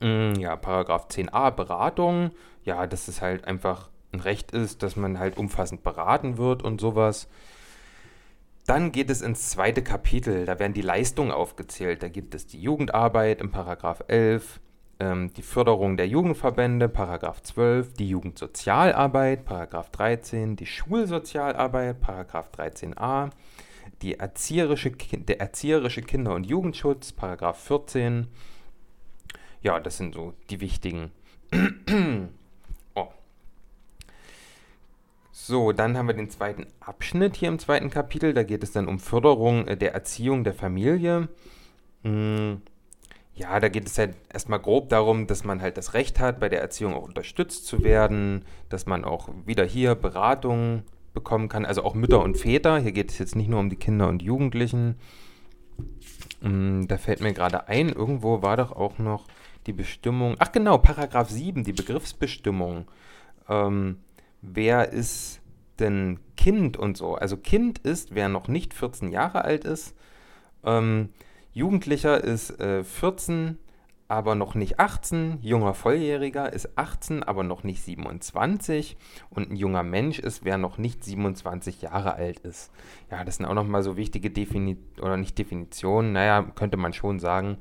Mm, 0.00 0.34
ja, 0.38 0.56
Paragraph 0.56 1.08
10a, 1.08 1.50
Beratung. 1.50 2.30
Ja, 2.64 2.86
dass 2.86 3.08
es 3.08 3.22
halt 3.22 3.44
einfach 3.44 3.90
ein 4.12 4.20
Recht 4.20 4.50
ist, 4.52 4.82
dass 4.82 4.96
man 4.96 5.18
halt 5.18 5.36
umfassend 5.36 5.82
beraten 5.82 6.38
wird 6.38 6.62
und 6.62 6.80
sowas. 6.80 7.28
Dann 8.66 8.90
geht 8.90 9.10
es 9.10 9.22
ins 9.22 9.50
zweite 9.50 9.82
Kapitel, 9.82 10.44
da 10.44 10.58
werden 10.58 10.72
die 10.72 10.82
Leistungen 10.82 11.30
aufgezählt. 11.30 12.02
Da 12.02 12.08
gibt 12.08 12.34
es 12.34 12.46
die 12.46 12.60
Jugendarbeit 12.60 13.40
im 13.40 13.52
Paragraph 13.52 14.02
11, 14.08 14.60
ähm, 14.98 15.32
die 15.34 15.42
Förderung 15.42 15.96
der 15.96 16.08
Jugendverbände, 16.08 16.88
Paragraph 16.88 17.42
12, 17.42 17.94
die 17.94 18.08
Jugendsozialarbeit, 18.08 19.44
Paragraph 19.44 19.90
13, 19.90 20.56
die 20.56 20.66
Schulsozialarbeit, 20.66 22.00
Paragraph 22.00 22.50
13a, 22.56 23.30
die 24.02 24.14
erzieherische, 24.14 24.90
der 24.90 25.40
erzieherische 25.40 26.02
Kinder- 26.02 26.34
und 26.34 26.44
Jugendschutz, 26.44 27.12
Paragraph 27.12 27.62
14. 27.64 28.26
Ja, 29.62 29.80
das 29.80 29.96
sind 29.96 30.14
so 30.14 30.34
die 30.50 30.60
wichtigen. 30.60 31.10
So, 35.46 35.70
dann 35.70 35.96
haben 35.96 36.08
wir 36.08 36.14
den 36.14 36.28
zweiten 36.28 36.66
Abschnitt 36.80 37.36
hier 37.36 37.46
im 37.46 37.60
zweiten 37.60 37.88
Kapitel. 37.88 38.34
Da 38.34 38.42
geht 38.42 38.64
es 38.64 38.72
dann 38.72 38.88
um 38.88 38.98
Förderung 38.98 39.68
äh, 39.68 39.76
der 39.76 39.94
Erziehung 39.94 40.42
der 40.42 40.54
Familie. 40.54 41.28
Hm, 42.02 42.62
ja, 43.36 43.60
da 43.60 43.68
geht 43.68 43.86
es 43.86 43.98
halt 43.98 44.16
erstmal 44.32 44.58
grob 44.58 44.88
darum, 44.88 45.26
dass 45.26 45.44
man 45.44 45.60
halt 45.60 45.76
das 45.76 45.92
Recht 45.92 46.18
hat, 46.18 46.40
bei 46.40 46.48
der 46.48 46.62
Erziehung 46.62 46.94
auch 46.94 47.04
unterstützt 47.04 47.66
zu 47.66 47.84
werden, 47.84 48.44
dass 48.70 48.86
man 48.86 49.04
auch 49.04 49.28
wieder 49.44 49.64
hier 49.64 49.94
Beratung 49.94 50.82
bekommen 51.12 51.48
kann, 51.48 51.66
also 51.66 51.84
auch 51.84 51.94
Mütter 51.94 52.22
und 52.22 52.38
Väter. 52.38 52.78
Hier 52.78 52.92
geht 52.92 53.10
es 53.10 53.18
jetzt 53.18 53.36
nicht 53.36 53.48
nur 53.48 53.60
um 53.60 53.68
die 53.68 53.76
Kinder 53.76 54.08
und 54.08 54.22
Jugendlichen. 54.22 54.96
Hm, 56.40 56.88
da 56.88 56.96
fällt 56.96 57.20
mir 57.20 57.34
gerade 57.34 57.68
ein, 57.68 57.90
irgendwo 57.90 58.40
war 58.40 58.56
doch 58.56 58.72
auch 58.72 58.98
noch 58.98 59.26
die 59.66 59.74
Bestimmung, 59.74 60.36
ach 60.38 60.52
genau, 60.52 60.78
Paragraph 60.78 61.28
7, 61.28 61.62
die 61.62 61.72
Begriffsbestimmung. 61.72 62.86
Ähm, 63.48 63.98
wer 64.40 64.92
ist 64.92 65.40
denn 65.78 66.20
Kind 66.36 66.78
und 66.78 66.96
so. 66.96 67.16
Also 67.16 67.36
Kind 67.36 67.78
ist, 67.80 68.14
wer 68.14 68.30
noch 68.30 68.48
nicht 68.48 68.72
14 68.72 69.10
Jahre 69.10 69.44
alt 69.44 69.64
ist. 69.64 69.94
Ähm, 70.64 71.10
Jugendlicher 71.56 72.22
ist 72.22 72.60
äh, 72.60 72.84
14, 72.84 73.56
aber 74.08 74.34
noch 74.34 74.54
nicht 74.54 74.78
18. 74.78 75.38
Junger 75.40 75.72
Volljähriger 75.72 76.52
ist 76.52 76.76
18, 76.76 77.22
aber 77.22 77.44
noch 77.44 77.64
nicht 77.64 77.82
27. 77.82 78.98
Und 79.30 79.50
ein 79.50 79.56
junger 79.56 79.82
Mensch 79.82 80.18
ist, 80.18 80.44
wer 80.44 80.58
noch 80.58 80.76
nicht 80.76 81.02
27 81.02 81.80
Jahre 81.80 82.12
alt 82.12 82.40
ist. 82.40 82.70
Ja, 83.10 83.24
das 83.24 83.36
sind 83.36 83.46
auch 83.46 83.54
nochmal 83.54 83.82
so 83.82 83.96
wichtige 83.96 84.30
Definitionen, 84.30 85.00
oder 85.00 85.16
nicht 85.16 85.38
Definitionen, 85.38 86.12
naja, 86.12 86.42
könnte 86.42 86.76
man 86.76 86.92
schon 86.92 87.20
sagen. 87.20 87.56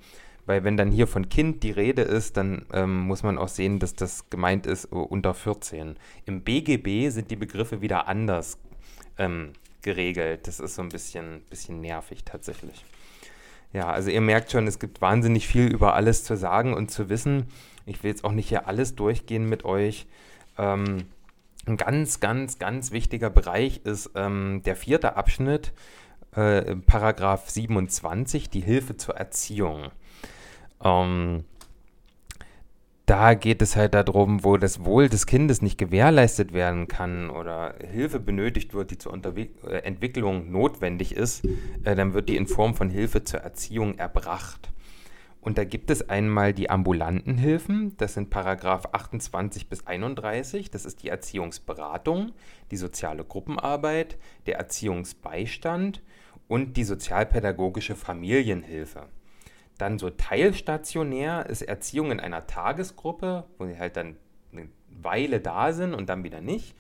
Weil 0.46 0.66
wenn 0.66 0.76
dann 0.76 0.92
hier 0.92 1.08
von 1.08 1.30
Kind 1.30 1.64
die 1.64 1.72
Rede 1.72 2.02
ist, 2.02 2.36
dann 2.36 2.66
ähm, 2.74 3.00
muss 3.00 3.24
man 3.24 3.38
auch 3.38 3.48
sehen, 3.48 3.80
dass 3.80 3.94
das 3.94 4.30
gemeint 4.30 4.68
ist 4.68 4.92
uh, 4.92 5.04
unter 5.04 5.34
14. 5.34 5.96
Im 6.26 6.42
BGB 6.42 7.12
sind 7.12 7.32
die 7.32 7.38
Begriffe 7.38 7.80
wieder 7.80 8.10
anders 8.10 8.58
ähm, 9.18 9.54
geregelt. 9.82 10.48
Das 10.48 10.60
ist 10.60 10.76
so 10.76 10.82
ein 10.82 10.90
bisschen, 10.90 11.44
bisschen 11.50 11.80
nervig 11.80 12.26
tatsächlich. 12.26 12.84
Ja, 13.76 13.92
also 13.92 14.10
ihr 14.10 14.22
merkt 14.22 14.52
schon, 14.52 14.68
es 14.68 14.80
gibt 14.80 15.02
wahnsinnig 15.02 15.50
viel 15.50 15.66
über 15.68 15.96
alles 15.96 16.24
zu 16.24 16.38
sagen 16.38 16.74
und 16.74 16.92
zu 16.92 17.10
wissen. 17.10 17.48
Ich 17.86 18.02
will 18.02 18.10
jetzt 18.10 18.24
auch 18.24 18.32
nicht 18.32 18.48
hier 18.48 18.70
alles 18.70 18.96
durchgehen 18.96 19.50
mit 19.50 19.66
euch. 19.66 20.08
Ähm, 20.58 21.08
ein 21.66 21.76
ganz, 21.76 22.22
ganz, 22.22 22.58
ganz 22.58 22.92
wichtiger 22.92 23.30
Bereich 23.30 23.82
ist 23.84 24.12
ähm, 24.16 24.62
der 24.64 24.78
vierte 24.78 25.18
Abschnitt, 25.18 25.74
äh, 26.38 26.78
Paragraph 26.78 27.50
27, 27.50 28.50
die 28.50 28.62
Hilfe 28.62 28.96
zur 28.96 29.18
Erziehung. 29.18 29.92
Ähm, 30.82 31.44
da 33.06 33.36
geht 33.36 33.62
es 33.62 33.76
halt 33.76 33.94
darum, 33.94 34.44
wo 34.44 34.58
das 34.58 34.84
Wohl 34.84 35.10
des 35.10 35.28
Kindes 35.28 35.62
nicht 35.62 35.78
gewährleistet 35.78 36.54
werden 36.54 36.88
kann 36.88 37.30
oder 37.30 37.76
Hilfe 37.80 38.20
benötigt 38.20 38.74
wird, 38.74 38.92
die 38.92 38.98
zur 38.98 39.14
Unterwe 39.14 39.50
äh, 39.68 39.78
Entwicklung 39.84 40.52
notwendig 40.52 41.16
ist, 41.16 41.46
äh, 41.84 41.96
dann 41.96 42.14
wird 42.14 42.30
die 42.30 42.38
in 42.38 42.48
Form 42.48 42.74
von 42.74 42.90
Hilfe 42.90 43.24
zur 43.24 43.42
Erziehung 43.42 43.98
erbracht. 43.98 44.72
Und 45.40 45.60
da 45.60 45.64
gibt 45.64 45.92
es 45.92 46.10
einmal 46.10 46.54
die 46.54 46.72
ambulanten 46.72 47.38
Hilfen, 47.38 47.96
das 47.98 48.16
sind 48.16 48.32
Paragraph 48.32 48.88
28 48.94 49.70
bis 49.70 49.86
31, 49.86 50.72
das 50.72 50.86
ist 50.86 51.04
die 51.04 51.10
Erziehungsberatung, 51.10 52.32
die 52.72 52.78
soziale 52.78 53.24
Gruppenarbeit, 53.24 54.18
der 54.48 54.58
Erziehungsbeistand 54.58 56.02
und 56.48 56.78
die 56.78 56.84
sozialpädagogische 56.84 57.94
Familienhilfe. 57.94 59.06
Dann 59.78 60.00
so 60.00 60.10
teilstationär 60.10 61.48
ist 61.48 61.62
Erziehung 61.62 62.12
in 62.12 62.20
einer 62.20 62.48
Tagesgruppe, 62.48 63.46
wo 63.58 63.66
sie 63.66 63.78
halt 63.78 63.98
dann 63.98 64.18
eine 64.52 64.70
Weile 64.90 65.40
da 65.40 65.74
sind 65.74 65.94
und 65.94 66.08
dann 66.10 66.24
wieder 66.24 66.42
nicht. 66.42 66.76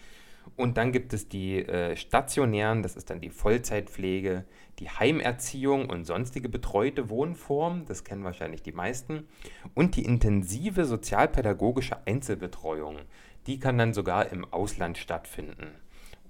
Und 0.55 0.77
dann 0.77 0.91
gibt 0.91 1.11
es 1.13 1.27
die 1.27 1.57
äh, 1.57 1.95
stationären, 1.97 2.83
das 2.83 2.95
ist 2.95 3.09
dann 3.09 3.19
die 3.19 3.29
Vollzeitpflege, 3.29 4.45
die 4.79 4.89
Heimerziehung 4.89 5.89
und 5.89 6.05
sonstige 6.05 6.49
betreute 6.49 7.09
Wohnform, 7.09 7.85
das 7.85 8.03
kennen 8.03 8.23
wahrscheinlich 8.23 8.61
die 8.61 8.71
meisten, 8.71 9.27
und 9.73 9.95
die 9.95 10.05
intensive 10.05 10.85
sozialpädagogische 10.85 12.05
Einzelbetreuung, 12.05 12.99
die 13.47 13.59
kann 13.59 13.77
dann 13.77 13.93
sogar 13.93 14.31
im 14.31 14.45
Ausland 14.45 14.97
stattfinden, 14.97 15.67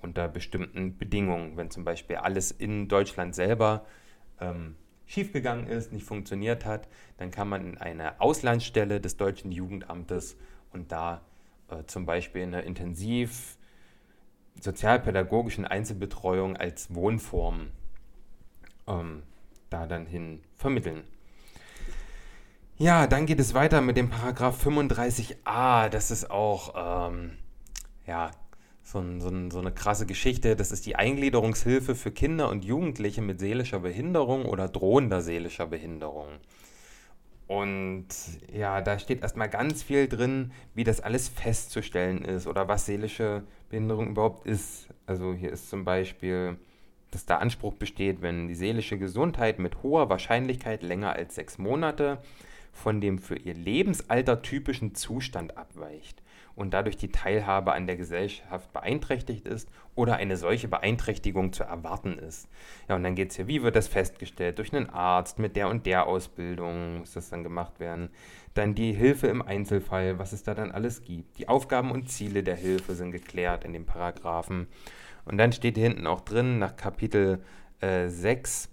unter 0.01 0.27
bestimmten 0.27 0.97
Bedingungen, 0.97 1.57
wenn 1.57 1.69
zum 1.69 1.83
Beispiel 1.83 2.15
alles 2.15 2.51
in 2.51 2.87
Deutschland 2.87 3.35
selber 3.35 3.85
ähm, 4.39 4.75
schiefgegangen 5.05 5.67
ist, 5.67 5.91
nicht 5.91 6.05
funktioniert 6.05 6.65
hat, 6.65 6.87
dann 7.17 7.31
kann 7.31 7.47
man 7.47 7.65
in 7.65 7.77
eine 7.77 8.19
Auslandsstelle 8.19 8.99
des 8.99 9.17
deutschen 9.17 9.51
Jugendamtes 9.51 10.37
und 10.71 10.91
da 10.91 11.21
äh, 11.69 11.83
zum 11.87 12.05
Beispiel 12.05 12.43
eine 12.43 12.61
intensiv 12.61 13.57
sozialpädagogischen 14.61 15.65
Einzelbetreuung 15.65 16.57
als 16.57 16.93
Wohnform 16.93 17.67
ähm, 18.87 19.23
da 19.69 19.85
dann 19.85 20.05
hin 20.05 20.41
vermitteln. 20.55 21.03
Ja, 22.77 23.07
dann 23.07 23.25
geht 23.25 23.39
es 23.39 23.53
weiter 23.53 23.81
mit 23.81 23.95
dem 23.95 24.09
Paragraph 24.09 24.65
35a. 24.65 25.87
Das 25.89 26.11
ist 26.11 26.29
auch 26.29 27.09
ähm, 27.09 27.37
ja, 28.05 28.31
so, 28.85 28.99
ein, 28.99 29.19
so, 29.19 29.29
ein, 29.29 29.49
so, 29.49 29.59
eine 29.59 29.71
krasse 29.71 30.05
Geschichte. 30.05 30.55
Das 30.55 30.71
ist 30.71 30.85
die 30.85 30.95
Eingliederungshilfe 30.95 31.95
für 31.95 32.11
Kinder 32.11 32.49
und 32.49 32.63
Jugendliche 32.63 33.21
mit 33.21 33.39
seelischer 33.39 33.79
Behinderung 33.79 34.45
oder 34.45 34.69
drohender 34.69 35.21
seelischer 35.21 35.65
Behinderung. 35.65 36.27
Und 37.47 38.07
ja, 38.53 38.81
da 38.81 38.99
steht 38.99 39.23
erstmal 39.23 39.49
ganz 39.49 39.81
viel 39.81 40.07
drin, 40.07 40.51
wie 40.75 40.83
das 40.83 41.01
alles 41.01 41.27
festzustellen 41.29 42.23
ist 42.23 42.47
oder 42.47 42.67
was 42.67 42.85
seelische 42.85 43.43
Behinderung 43.69 44.09
überhaupt 44.09 44.45
ist. 44.45 44.87
Also 45.07 45.33
hier 45.33 45.51
ist 45.51 45.69
zum 45.69 45.83
Beispiel, 45.83 46.57
dass 47.09 47.25
der 47.25 47.41
Anspruch 47.41 47.73
besteht, 47.73 48.21
wenn 48.21 48.47
die 48.47 48.55
seelische 48.55 48.99
Gesundheit 48.99 49.57
mit 49.57 49.81
hoher 49.81 50.09
Wahrscheinlichkeit 50.09 50.83
länger 50.83 51.13
als 51.13 51.35
sechs 51.35 51.57
Monate 51.57 52.19
von 52.71 53.01
dem 53.01 53.17
für 53.17 53.37
ihr 53.37 53.55
Lebensalter 53.55 54.43
typischen 54.43 54.93
Zustand 54.93 55.57
abweicht 55.57 56.21
und 56.55 56.73
dadurch 56.73 56.97
die 56.97 57.11
Teilhabe 57.11 57.73
an 57.73 57.87
der 57.87 57.97
Gesellschaft 57.97 58.71
beeinträchtigt 58.73 59.45
ist 59.45 59.69
oder 59.93 60.15
eine 60.15 60.37
solche 60.37 60.67
Beeinträchtigung 60.67 61.53
zu 61.53 61.63
erwarten 61.63 62.17
ist. 62.17 62.47
Ja, 62.87 62.95
und 62.95 63.03
dann 63.03 63.15
geht 63.15 63.31
es 63.31 63.35
hier, 63.35 63.47
wie 63.47 63.63
wird 63.63 63.75
das 63.75 63.87
festgestellt? 63.87 64.57
Durch 64.59 64.73
einen 64.73 64.89
Arzt 64.89 65.39
mit 65.39 65.55
der 65.55 65.69
und 65.69 65.85
der 65.85 66.07
Ausbildung 66.07 66.99
muss 66.99 67.13
das 67.13 67.29
dann 67.29 67.43
gemacht 67.43 67.79
werden. 67.79 68.09
Dann 68.53 68.73
die 68.73 68.93
Hilfe 68.93 69.27
im 69.27 69.41
Einzelfall, 69.41 70.17
was 70.17 70.31
es 70.31 70.43
da 70.43 70.53
dann 70.53 70.71
alles 70.71 71.03
gibt. 71.03 71.37
Die 71.37 71.49
Aufgaben 71.49 71.91
und 71.91 72.09
Ziele 72.09 72.41
der 72.41 72.55
Hilfe 72.55 72.95
sind 72.95 73.11
geklärt 73.11 73.65
in 73.65 73.73
dem 73.73 73.85
Paragraphen. 73.85 74.67
Und 75.25 75.37
dann 75.37 75.51
steht 75.51 75.75
hier 75.75 75.87
hinten 75.87 76.07
auch 76.07 76.21
drin, 76.21 76.59
nach 76.59 76.75
Kapitel 76.75 77.43
äh, 77.81 78.07
6, 78.07 78.65
äh, 78.65 78.69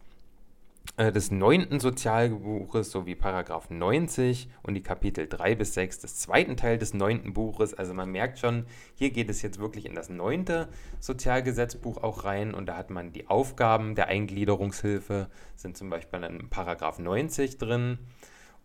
des 0.98 1.30
neunten 1.30 1.80
Sozialbuches 1.80 2.90
sowie 2.90 3.14
Paragraph 3.14 3.70
90 3.70 4.48
und 4.62 4.74
die 4.74 4.82
Kapitel 4.82 5.26
3 5.26 5.54
bis 5.54 5.72
6 5.74 6.00
des 6.00 6.16
zweiten 6.16 6.56
Teil 6.56 6.76
des 6.76 6.92
neunten 6.92 7.32
Buches. 7.32 7.72
Also 7.72 7.94
man 7.94 8.10
merkt 8.10 8.38
schon, 8.38 8.66
hier 8.94 9.10
geht 9.10 9.30
es 9.30 9.40
jetzt 9.40 9.58
wirklich 9.58 9.86
in 9.86 9.94
das 9.94 10.10
neunte 10.10 10.68
Sozialgesetzbuch 11.00 12.02
auch 12.02 12.24
rein 12.24 12.52
und 12.52 12.66
da 12.66 12.76
hat 12.76 12.90
man 12.90 13.12
die 13.12 13.28
Aufgaben 13.28 13.94
der 13.94 14.08
Eingliederungshilfe, 14.08 15.28
sind 15.56 15.78
zum 15.78 15.88
Beispiel 15.88 16.22
in 16.24 16.50
Paragraph 16.50 16.98
90 16.98 17.56
drin 17.56 17.98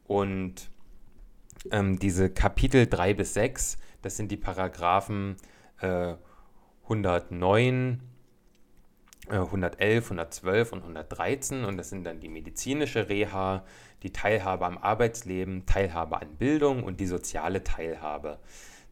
und 0.06 0.70
ähm, 1.72 1.98
diese 1.98 2.30
Kapitel 2.30 2.88
3 2.88 3.14
bis 3.14 3.36
6, 3.36 3.78
das 4.02 4.18
sind 4.18 4.32
die 4.32 4.38
Paragraphen 4.38 5.38
äh, 5.80 6.16
109 6.84 8.02
111, 9.30 10.06
112 10.06 10.74
und 10.74 10.80
113 10.82 11.66
und 11.66 11.78
das 11.78 11.90
sind 11.90 12.04
dann 12.04 12.20
die 12.20 12.30
medizinische 12.30 13.10
Reha, 13.10 13.64
die 14.04 14.12
Teilhabe 14.12 14.66
am 14.66 14.78
Arbeitsleben, 14.78 15.66
Teilhabe 15.66 16.22
an 16.22 16.36
Bildung 16.38 16.84
und 16.84 17.00
die 17.00 17.08
soziale 17.08 17.64
Teilhabe. 17.64 18.40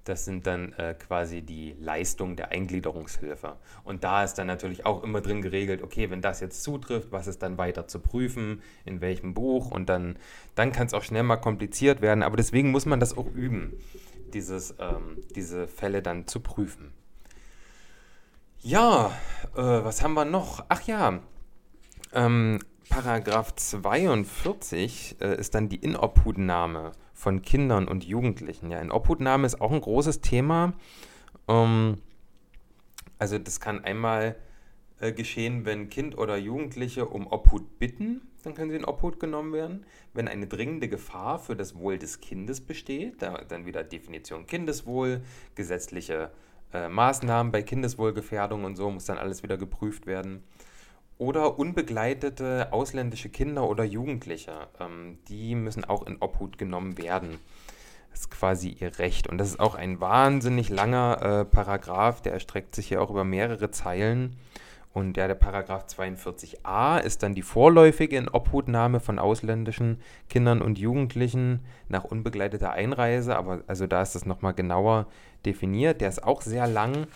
Das 0.06 0.24
sind 0.24 0.46
dann 0.46 0.74
äh, 0.74 0.94
quasi 0.94 1.42
die 1.42 1.76
Leistungen 1.80 2.36
der 2.36 2.52
Eingliederungshilfe. 2.52 3.56
Und 3.84 4.04
da 4.04 4.24
ist 4.24 4.36
dann 4.36 4.46
natürlich 4.46 4.86
auch 4.86 5.04
immer 5.04 5.20
drin 5.20 5.42
geregelt, 5.42 5.82
okay, 5.82 6.12
wenn 6.12 6.22
das 6.22 6.42
jetzt 6.42 6.62
zutrifft, 6.62 7.12
was 7.12 7.26
ist 7.26 7.42
dann 7.42 7.58
weiter 7.58 7.88
zu 7.88 8.00
prüfen, 8.00 8.62
in 8.86 9.02
welchem 9.02 9.34
Buch 9.34 9.72
und 9.72 9.90
dann, 9.90 10.20
dann 10.54 10.72
kann 10.72 10.86
es 10.86 10.94
auch 10.94 11.02
schnell 11.02 11.24
mal 11.24 11.38
kompliziert 11.38 12.02
werden. 12.02 12.22
Aber 12.22 12.38
deswegen 12.38 12.70
muss 12.70 12.86
man 12.86 13.00
das 13.00 13.18
auch 13.18 13.26
üben, 13.34 13.74
dieses, 14.32 14.76
ähm, 14.80 15.24
diese 15.36 15.68
Fälle 15.68 16.04
dann 16.04 16.28
zu 16.28 16.40
prüfen. 16.40 16.94
Ja, 18.68 19.12
äh, 19.56 19.62
was 19.62 20.02
haben 20.02 20.16
wir 20.16 20.26
noch? 20.26 20.66
Ach 20.70 20.82
ja, 20.88 21.20
ähm, 22.14 22.60
Paragraph 22.90 23.54
42 23.54 25.18
äh, 25.22 25.36
ist 25.40 25.54
dann 25.54 25.70
die 25.70 25.76
Inobhutnahme 25.76 26.94
von 27.14 27.44
Kindern 27.44 27.88
und 27.88 28.06
Jugendlichen. 28.06 28.72
Ja, 28.72 28.80
Inobhutnahme 28.80 29.46
ist 29.46 29.62
auch 29.62 29.72
ein 29.72 29.82
großes 29.82 30.22
Thema. 30.22 30.74
Ähm, 31.48 32.02
also 33.20 33.38
das 33.38 33.60
kann 33.60 33.84
einmal 33.84 34.36
äh, 35.00 35.12
geschehen, 35.12 35.66
wenn 35.66 35.90
Kind 35.92 36.18
oder 36.18 36.36
Jugendliche 36.36 37.06
um 37.06 37.28
Obhut 37.28 37.78
bitten, 37.78 38.22
dann 38.42 38.56
können 38.56 38.72
sie 38.72 38.78
in 38.78 38.86
Obhut 38.86 39.20
genommen 39.20 39.54
werden. 39.54 39.86
Wenn 40.16 40.28
eine 40.28 40.48
dringende 40.48 40.90
Gefahr 40.90 41.38
für 41.38 41.56
das 41.56 41.76
Wohl 41.76 42.00
des 42.00 42.20
Kindes 42.20 42.62
besteht, 42.62 43.22
da, 43.22 43.44
dann 43.48 43.68
wieder 43.68 43.84
Definition 43.84 44.48
Kindeswohl, 44.48 45.22
gesetzliche 45.54 46.24
äh, 46.24 46.30
Maßnahmen 46.90 47.52
bei 47.52 47.62
Kindeswohlgefährdung 47.62 48.64
und 48.64 48.76
so 48.76 48.90
muss 48.90 49.06
dann 49.06 49.18
alles 49.18 49.44
wieder 49.44 49.58
geprüft 49.58 50.06
werden. 50.06 50.44
Oder 51.18 51.58
unbegleitete 51.58 52.74
ausländische 52.74 53.30
Kinder 53.30 53.70
oder 53.70 53.86
Jugendliche, 53.86 54.68
ähm, 54.80 55.20
die 55.30 55.56
müssen 55.56 55.86
auch 55.86 56.06
in 56.06 56.18
Obhut 56.20 56.58
genommen 56.58 56.98
werden. 56.98 57.40
Das 58.12 58.22
ist 58.22 58.32
quasi 58.32 58.70
ihr 58.70 58.98
Recht. 59.00 59.28
Und 59.28 59.38
das 59.38 59.50
ist 59.50 59.60
auch 59.60 59.76
ein 59.76 60.00
wahnsinnig 60.00 60.70
langer 60.70 61.22
äh, 61.22 61.46
Paragraph, 61.46 62.22
der 62.22 62.34
erstreckt 62.34 62.76
sich 62.76 62.88
hier 62.88 63.02
auch 63.02 63.10
über 63.10 63.24
mehrere 63.24 63.72
Zeilen. 63.72 64.38
Und 64.96 65.18
ja, 65.18 65.28
der 65.28 65.36
Paragraph 65.36 65.88
42a 65.88 67.02
ist 67.02 67.22
dann 67.22 67.36
die 67.36 67.42
vorläufige 67.42 68.16
Inobhutnahme 68.16 69.02
von 69.02 69.20
ausländischen 69.20 69.98
Kindern 70.30 70.62
und 70.62 70.80
Jugendlichen 70.80 71.60
nach 71.90 72.06
unbegleiteter 72.06 72.72
Einreise. 72.72 73.36
Aber 73.36 73.62
also 73.68 73.88
da 73.88 74.02
ist 74.02 74.16
das 74.16 74.26
nochmal 74.26 74.54
genauer 74.54 75.08
definiert. 75.46 76.00
Der 76.00 76.08
ist 76.08 76.24
auch 76.24 76.42
sehr 76.42 76.66
lang. 76.66 77.08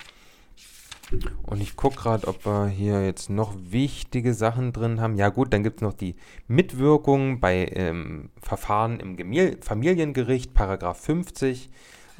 Und 1.43 1.61
ich 1.61 1.77
gucke 1.77 1.95
gerade, 1.95 2.27
ob 2.27 2.45
wir 2.45 2.67
hier 2.67 3.05
jetzt 3.05 3.29
noch 3.29 3.53
wichtige 3.57 4.33
Sachen 4.33 4.73
drin 4.73 4.99
haben. 4.99 5.15
Ja 5.15 5.29
gut, 5.29 5.53
dann 5.53 5.63
gibt 5.63 5.77
es 5.77 5.81
noch 5.81 5.93
die 5.93 6.17
Mitwirkung 6.49 7.39
bei 7.39 7.65
ähm, 7.71 8.29
Verfahren 8.41 8.99
im 8.99 9.15
Gemil 9.15 9.57
Familiengericht, 9.61 10.53
Paragraph 10.53 10.99
50. 10.99 11.69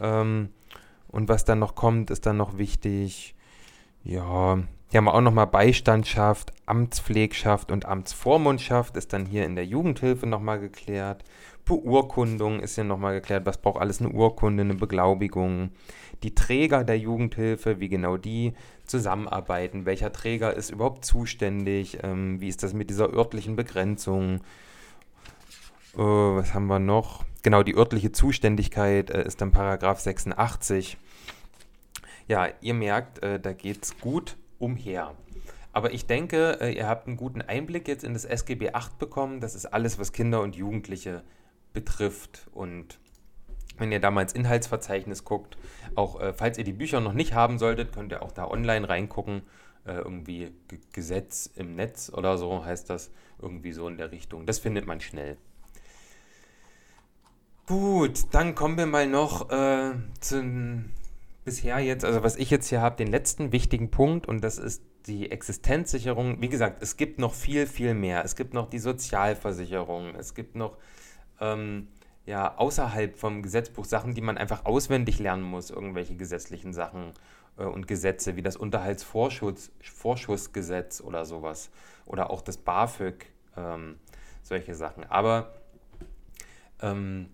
Ähm, 0.02 0.52
und 1.10 1.28
was 1.28 1.44
dann 1.44 1.60
noch 1.60 1.76
kommt, 1.76 2.12
ist 2.12 2.26
dann 2.26 2.38
noch 2.38 2.58
wichtig. 2.58 3.36
Ja, 4.06 4.64
hier 4.90 4.98
haben 4.98 5.08
auch 5.08 5.22
nochmal 5.22 5.46
Beistandschaft, 5.46 6.52
Amtspflegschaft 6.66 7.72
und 7.72 7.86
Amtsvormundschaft 7.86 8.98
ist 8.98 9.14
dann 9.14 9.28
hier 9.28 9.46
in 9.46 9.56
der 9.56 9.66
Jugendhilfe 9.66 10.26
nochmal 10.26 10.60
geklärt. 10.60 11.24
Beurkundung 11.64 12.60
ist 12.60 12.74
hier 12.74 12.86
nochmal 12.86 13.14
geklärt, 13.14 13.46
was 13.46 13.60
braucht 13.60 13.80
alles 13.80 14.02
eine 14.02 14.10
Urkunde, 14.10 14.64
eine 14.64 14.74
Beglaubigung. 14.74 15.70
Die 16.24 16.34
Träger 16.34 16.84
der 16.84 16.98
Jugendhilfe, 16.98 17.80
wie 17.80 17.88
genau 17.88 18.18
die 18.18 18.54
zusammenarbeiten, 18.86 19.86
welcher 19.86 20.12
Träger 20.12 20.56
ist 20.56 20.72
überhaupt 20.72 21.06
zuständig, 21.06 22.00
ähm, 22.02 22.42
wie 22.42 22.48
ist 22.48 22.64
das 22.64 22.74
mit 22.74 22.90
dieser 22.90 23.14
örtlichen 23.14 23.56
Begrenzung. 23.56 24.38
Äh, 25.94 26.00
was 26.00 26.56
haben 26.56 26.66
wir 26.66 26.80
noch? 26.80 27.26
Genau, 27.44 27.62
die 27.62 27.76
örtliche 27.76 28.12
Zuständigkeit 28.12 29.12
äh, 29.12 29.24
ist 29.24 29.40
dann 29.40 29.52
Paragraph 29.52 30.00
86. 30.00 30.98
Ja, 32.28 32.48
ihr 32.62 32.74
merkt, 32.74 33.22
äh, 33.22 33.40
da 33.40 33.54
geht 33.54 33.84
es 33.84 34.00
gut 34.00 34.36
umher. 34.60 35.16
Aber 35.72 35.94
ich 35.94 36.06
denke, 36.06 36.60
äh, 36.62 36.76
ihr 36.76 36.88
habt 36.88 37.08
einen 37.08 37.18
guten 37.18 37.42
Einblick 37.42 37.88
jetzt 37.88 38.04
in 38.04 38.14
das 38.14 38.26
SGB 38.26 38.72
8 38.74 38.98
bekommen. 38.98 39.40
Das 39.40 39.56
ist 39.56 39.66
alles, 39.66 40.00
was 40.00 40.12
Kinder 40.12 40.42
und 40.42 40.56
Jugendliche 40.56 41.24
betrifft. 41.74 42.48
Und 42.52 43.00
wenn 43.78 43.92
ihr 43.92 44.00
da 44.00 44.12
mal 44.12 44.24
ins 44.24 44.34
Inhaltsverzeichnis 44.34 45.24
guckt, 45.24 45.58
auch 45.96 46.20
äh, 46.20 46.34
falls 46.34 46.58
ihr 46.58 46.64
die 46.64 46.74
Bücher 46.74 47.02
noch 47.02 47.14
nicht 47.14 47.34
haben 47.34 47.60
solltet, 47.60 47.94
könnt 47.94 48.12
ihr 48.12 48.24
auch 48.24 48.32
da 48.32 48.48
online 48.48 48.90
reingucken. 48.90 49.44
Äh, 49.86 49.94
irgendwie 49.94 50.52
G 50.68 50.80
Gesetz 50.92 51.50
im 51.56 51.76
Netz 51.76 52.12
oder 52.14 52.38
so 52.38 52.66
heißt 52.66 52.90
das. 52.90 53.12
Irgendwie 53.42 53.72
so 53.72 53.88
in 53.88 53.98
der 53.98 54.12
Richtung. 54.12 54.46
Das 54.46 54.60
findet 54.60 54.86
man 54.86 55.00
schnell. 55.00 55.38
Gut, 57.68 58.34
dann 58.34 58.56
kommen 58.56 58.78
wir 58.78 58.88
mal 58.88 59.08
noch 59.08 59.52
äh, 59.52 59.94
zu 60.20 60.42
bisher 61.46 61.80
jetzt, 61.80 62.06
also 62.06 62.24
was 62.24 62.36
ich 62.36 62.50
jetzt 62.50 62.68
hier 62.68 62.82
habe, 62.82 62.96
den 62.96 63.08
letzten 63.08 63.52
wichtigen 63.52 63.92
Punkt 63.92 64.28
und 64.28 64.44
das 64.44 64.58
ist 64.58 64.84
die 65.08 65.32
Existenzsicherung. 65.32 66.42
Wie 66.42 66.50
gesagt, 66.50 66.84
es 66.84 66.98
gibt 66.98 67.20
noch 67.20 67.34
viel, 67.34 67.68
viel 67.68 67.94
mehr. 67.94 68.24
Es 68.24 68.36
gibt 68.36 68.54
noch 68.54 68.70
die 68.70 68.80
Sozialversicherung. 68.80 70.16
Es 70.16 70.36
gibt 70.36 70.56
noch 70.56 70.78
ähm, 71.40 71.88
ja, 72.26 72.58
außerhalb 72.58 73.18
vom 73.18 73.42
Gesetzbuch 73.42 73.86
Sachen, 73.86 74.14
die 74.14 74.22
man 74.22 74.38
einfach 74.38 74.66
auswendig 74.66 75.20
lernen 75.20 75.44
muss, 75.44 75.70
irgendwelche 75.70 76.16
gesetzlichen 76.16 76.74
Sachen. 76.74 77.14
äh, 77.60 77.64
und 77.64 77.88
Gesetze 77.88 78.36
wie 78.36 78.42
das 78.42 78.56
Unterhaltsvorschussgesetz 78.56 81.02
oder 81.02 81.26
sowas 81.26 81.70
oder 82.06 82.32
auch 82.32 82.42
das 82.42 82.58
BAföG, 82.58 83.26
ähm, 83.58 84.00
solche 84.42 84.74
Sachen. 84.76 85.04
Aber 85.06 85.54
ähm, 86.82 87.30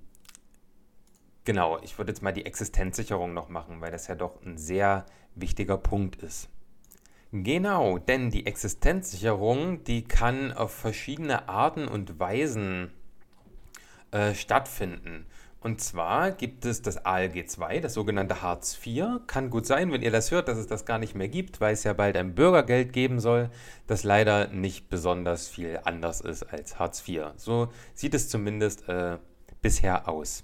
genau, 1.45 1.79
ich 1.81 1.97
würde 1.97 2.11
jetzt 2.11 2.21
mal 2.21 2.33
die 2.33 2.45
Existenzsicherung 2.45 3.33
noch 3.33 3.49
machen, 3.49 3.79
weil 3.81 3.91
das 3.91 4.07
ja 4.07 4.15
doch 4.15 4.41
ein 4.43 4.57
sehr 4.57 5.05
wichtiger 5.35 5.77
Punkt 5.77 6.21
ist. 6.21 6.49
Genau, 7.31 7.97
denn 7.97 8.29
die 8.29 8.45
Existenzsicherung, 8.45 9.83
die 9.83 10.03
kann 10.03 10.53
auf 10.53 10.73
verschiedene 10.73 11.49
Arten 11.49 11.87
und 11.87 12.19
Weisen 12.19 12.91
äh, 14.11 14.33
stattfinden. 14.33 15.25
Und 15.59 15.81
zwar 15.81 16.31
gibt 16.31 16.63
es 16.63 16.83
das 16.83 17.05
ALG 17.05 17.47
2, 17.47 17.79
das 17.79 17.95
sogenannte 17.95 18.43
Hartz 18.43 18.77
IV. 18.85 19.21
Kann 19.25 19.49
gut 19.49 19.65
sein, 19.65 19.91
wenn 19.91 20.03
ihr 20.03 20.11
das 20.11 20.29
hört, 20.29 20.47
dass 20.47 20.59
es 20.59 20.67
das 20.67 20.85
gar 20.85 20.99
nicht 20.99 21.15
mehr 21.15 21.27
gibt, 21.27 21.59
weil 21.59 21.73
es 21.73 21.83
ja 21.83 21.93
bald 21.93 22.15
ein 22.17 22.35
Bürgergeld 22.35 22.93
geben 22.93 23.19
soll, 23.19 23.49
das 23.87 24.03
leider 24.03 24.47
nicht 24.49 24.89
besonders 24.89 25.47
viel 25.47 25.79
anders 25.83 26.21
ist 26.21 26.43
als 26.43 26.77
Hartz 26.77 27.05
IV. 27.07 27.31
So 27.37 27.69
sieht 27.95 28.13
es 28.13 28.29
zumindest 28.29 28.87
äh, 28.87 29.17
bisher 29.63 30.07
aus. 30.07 30.43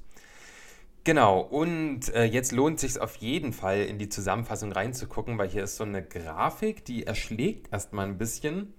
Genau, 1.04 1.40
und 1.40 2.14
äh, 2.14 2.26
jetzt 2.26 2.52
lohnt 2.52 2.80
sich 2.80 3.02
auf 3.02 3.16
jeden 3.16 3.54
Fall 3.54 3.82
in 3.82 3.98
die 3.98 4.08
Zusammenfassung 4.08 4.72
reinzugucken, 4.72 5.40
weil 5.40 5.50
hier 5.50 5.64
ist 5.64 5.78
so 5.78 5.84
eine 5.84 6.04
Grafik, 6.04 6.86
die 6.86 7.08
erschlägt 7.08 7.74
erstmal 7.74 8.06
ein 8.06 8.20
bisschen, 8.20 8.74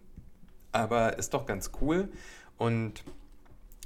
aber 0.71 1.19
ist 1.19 1.35
doch 1.35 1.47
ganz 1.47 1.73
cool. 1.81 2.09
Und 2.59 3.03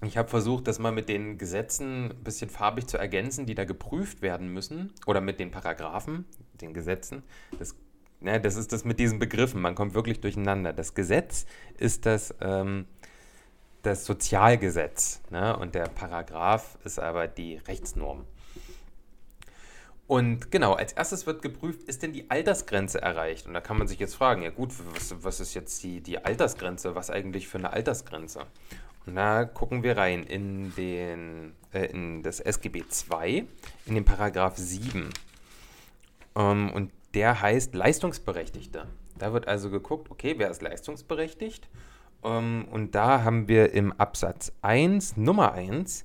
ich 0.03 0.19
habe 0.19 0.29
versucht, 0.29 0.69
das 0.69 0.79
mal 0.79 0.93
mit 0.93 1.09
den 1.09 1.39
Gesetzen 1.39 2.11
ein 2.11 2.25
bisschen 2.25 2.51
farbig 2.51 2.87
zu 2.87 2.99
ergänzen, 2.99 3.47
die 3.47 3.55
da 3.55 3.65
geprüft 3.65 4.21
werden 4.21 4.53
müssen. 4.53 4.93
Oder 5.07 5.23
mit 5.23 5.41
den 5.41 5.51
Paragraphen, 5.51 6.27
den 6.61 6.75
Gesetzen. 6.75 7.23
Das, 7.59 7.75
ne, 8.21 8.39
das 8.39 8.57
ist 8.57 8.71
das 8.73 8.85
mit 8.85 8.99
diesen 9.01 9.19
Begriffen. 9.19 9.63
Man 9.63 9.75
kommt 9.75 9.95
wirklich 9.95 10.21
durcheinander. 10.21 10.75
Das 10.75 10.95
Gesetz 10.95 11.47
ist 11.79 12.05
das, 12.05 12.35
ähm, 12.43 12.85
das 13.87 14.05
Sozialgesetz. 14.05 15.21
Ne? 15.31 15.57
Und 15.57 15.75
der 15.75 15.85
Paragraph 15.85 16.77
ist 16.85 16.99
aber 16.99 17.29
die 17.29 17.57
Rechtsnorm. 17.57 18.25
Und 20.07 20.53
genau, 20.53 20.75
als 20.75 20.93
erstes 20.93 21.27
wird 21.27 21.43
geprüft, 21.43 21.83
ist 21.85 22.03
denn 22.03 22.13
die 22.13 22.31
Altersgrenze 22.31 23.03
erreicht? 23.03 23.47
Und 23.47 23.55
da 23.55 23.61
kann 23.61 23.77
man 23.77 23.89
sich 23.89 23.99
jetzt 23.99 24.15
fragen, 24.15 24.43
ja 24.43 24.51
gut, 24.51 24.73
was, 24.95 25.15
was 25.23 25.41
ist 25.41 25.55
jetzt 25.55 25.83
die, 25.83 26.01
die 26.01 26.25
Altersgrenze? 26.25 26.95
Was 26.95 27.11
eigentlich 27.11 27.49
für 27.49 27.59
eine 27.59 27.73
Altersgrenze? 27.73 28.47
Und 29.05 29.17
da 29.17 29.45
gucken 29.45 29.83
wir 29.83 29.97
rein 29.97 30.23
in, 30.25 30.75
den, 30.77 31.55
äh, 31.73 31.87
in 31.87 32.23
das 32.23 32.41
SGB 32.41 32.85
II, 33.11 33.47
in 33.87 33.95
den 33.95 34.05
Paragraph 34.05 34.57
7. 34.57 35.11
Ähm, 36.37 36.73
und 36.73 36.93
der 37.15 37.41
heißt 37.41 37.75
Leistungsberechtigte. 37.75 38.87
Da 39.19 39.33
wird 39.33 39.49
also 39.49 39.71
geguckt, 39.71 40.11
okay, 40.11 40.35
wer 40.37 40.51
ist 40.51 40.63
leistungsberechtigt? 40.63 41.69
Ähm, 42.27 42.67
und 42.71 42.95
da 42.95 43.23
haben 43.23 43.49
wir 43.49 43.73
im 43.73 43.93
Absatz 43.93 44.53
1, 44.63 45.17
Nummer 45.17 45.53
1, 45.53 46.05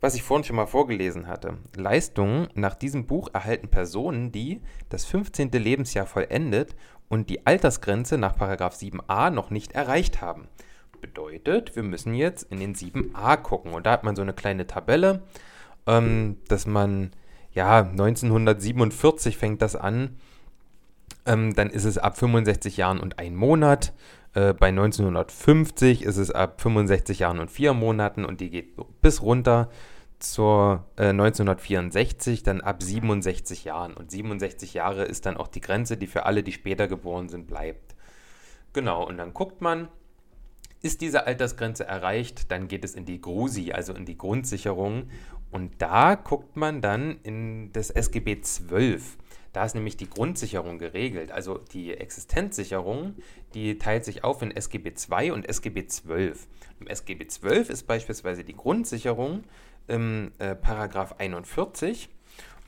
was 0.00 0.14
ich 0.14 0.22
vorhin 0.22 0.44
schon 0.44 0.56
mal 0.56 0.66
vorgelesen 0.66 1.26
hatte. 1.26 1.58
Leistungen 1.76 2.48
nach 2.54 2.74
diesem 2.74 3.06
Buch 3.06 3.28
erhalten 3.32 3.68
Personen, 3.68 4.32
die 4.32 4.60
das 4.88 5.04
15. 5.04 5.50
Lebensjahr 5.50 6.06
vollendet 6.06 6.74
und 7.08 7.30
die 7.30 7.46
Altersgrenze 7.46 8.16
nach 8.16 8.36
7a 8.36 9.30
noch 9.30 9.50
nicht 9.50 9.72
erreicht 9.72 10.20
haben. 10.20 10.48
Bedeutet, 11.00 11.76
wir 11.76 11.82
müssen 11.82 12.14
jetzt 12.14 12.44
in 12.50 12.60
den 12.60 12.74
7a 12.74 13.36
gucken. 13.36 13.72
Und 13.72 13.86
da 13.86 13.92
hat 13.92 14.04
man 14.04 14.16
so 14.16 14.22
eine 14.22 14.34
kleine 14.34 14.66
Tabelle, 14.66 15.22
ähm, 15.86 16.38
dass 16.48 16.66
man, 16.66 17.12
ja, 17.52 17.80
1947 17.82 19.36
fängt 19.36 19.62
das 19.62 19.76
an. 19.76 20.16
Ähm, 21.24 21.54
dann 21.54 21.70
ist 21.70 21.84
es 21.84 21.98
ab 21.98 22.16
65 22.18 22.76
Jahren 22.76 23.00
und 23.00 23.18
ein 23.18 23.36
Monat. 23.36 23.92
Äh, 24.38 24.54
bei 24.54 24.68
1950 24.68 26.02
ist 26.02 26.16
es 26.16 26.30
ab 26.30 26.60
65 26.60 27.18
Jahren 27.18 27.40
und 27.40 27.50
vier 27.50 27.74
Monaten 27.74 28.24
und 28.24 28.40
die 28.40 28.50
geht 28.50 28.76
bis 29.00 29.20
runter 29.20 29.68
zur 30.20 30.84
äh, 30.96 31.08
1964, 31.08 32.44
dann 32.44 32.60
ab 32.60 32.80
67 32.80 33.64
Jahren. 33.64 33.94
Und 33.94 34.12
67 34.12 34.74
Jahre 34.74 35.04
ist 35.04 35.26
dann 35.26 35.36
auch 35.36 35.48
die 35.48 35.60
Grenze, 35.60 35.96
die 35.96 36.06
für 36.06 36.24
alle, 36.24 36.44
die 36.44 36.52
später 36.52 36.86
geboren 36.86 37.28
sind, 37.28 37.48
bleibt. 37.48 37.96
Genau, 38.72 39.04
und 39.04 39.16
dann 39.16 39.34
guckt 39.34 39.60
man, 39.60 39.88
ist 40.82 41.00
diese 41.00 41.26
Altersgrenze 41.26 41.84
erreicht, 41.84 42.52
dann 42.52 42.68
geht 42.68 42.84
es 42.84 42.94
in 42.94 43.06
die 43.06 43.20
GRUSI, 43.20 43.72
also 43.72 43.92
in 43.92 44.04
die 44.04 44.18
Grundsicherung. 44.18 45.10
Und 45.50 45.82
da 45.82 46.14
guckt 46.14 46.56
man 46.56 46.80
dann 46.80 47.18
in 47.24 47.72
das 47.72 47.90
SGB 47.90 48.40
12. 48.42 49.16
Da 49.52 49.64
ist 49.64 49.74
nämlich 49.74 49.96
die 49.96 50.10
Grundsicherung 50.10 50.78
geregelt. 50.78 51.32
Also 51.32 51.58
die 51.58 51.94
Existenzsicherung, 51.94 53.16
die 53.54 53.78
teilt 53.78 54.04
sich 54.04 54.24
auf 54.24 54.42
in 54.42 54.54
SGB 54.54 54.94
2 54.94 55.32
und 55.32 55.48
SGB 55.48 55.86
12. 55.86 56.46
Im 56.80 56.86
SGB 56.86 57.26
12 57.26 57.70
ist 57.70 57.86
beispielsweise 57.86 58.44
die 58.44 58.56
Grundsicherung 58.56 59.44
im 59.86 60.32
äh, 60.38 60.54
Paragraph 60.54 61.14
41. 61.18 62.08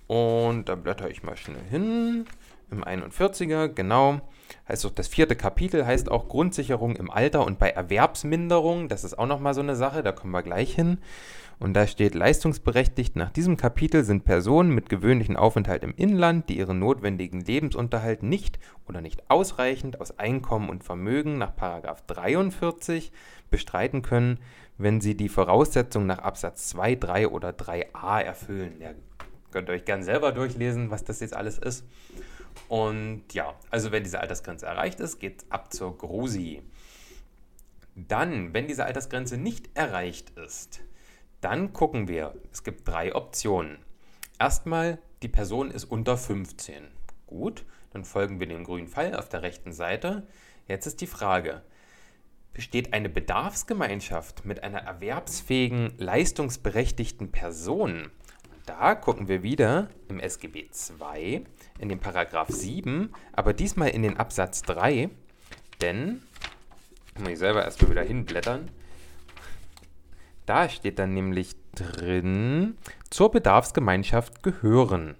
Und 0.07 0.69
da 0.69 0.75
blätter 0.75 1.09
ich 1.11 1.23
mal 1.23 1.37
schnell 1.37 1.63
hin. 1.71 2.25
Im 2.71 2.85
41er, 2.85 3.69
genau. 3.69 4.21
Heißt 4.69 4.87
auch 4.87 4.91
das 4.91 5.09
vierte 5.09 5.37
Kapitel 5.37 5.87
heißt 5.87 6.11
auch 6.11 6.29
Grundsicherung 6.29 6.97
im 6.97 7.11
Alter 7.11 7.45
und 7.45 7.59
bei 7.59 7.71
Erwerbsminderung. 7.71 8.89
Das 8.89 9.05
ist 9.05 9.19
auch 9.19 9.27
nochmal 9.27 9.55
so 9.55 9.61
eine 9.61 9.77
Sache, 9.77 10.03
da 10.03 10.13
kommen 10.13 10.33
wir 10.33 10.43
gleich 10.43 10.75
hin. 10.75 10.99
Und 11.61 11.75
da 11.75 11.87
steht, 11.87 12.15
leistungsberechtigt 12.15 13.17
nach 13.17 13.31
diesem 13.31 13.59
Kapitel 13.59 14.03
sind 14.03 14.25
Personen 14.25 14.75
mit 14.75 14.89
gewöhnlichen 14.89 15.37
Aufenthalt 15.37 15.83
im 15.83 15.95
Inland, 15.95 16.49
die 16.49 16.57
ihren 16.57 16.79
notwendigen 16.79 17.43
Lebensunterhalt 17.43 18.23
nicht 18.23 18.59
oder 18.89 19.03
nicht 19.03 19.31
ausreichend 19.31 20.01
aus 20.01 20.19
Einkommen 20.19 20.71
und 20.71 20.83
Vermögen 20.83 21.37
nach 21.37 21.53
43 21.53 23.13
bestreiten 23.51 24.01
können, 24.01 24.41
wenn 24.79 25.03
sie 25.03 25.15
die 25.15 25.29
Voraussetzungen 25.29 26.07
nach 26.07 26.21
Absatz 26.21 26.69
2, 26.69 26.95
3 26.95 27.29
oder 27.29 27.51
3a 27.51 28.21
erfüllen. 28.21 28.81
Ja, 28.81 28.93
könnt 29.51 29.69
ihr 29.69 29.75
euch 29.75 29.85
gerne 29.85 30.03
selber 30.03 30.33
durchlesen, 30.33 30.91
was 30.91 31.05
das 31.05 31.21
jetzt 31.21 31.37
alles 31.37 31.59
ist. 31.59 31.85
Und 32.69 33.35
ja, 33.35 33.53
also 33.69 33.93
wenn 33.93 34.03
diese 34.03 34.21
Altersgrenze 34.21 34.65
erreicht 34.65 34.99
ist, 34.99 35.19
geht 35.19 35.43
es 35.43 35.51
ab 35.51 35.75
zur 35.75 35.99
Grusi. 35.99 36.63
Dann, 37.95 38.55
wenn 38.55 38.67
diese 38.67 38.87
Altersgrenze 38.87 39.37
nicht 39.37 39.69
erreicht 39.75 40.31
ist, 40.39 40.81
dann 41.41 41.73
gucken 41.73 42.09
wir, 42.09 42.35
es 42.53 42.65
gibt 42.65 42.87
drei 42.87 43.15
Optionen. 43.15 43.79
Erstmal, 44.39 44.99
die 45.23 45.29
Person 45.29 45.71
ist 45.71 45.85
unter 45.85 46.17
15. 46.17 46.89
Gut, 47.27 47.65
dann 47.93 48.05
folgen 48.05 48.41
wir 48.41 48.47
dem 48.47 48.65
grünen 48.65 48.89
Pfeil 48.89 49.15
auf 49.15 49.29
der 49.29 49.43
rechten 49.43 49.73
Seite. 49.73 50.27
Jetzt 50.67 50.87
ist 50.87 51.01
die 51.01 51.07
Frage, 51.07 51.63
besteht 52.53 52.93
eine 52.93 53.09
Bedarfsgemeinschaft 53.09 54.45
mit 54.45 54.63
einer 54.63 54.81
erwerbsfähigen, 54.81 55.95
leistungsberechtigten 55.99 57.33
Person? 57.33 58.11
Da 58.67 58.95
gucken 58.95 59.29
wir 59.29 59.43
wieder 59.43 59.89
im 60.09 60.21
SGB 60.21 60.69
II, 61.01 61.45
in 61.79 61.89
den 61.89 61.99
Paragraph 61.99 62.51
7, 62.51 63.13
aber 63.33 63.53
diesmal 63.53 63.89
in 63.89 64.03
den 64.03 64.17
Absatz 64.17 64.63
3, 64.63 65.11
denn, 65.81 66.23
muss 67.19 67.31
ich 67.31 67.39
selber 67.39 67.65
erstmal 67.65 67.91
wieder 67.91 68.03
hinblättern, 68.03 68.71
da 70.51 70.69
steht 70.69 70.99
dann 70.99 71.15
nämlich 71.15 71.55
drin, 71.77 72.77
zur 73.09 73.31
Bedarfsgemeinschaft 73.31 74.43
gehören 74.43 75.15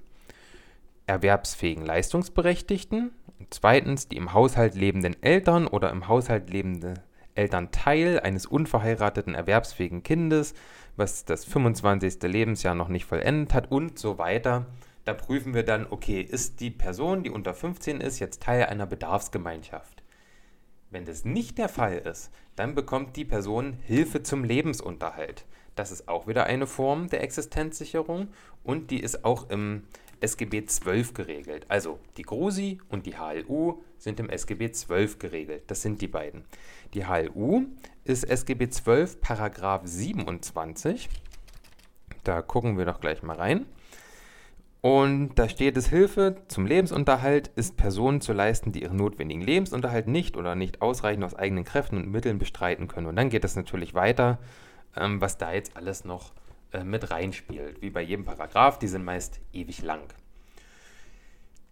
erwerbsfähigen 1.07 1.87
Leistungsberechtigten, 1.87 3.13
zweitens 3.49 4.09
die 4.09 4.17
im 4.17 4.33
Haushalt 4.33 4.75
lebenden 4.75 5.23
Eltern 5.23 5.69
oder 5.69 5.91
im 5.91 6.09
Haushalt 6.09 6.51
lebende 6.51 6.95
Elternteil 7.37 8.19
eines 8.19 8.45
unverheirateten 8.45 9.37
erwerbsfähigen 9.37 10.03
Kindes, 10.03 10.53
was 10.97 11.25
das 11.27 11.45
25. 11.45 12.21
Lebensjahr 12.25 12.75
noch 12.75 12.89
nicht 12.89 13.05
vollendet 13.05 13.55
hat 13.55 13.71
und 13.71 14.01
so 14.01 14.19
weiter. 14.19 14.67
Da 15.05 15.15
prüfen 15.15 15.55
wir 15.55 15.63
dann, 15.63 15.87
okay, 15.89 16.23
ist 16.23 16.59
die 16.59 16.71
Person, 16.71 17.23
die 17.23 17.31
unter 17.31 17.55
15 17.55 18.01
ist, 18.01 18.19
jetzt 18.19 18.43
Teil 18.43 18.65
einer 18.65 18.87
Bedarfsgemeinschaft? 18.87 20.00
Wenn 20.91 21.05
das 21.05 21.25
nicht 21.25 21.59
der 21.59 21.69
Fall 21.69 21.99
ist, 21.99 22.31
dann 22.57 22.75
bekommt 22.75 23.17
die 23.17 23.25
Person 23.25 23.75
Hilfe 23.75 24.25
zum 24.25 24.43
Lebensunterhalt. 24.43 25.47
Das 25.77 25.93
ist 25.93 26.09
auch 26.09 26.27
wieder 26.27 26.47
eine 26.47 26.67
Form 26.67 27.09
der 27.09 27.23
Existenzsicherung 27.23 28.29
und 28.65 28.91
die 28.91 29.01
ist 29.01 29.25
auch 29.25 29.49
im 29.51 29.85
SGB 30.21 30.67
12 30.67 31.15
geregelt. 31.15 31.65
Also 31.69 32.01
die 32.17 32.23
GRUSI 32.23 32.81
und 32.89 33.07
die 33.07 33.17
HLU 33.17 33.83
sind 33.99 34.19
im 34.19 34.29
SGB 34.29 34.73
12 34.73 35.21
geregelt. 35.21 35.63
Das 35.69 35.81
sind 35.81 36.03
die 36.03 36.09
beiden. 36.09 36.45
Die 36.93 37.07
HLU 37.07 37.67
ist 38.05 38.25
SGB 38.25 38.69
12 38.69 39.21
Paragraph 39.21 39.83
27. 39.85 41.09
Da 42.25 42.43
gucken 42.43 42.77
wir 42.77 42.85
doch 42.85 43.01
gleich 43.01 43.23
mal 43.23 43.37
rein. 43.37 43.67
Und 44.83 45.35
da 45.35 45.49
steht 45.49 45.77
es, 45.77 45.89
Hilfe 45.89 46.37
zum 46.49 46.65
Lebensunterhalt 46.65 47.49
ist 47.49 47.77
Personen 47.77 48.23
zu 48.23 48.33
leisten, 48.33 48.73
die 48.73 48.83
ihren 48.83 48.97
notwendigen 48.97 49.43
Lebensunterhalt 49.43 50.07
nicht 50.07 50.37
oder 50.37 50.55
nicht 50.55 50.81
ausreichend 50.81 51.25
aus 51.25 51.35
eigenen 51.35 51.65
Kräften 51.65 51.99
und 51.99 52.11
Mitteln 52.11 52.39
bestreiten 52.39 52.89
können. 52.89 53.07
Und 53.07 53.17
dann 53.17 53.29
geht 53.29 53.45
es 53.45 53.57
natürlich 53.57 53.93
weiter, 53.93 54.39
ähm, 54.97 55.21
was 55.21 55.37
da 55.37 55.53
jetzt 55.53 55.77
alles 55.77 56.05
noch 56.05 56.33
äh, 56.73 56.83
mit 56.83 57.11
reinspielt. 57.11 57.83
Wie 57.83 57.91
bei 57.91 58.01
jedem 58.01 58.25
Paragraph, 58.25 58.79
die 58.79 58.89
sind 58.89 59.05
meist 59.05 59.41
ewig 59.53 59.83
lang. 59.83 60.01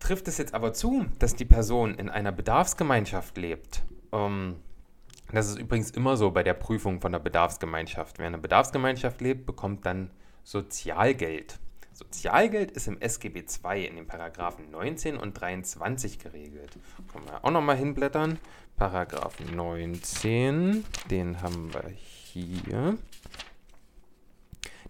Trifft 0.01 0.29
es 0.29 0.37
jetzt 0.37 0.55
aber 0.55 0.75
zu, 0.75 1.07
dass 1.19 1.35
die 1.35 1.47
Person 1.47 1.95
in 1.95 2.11
einer 2.11 2.31
Bedarfsgemeinschaft 2.31 3.39
lebt? 3.39 3.85
Ähm, 4.13 4.57
das 5.33 5.49
ist 5.49 5.59
übrigens 5.59 5.91
immer 5.91 6.19
so 6.19 6.31
bei 6.31 6.43
der 6.43 6.55
Prüfung 6.55 7.01
von 7.01 7.13
der 7.13 7.19
Bedarfsgemeinschaft. 7.21 8.19
Wer 8.19 8.27
in 8.27 8.35
einer 8.35 8.43
Bedarfsgemeinschaft 8.43 9.21
lebt, 9.23 9.47
bekommt 9.47 9.87
dann 9.87 10.11
Sozialgeld. 10.45 11.59
Sozialgeld 11.99 12.71
ist 12.71 12.87
im 12.87 13.01
SGB 13.01 13.41
II 13.41 13.85
in 13.85 13.97
den 13.97 14.07
Paragraphen 14.07 14.71
19 14.71 15.17
und 15.17 15.33
23 15.33 16.21
geregelt. 16.21 16.79
Können 17.13 17.27
wir 17.27 17.45
auch 17.45 17.51
nochmal 17.51 17.77
hinblättern. 17.77 18.39
Paragraph 18.77 19.35
19, 19.53 20.85
den 21.11 21.43
haben 21.43 21.75
wir 21.75 21.91
hier. 21.91 22.99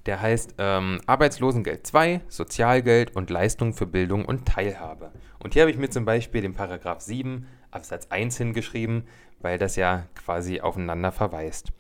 Der 0.04 0.20
heißt 0.20 0.56
ähm, 0.58 1.00
Arbeitslosengeld 1.06 1.86
2, 1.86 2.20
Sozialgeld 2.28 3.16
und 3.16 3.30
Leistung 3.30 3.72
für 3.72 3.86
Bildung 3.86 4.26
und 4.26 4.46
Teilhabe. 4.46 5.10
Und 5.38 5.54
hier 5.54 5.62
habe 5.62 5.70
ich 5.70 5.78
mir 5.78 5.88
zum 5.88 6.04
Beispiel 6.04 6.42
den 6.42 6.52
Paragraph 6.52 7.00
7 7.00 7.46
Absatz 7.70 8.08
1 8.10 8.36
hingeschrieben, 8.36 9.04
weil 9.40 9.56
das 9.56 9.76
ja 9.76 10.04
quasi 10.14 10.60
aufeinander 10.60 11.12
verweist. 11.12 11.72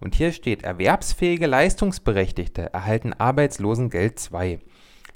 Und 0.00 0.14
hier 0.14 0.32
steht, 0.32 0.62
erwerbsfähige 0.62 1.46
Leistungsberechtigte 1.46 2.74
erhalten 2.74 3.14
Arbeitslosengeld 3.14 4.18
2. 4.18 4.60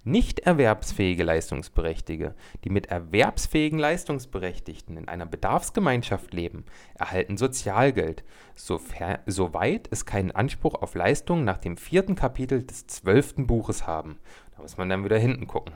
Nicht 0.09 0.41
erwerbsfähige 0.41 1.23
Leistungsberechtigte, 1.23 2.35
die 2.65 2.71
mit 2.71 2.87
erwerbsfähigen 2.87 3.79
Leistungsberechtigten 3.79 4.97
in 4.97 5.07
einer 5.07 5.27
Bedarfsgemeinschaft 5.27 6.33
leben, 6.33 6.65
erhalten 6.95 7.37
Sozialgeld, 7.37 8.25
sofern, 8.55 9.19
soweit 9.27 9.87
es 9.91 10.07
keinen 10.07 10.31
Anspruch 10.31 10.77
auf 10.77 10.95
Leistungen 10.95 11.45
nach 11.45 11.59
dem 11.59 11.77
vierten 11.77 12.15
Kapitel 12.15 12.63
des 12.63 12.87
zwölften 12.87 13.47
Buches 13.47 13.87
haben. 13.87 14.19
Da 14.57 14.63
muss 14.63 14.79
man 14.79 14.89
dann 14.89 15.05
wieder 15.05 15.19
hinten 15.19 15.47
gucken. 15.47 15.75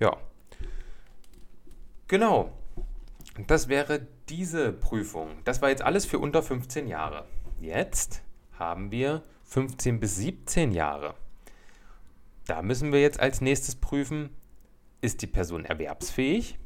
Ja. 0.00 0.16
Genau. 2.08 2.50
Das 3.46 3.68
wäre 3.68 4.06
diese 4.30 4.72
Prüfung. 4.72 5.28
Das 5.44 5.60
war 5.60 5.68
jetzt 5.68 5.82
alles 5.82 6.06
für 6.06 6.18
unter 6.18 6.42
15 6.42 6.88
Jahre. 6.88 7.26
Jetzt 7.60 8.22
haben 8.58 8.90
wir 8.90 9.22
15 9.42 10.00
bis 10.00 10.16
17 10.16 10.72
Jahre. 10.72 11.14
Da 12.46 12.62
müssen 12.62 12.92
wir 12.92 13.00
jetzt 13.00 13.20
als 13.20 13.40
nächstes 13.40 13.76
prüfen, 13.76 14.30
ist 15.00 15.22
die 15.22 15.26
Person 15.26 15.64
erwerbsfähig? 15.64 16.58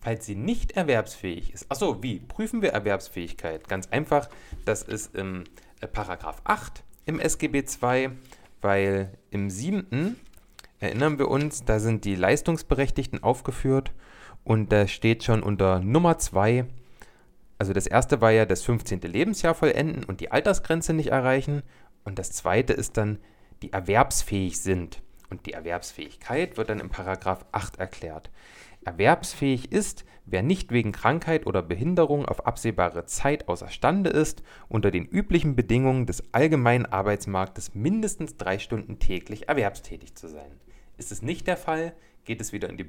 Falls 0.00 0.26
sie 0.26 0.34
nicht 0.34 0.72
erwerbsfähig 0.72 1.52
ist, 1.52 1.70
achso, 1.70 2.02
wie 2.02 2.18
prüfen 2.18 2.60
wir 2.60 2.70
Erwerbsfähigkeit? 2.70 3.68
Ganz 3.68 3.86
einfach, 3.88 4.28
das 4.64 4.82
ist 4.82 5.14
im 5.14 5.44
äh, 5.80 5.86
Paragraph 5.86 6.40
8 6.42 6.82
im 7.06 7.20
SGB 7.20 7.64
II, 7.80 8.10
weil 8.60 9.16
im 9.30 9.48
siebten 9.48 10.16
erinnern 10.80 11.20
wir 11.20 11.28
uns, 11.28 11.64
da 11.64 11.78
sind 11.78 12.04
die 12.04 12.16
Leistungsberechtigten 12.16 13.22
aufgeführt 13.22 13.92
und 14.42 14.72
da 14.72 14.88
steht 14.88 15.22
schon 15.22 15.44
unter 15.44 15.78
Nummer 15.78 16.18
2, 16.18 16.66
also 17.58 17.72
das 17.72 17.86
erste 17.86 18.20
war 18.20 18.32
ja 18.32 18.44
das 18.44 18.62
15. 18.64 19.02
Lebensjahr 19.02 19.54
vollenden 19.54 20.02
und 20.02 20.20
die 20.20 20.32
Altersgrenze 20.32 20.94
nicht 20.94 21.10
erreichen 21.12 21.62
und 22.04 22.18
das 22.18 22.32
zweite 22.32 22.72
ist 22.72 22.96
dann, 22.96 23.20
die 23.62 23.72
erwerbsfähig 23.72 24.60
sind. 24.60 25.00
Und 25.32 25.46
die 25.46 25.54
Erwerbsfähigkeit 25.54 26.58
wird 26.58 26.68
dann 26.68 26.78
im 26.78 26.90
Paragraph 26.90 27.46
8 27.52 27.78
erklärt. 27.78 28.30
Erwerbsfähig 28.84 29.72
ist, 29.72 30.04
wer 30.26 30.42
nicht 30.42 30.72
wegen 30.72 30.92
Krankheit 30.92 31.46
oder 31.46 31.62
Behinderung 31.62 32.26
auf 32.26 32.46
absehbare 32.46 33.06
Zeit 33.06 33.48
außerstande 33.48 34.10
ist, 34.10 34.42
unter 34.68 34.90
den 34.90 35.06
üblichen 35.06 35.56
Bedingungen 35.56 36.04
des 36.04 36.34
allgemeinen 36.34 36.84
Arbeitsmarktes 36.84 37.74
mindestens 37.74 38.36
drei 38.36 38.58
Stunden 38.58 38.98
täglich 38.98 39.48
erwerbstätig 39.48 40.16
zu 40.16 40.28
sein. 40.28 40.60
Ist 40.98 41.12
es 41.12 41.22
nicht 41.22 41.46
der 41.46 41.56
Fall, 41.56 41.94
geht 42.26 42.42
es 42.42 42.52
wieder 42.52 42.68
in 42.68 42.76
die, 42.76 42.86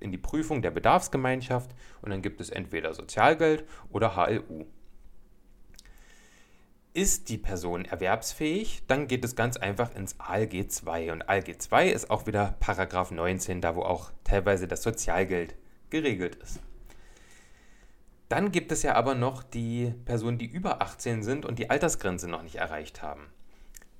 in 0.00 0.10
die 0.10 0.18
Prüfung 0.18 0.62
der 0.62 0.72
Bedarfsgemeinschaft 0.72 1.70
und 2.02 2.10
dann 2.10 2.20
gibt 2.20 2.40
es 2.40 2.50
entweder 2.50 2.94
Sozialgeld 2.94 3.64
oder 3.90 4.16
HLU. 4.16 4.66
Ist 6.96 7.28
die 7.28 7.36
Person 7.36 7.84
erwerbsfähig, 7.84 8.80
dann 8.86 9.06
geht 9.06 9.22
es 9.22 9.36
ganz 9.36 9.58
einfach 9.58 9.94
ins 9.94 10.18
ALG 10.18 10.70
2. 10.70 11.12
Und 11.12 11.28
ALG 11.28 11.58
2 11.58 11.90
ist 11.90 12.08
auch 12.08 12.26
wieder 12.26 12.56
Paragraph 12.58 13.10
19, 13.10 13.60
da 13.60 13.76
wo 13.76 13.82
auch 13.82 14.12
teilweise 14.24 14.66
das 14.66 14.82
Sozialgeld 14.82 15.56
geregelt 15.90 16.36
ist. 16.36 16.58
Dann 18.30 18.50
gibt 18.50 18.72
es 18.72 18.82
ja 18.82 18.94
aber 18.94 19.14
noch 19.14 19.42
die 19.42 19.92
Personen, 20.06 20.38
die 20.38 20.46
über 20.46 20.80
18 20.80 21.22
sind 21.22 21.44
und 21.44 21.58
die 21.58 21.68
Altersgrenze 21.68 22.28
noch 22.28 22.42
nicht 22.42 22.56
erreicht 22.56 23.02
haben. 23.02 23.26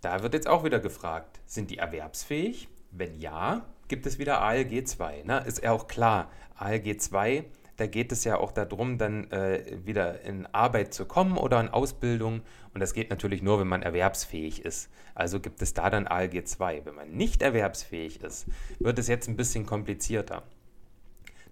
Da 0.00 0.22
wird 0.22 0.32
jetzt 0.32 0.48
auch 0.48 0.64
wieder 0.64 0.80
gefragt, 0.80 1.40
sind 1.44 1.70
die 1.70 1.76
erwerbsfähig? 1.76 2.66
Wenn 2.92 3.20
ja, 3.20 3.66
gibt 3.88 4.06
es 4.06 4.18
wieder 4.18 4.40
ALG 4.40 4.86
2. 4.86 5.24
Ne? 5.24 5.44
Ist 5.46 5.62
ja 5.62 5.72
auch 5.72 5.86
klar, 5.86 6.30
ALG 6.54 6.98
2 6.98 7.44
da 7.76 7.86
geht 7.86 8.10
es 8.10 8.24
ja 8.24 8.38
auch 8.38 8.52
darum, 8.52 8.96
dann 8.96 9.30
äh, 9.30 9.78
wieder 9.84 10.22
in 10.22 10.46
Arbeit 10.46 10.94
zu 10.94 11.04
kommen 11.04 11.36
oder 11.36 11.60
in 11.60 11.68
Ausbildung. 11.68 12.40
Und 12.72 12.80
das 12.80 12.94
geht 12.94 13.10
natürlich 13.10 13.42
nur, 13.42 13.60
wenn 13.60 13.68
man 13.68 13.82
erwerbsfähig 13.82 14.64
ist. 14.64 14.90
Also 15.14 15.40
gibt 15.40 15.60
es 15.60 15.74
da 15.74 15.90
dann 15.90 16.06
ALG 16.06 16.46
2. 16.46 16.86
Wenn 16.86 16.94
man 16.94 17.10
nicht 17.10 17.42
erwerbsfähig 17.42 18.22
ist, 18.22 18.46
wird 18.78 18.98
es 18.98 19.08
jetzt 19.08 19.28
ein 19.28 19.36
bisschen 19.36 19.66
komplizierter. 19.66 20.42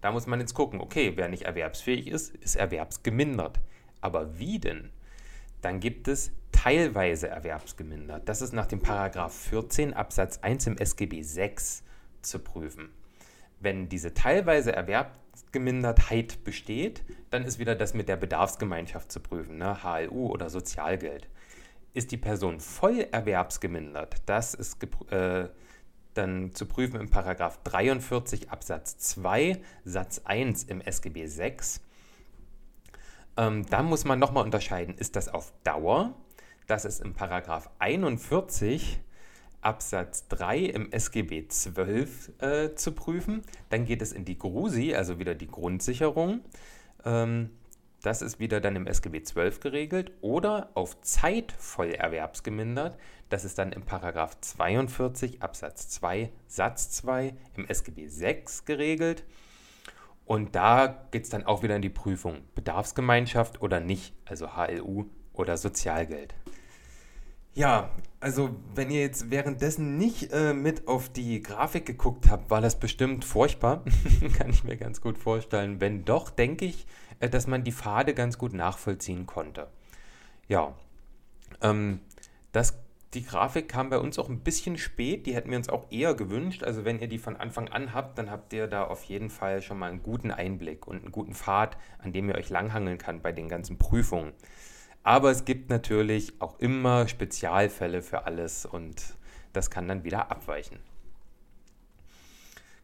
Da 0.01 0.13
muss 0.13 0.27
man 0.27 0.41
jetzt 0.41 0.55
gucken, 0.55 0.81
okay, 0.81 1.13
wer 1.17 1.29
nicht 1.29 1.43
erwerbsfähig 1.43 2.09
ist, 2.09 2.35
ist 2.37 2.57
erwerbsgemindert. 2.57 3.61
Aber 4.01 4.39
wie 4.39 4.59
denn? 4.59 4.91
Dann 5.61 5.81
gibt 5.81 6.09
es 6.09 6.31
teilweise 6.53 7.29
erwerbsgemindert. 7.29 8.29
Das 8.29 8.43
ist 8.43 8.53
nach 8.53 8.67
dem 8.67 8.81
Paragraph 8.81 9.35
14 9.35 9.95
Absatz 9.95 10.39
1 10.39 10.67
im 10.69 10.79
SGB 10.79 11.23
6 11.23 11.83
zu 12.21 12.39
prüfen. 12.39 12.91
Wenn 13.61 13.89
diese 13.89 14.13
teilweise 14.13 14.73
Erwerbsgemindertheit 15.55 16.43
besteht, 16.43 17.05
dann 17.31 17.45
ist 17.45 17.59
wieder 17.59 17.77
das 17.77 17.95
mit 17.95 18.09
der 18.09 18.17
Bedarfsgemeinschaft 18.17 19.13
zu 19.13 19.21
prüfen, 19.21 19.59
ne? 19.59 19.83
HLU 19.85 20.27
oder 20.27 20.51
Sozialgeld. 20.51 21.29
Ist 21.93 22.11
die 22.11 22.17
Person 22.17 22.59
voll 22.59 23.07
erwerbsgemindert, 23.13 24.17
das 24.27 24.55
ist 24.55 24.83
äh, 25.13 25.49
dann 26.15 26.53
zu 26.55 26.67
prüfen 26.67 27.01
im 27.01 27.09
Paragraph 27.09 27.61
43 27.63 28.51
Absatz 28.51 28.99
2 28.99 29.61
Satz 29.85 30.23
1 30.25 30.65
im 30.65 30.81
SGB 30.81 31.27
6. 31.27 31.81
Ähm, 33.37 33.65
da 33.67 33.83
muss 33.85 34.05
man 34.05 34.19
nochmal 34.19 34.45
unterscheiden, 34.45 34.97
ist 34.97 35.15
das 35.15 35.29
auf 35.29 35.53
Dauer? 35.63 36.15
Das 36.67 36.85
ist 36.85 37.01
im 37.01 37.15
Paragraph 37.15 37.71
41 37.79 39.01
Absatz 39.65 40.29
3 40.29 40.59
im 40.59 40.93
SGB 40.93 41.49
12 41.49 42.43
äh, 42.43 42.75
zu 42.75 42.93
prüfen. 42.93 43.43
Dann 43.71 43.85
geht 43.85 44.03
es 44.03 44.13
in 44.13 44.25
die 44.25 44.39
GRUSI, 44.39 44.95
also 44.95 45.19
wieder 45.19 45.35
die 45.35 45.49
Grundsicherung. 45.49 46.41
Ähm, 47.05 47.51
das 48.03 48.21
ist 48.21 48.39
wieder 48.39 48.61
dann 48.61 48.77
im 48.77 48.87
SGB 48.87 49.23
12 49.23 49.61
geregelt. 49.61 50.13
Oder 50.21 50.71
auf 50.75 51.01
Zeit 51.01 51.53
voll 51.53 51.93
erwerbsgemindert. 51.93 52.99
Das 53.31 53.45
ist 53.45 53.59
dann 53.59 53.73
im 53.73 53.83
Paragraph 53.83 54.39
42 54.41 55.43
Absatz 55.43 55.89
2 55.89 56.31
Satz 56.47 56.91
2 56.91 57.35
im 57.57 57.67
SGB 57.67 58.09
6 58.09 58.67
geregelt. 58.67 59.25
Und 60.27 60.55
da 60.55 61.07
geht 61.11 61.25
es 61.25 61.31
dann 61.31 61.45
auch 61.45 61.63
wieder 61.63 61.77
in 61.77 61.83
die 61.83 61.91
Prüfung. 61.91 62.43
Bedarfsgemeinschaft 62.55 63.61
oder 63.61 63.81
nicht, 63.81 64.15
also 64.25 64.57
HLU 64.57 65.07
oder 65.33 65.57
Sozialgeld. 65.57 66.35
Ja, 67.55 67.91
also 68.19 68.51
wenn 68.75 68.91
ihr 68.91 69.01
jetzt 69.01 69.31
währenddessen 69.31 69.97
nicht 69.97 70.33
äh, 70.33 70.53
mit 70.53 70.89
auf 70.89 71.09
die 71.09 71.41
Grafik 71.41 71.87
geguckt 71.87 72.29
habt, 72.29 72.51
war 72.51 72.61
das 72.61 72.81
bestimmt 72.81 73.25
furchtbar. 73.25 73.85
Kann 74.37 74.51
ich 74.51 74.65
mir 74.65 74.77
ganz 74.77 75.01
gut 75.01 75.19
vorstellen. 75.19 75.81
Wenn 75.81 76.05
doch, 76.05 76.31
denke 76.31 76.65
ich, 76.65 76.85
äh, 77.21 77.29
dass 77.29 77.47
man 77.47 77.63
die 77.63 77.71
Pfade 77.71 78.13
ganz 78.13 78.39
gut 78.39 78.55
nachvollziehen 78.55 79.27
konnte. 79.27 79.69
Ja, 80.49 80.75
ähm, 81.61 82.01
das, 82.51 82.77
die 83.15 83.25
Grafik 83.25 83.69
kam 83.69 83.89
bei 83.89 83.99
uns 83.99 84.19
auch 84.19 84.29
ein 84.29 84.41
bisschen 84.41 84.77
spät. 84.77 85.27
Die 85.27 85.35
hätten 85.37 85.51
wir 85.51 85.57
uns 85.57 85.69
auch 85.69 85.93
eher 85.93 86.15
gewünscht. 86.15 86.65
Also 86.65 86.85
wenn 86.85 86.99
ihr 86.99 87.07
die 87.07 87.19
von 87.19 87.37
Anfang 87.37 87.69
an 87.69 87.95
habt, 87.95 88.19
dann 88.19 88.33
habt 88.33 88.53
ihr 88.53 88.67
da 88.67 88.83
auf 88.83 89.05
jeden 89.05 89.31
Fall 89.31 89.63
schon 89.63 89.79
mal 89.79 89.91
einen 89.91 90.03
guten 90.03 90.33
Einblick 90.33 90.89
und 90.89 91.03
einen 91.03 91.13
guten 91.13 91.35
Pfad, 91.35 91.77
an 91.99 92.13
dem 92.13 92.29
ihr 92.29 92.35
euch 92.35 92.51
langhangeln 92.51 92.99
kann 92.99 93.23
bei 93.23 93.31
den 93.31 93.49
ganzen 93.49 93.79
Prüfungen. 93.79 94.33
Aber 95.05 95.31
es 95.31 95.45
gibt 95.45 95.69
natürlich 95.69 96.41
auch 96.41 96.59
immer 96.59 97.07
Spezialfälle 97.07 98.01
für 98.01 98.25
alles 98.25 98.65
und 98.65 99.17
das 99.53 99.71
kann 99.71 99.87
dann 99.87 100.03
wieder 100.03 100.31
abweichen. 100.31 100.79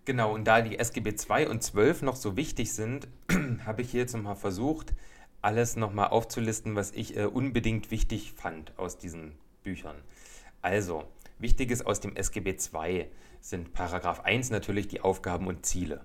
Genau, 0.04 0.34
und 0.34 0.44
da 0.44 0.60
die 0.60 0.78
SGB 0.78 1.14
2 1.14 1.48
und 1.48 1.62
12 1.62 2.02
noch 2.02 2.16
so 2.16 2.36
wichtig 2.36 2.72
sind, 2.72 3.08
habe 3.64 3.82
ich 3.82 3.90
hier 3.90 4.00
jetzt 4.00 4.14
nochmal 4.14 4.36
versucht, 4.36 4.92
alles 5.40 5.76
nochmal 5.76 6.08
aufzulisten, 6.08 6.76
was 6.76 6.92
ich 6.92 7.16
äh, 7.16 7.24
unbedingt 7.24 7.90
wichtig 7.90 8.32
fand 8.36 8.78
aus 8.78 8.98
diesen 8.98 9.32
Büchern. 9.62 9.96
Also, 10.60 11.04
wichtiges 11.38 11.84
aus 11.84 12.00
dem 12.00 12.16
SGB 12.16 12.56
2 12.56 13.08
sind 13.40 13.72
Paragraph 13.72 14.20
1 14.20 14.50
natürlich 14.50 14.88
die 14.88 15.00
Aufgaben 15.00 15.46
und 15.46 15.64
Ziele. 15.64 16.04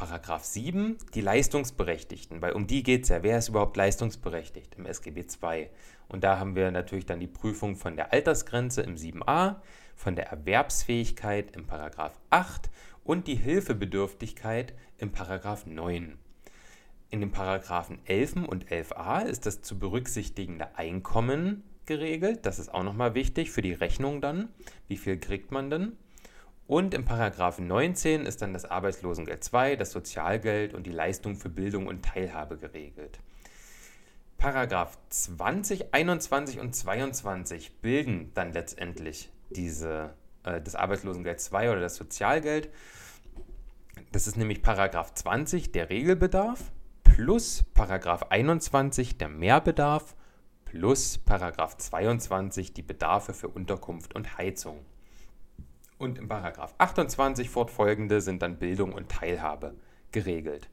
Paragraph 0.00 0.44
7, 0.44 0.96
die 1.12 1.20
Leistungsberechtigten, 1.20 2.40
weil 2.40 2.52
um 2.52 2.66
die 2.66 2.82
geht 2.82 3.02
es 3.02 3.10
ja. 3.10 3.22
Wer 3.22 3.36
ist 3.36 3.50
überhaupt 3.50 3.76
leistungsberechtigt 3.76 4.76
im 4.76 4.86
SGB 4.86 5.26
II? 5.42 5.68
Und 6.08 6.24
da 6.24 6.38
haben 6.38 6.56
wir 6.56 6.70
natürlich 6.70 7.04
dann 7.04 7.20
die 7.20 7.26
Prüfung 7.26 7.76
von 7.76 7.96
der 7.96 8.10
Altersgrenze 8.10 8.80
im 8.80 8.96
7a, 8.96 9.56
von 9.94 10.16
der 10.16 10.28
Erwerbsfähigkeit 10.28 11.54
im 11.54 11.66
Paragraph 11.66 12.18
8 12.30 12.70
und 13.04 13.26
die 13.26 13.34
Hilfebedürftigkeit 13.34 14.72
im 14.96 15.12
Paragraph 15.12 15.66
9. 15.66 16.16
In 17.10 17.20
den 17.20 17.30
Paragraphen 17.30 17.98
11 18.06 18.36
und 18.48 18.68
11a 18.68 19.26
ist 19.26 19.44
das 19.44 19.60
zu 19.60 19.78
berücksichtigende 19.78 20.78
Einkommen 20.78 21.62
geregelt. 21.84 22.46
Das 22.46 22.58
ist 22.58 22.72
auch 22.72 22.84
nochmal 22.84 23.12
wichtig 23.14 23.50
für 23.50 23.60
die 23.60 23.74
Rechnung 23.74 24.22
dann. 24.22 24.48
Wie 24.88 24.96
viel 24.96 25.18
kriegt 25.18 25.52
man 25.52 25.68
denn? 25.68 25.98
Und 26.70 26.94
im 26.94 27.04
Paragraphen 27.04 27.66
19 27.66 28.26
ist 28.26 28.42
dann 28.42 28.52
das 28.52 28.64
Arbeitslosengeld 28.64 29.42
2, 29.42 29.74
das 29.74 29.90
Sozialgeld 29.90 30.72
und 30.72 30.86
die 30.86 30.92
Leistung 30.92 31.34
für 31.34 31.48
Bildung 31.48 31.88
und 31.88 32.04
Teilhabe 32.04 32.58
geregelt. 32.58 33.18
Paragraph 34.38 34.96
20, 35.08 35.92
21 35.92 36.60
und 36.60 36.72
22 36.72 37.80
bilden 37.80 38.30
dann 38.34 38.52
letztendlich 38.52 39.32
diese, 39.50 40.14
äh, 40.44 40.60
das 40.60 40.76
Arbeitslosengeld 40.76 41.40
2 41.40 41.72
oder 41.72 41.80
das 41.80 41.96
Sozialgeld. 41.96 42.68
Das 44.12 44.28
ist 44.28 44.36
nämlich 44.36 44.62
Paragraph 44.62 45.12
20 45.12 45.72
der 45.72 45.90
Regelbedarf 45.90 46.70
plus 47.02 47.64
Paragraph 47.74 48.30
21 48.30 49.18
der 49.18 49.28
Mehrbedarf 49.28 50.14
plus 50.66 51.18
Paragraph 51.18 51.78
22 51.78 52.72
die 52.74 52.82
Bedarfe 52.82 53.34
für 53.34 53.48
Unterkunft 53.48 54.14
und 54.14 54.38
Heizung. 54.38 54.86
Und 56.00 56.16
im 56.16 56.28
Paragraph 56.28 56.74
28 56.78 57.50
fortfolgende 57.50 58.22
sind 58.22 58.40
dann 58.40 58.56
Bildung 58.56 58.94
und 58.94 59.10
Teilhabe 59.10 59.74
geregelt. 60.12 60.70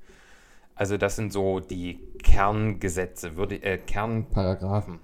Also 0.74 0.96
das 0.96 1.18
sind 1.18 1.34
so 1.34 1.60
die 1.60 2.00
Kerngesetze, 2.24 3.36
würde, 3.36 3.62
äh, 3.62 3.78
Kernparagraphen. 3.78 5.00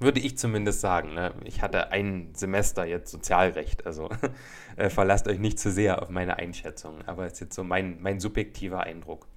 Würde 0.00 0.18
ich 0.18 0.36
zumindest 0.38 0.80
sagen. 0.80 1.14
Ne? 1.14 1.32
Ich 1.44 1.62
hatte 1.62 1.92
ein 1.92 2.30
Semester 2.34 2.84
jetzt 2.84 3.12
Sozialrecht, 3.12 3.86
also 3.86 4.10
äh, 4.76 4.90
verlasst 4.90 5.28
euch 5.28 5.38
nicht 5.38 5.60
zu 5.60 5.70
sehr 5.70 6.02
auf 6.02 6.08
meine 6.08 6.36
Einschätzung, 6.38 6.96
aber 7.06 7.24
es 7.24 7.34
ist 7.34 7.40
jetzt 7.40 7.54
so 7.54 7.62
mein, 7.62 8.02
mein 8.02 8.18
subjektiver 8.18 8.80
Eindruck. 8.80 9.28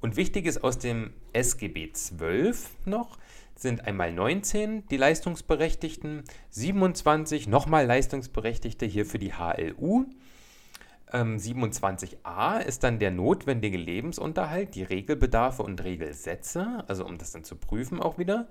Und 0.00 0.16
wichtig 0.16 0.46
ist 0.46 0.64
aus 0.64 0.78
dem 0.78 1.12
SGB 1.32 1.92
12 1.92 2.68
noch, 2.84 3.16
sind 3.56 3.86
einmal 3.86 4.12
19 4.12 4.86
die 4.88 4.96
Leistungsberechtigten, 4.96 6.24
27 6.50 7.48
nochmal 7.48 7.86
Leistungsberechtigte 7.86 8.86
hier 8.86 9.06
für 9.06 9.18
die 9.18 9.32
HLU. 9.32 10.04
Ähm, 11.12 11.38
27a 11.38 12.60
ist 12.60 12.84
dann 12.84 12.98
der 12.98 13.10
notwendige 13.10 13.78
Lebensunterhalt, 13.78 14.74
die 14.74 14.82
Regelbedarfe 14.82 15.62
und 15.62 15.82
Regelsätze, 15.82 16.84
also 16.86 17.06
um 17.06 17.16
das 17.16 17.32
dann 17.32 17.44
zu 17.44 17.56
prüfen 17.56 18.00
auch 18.00 18.18
wieder. 18.18 18.48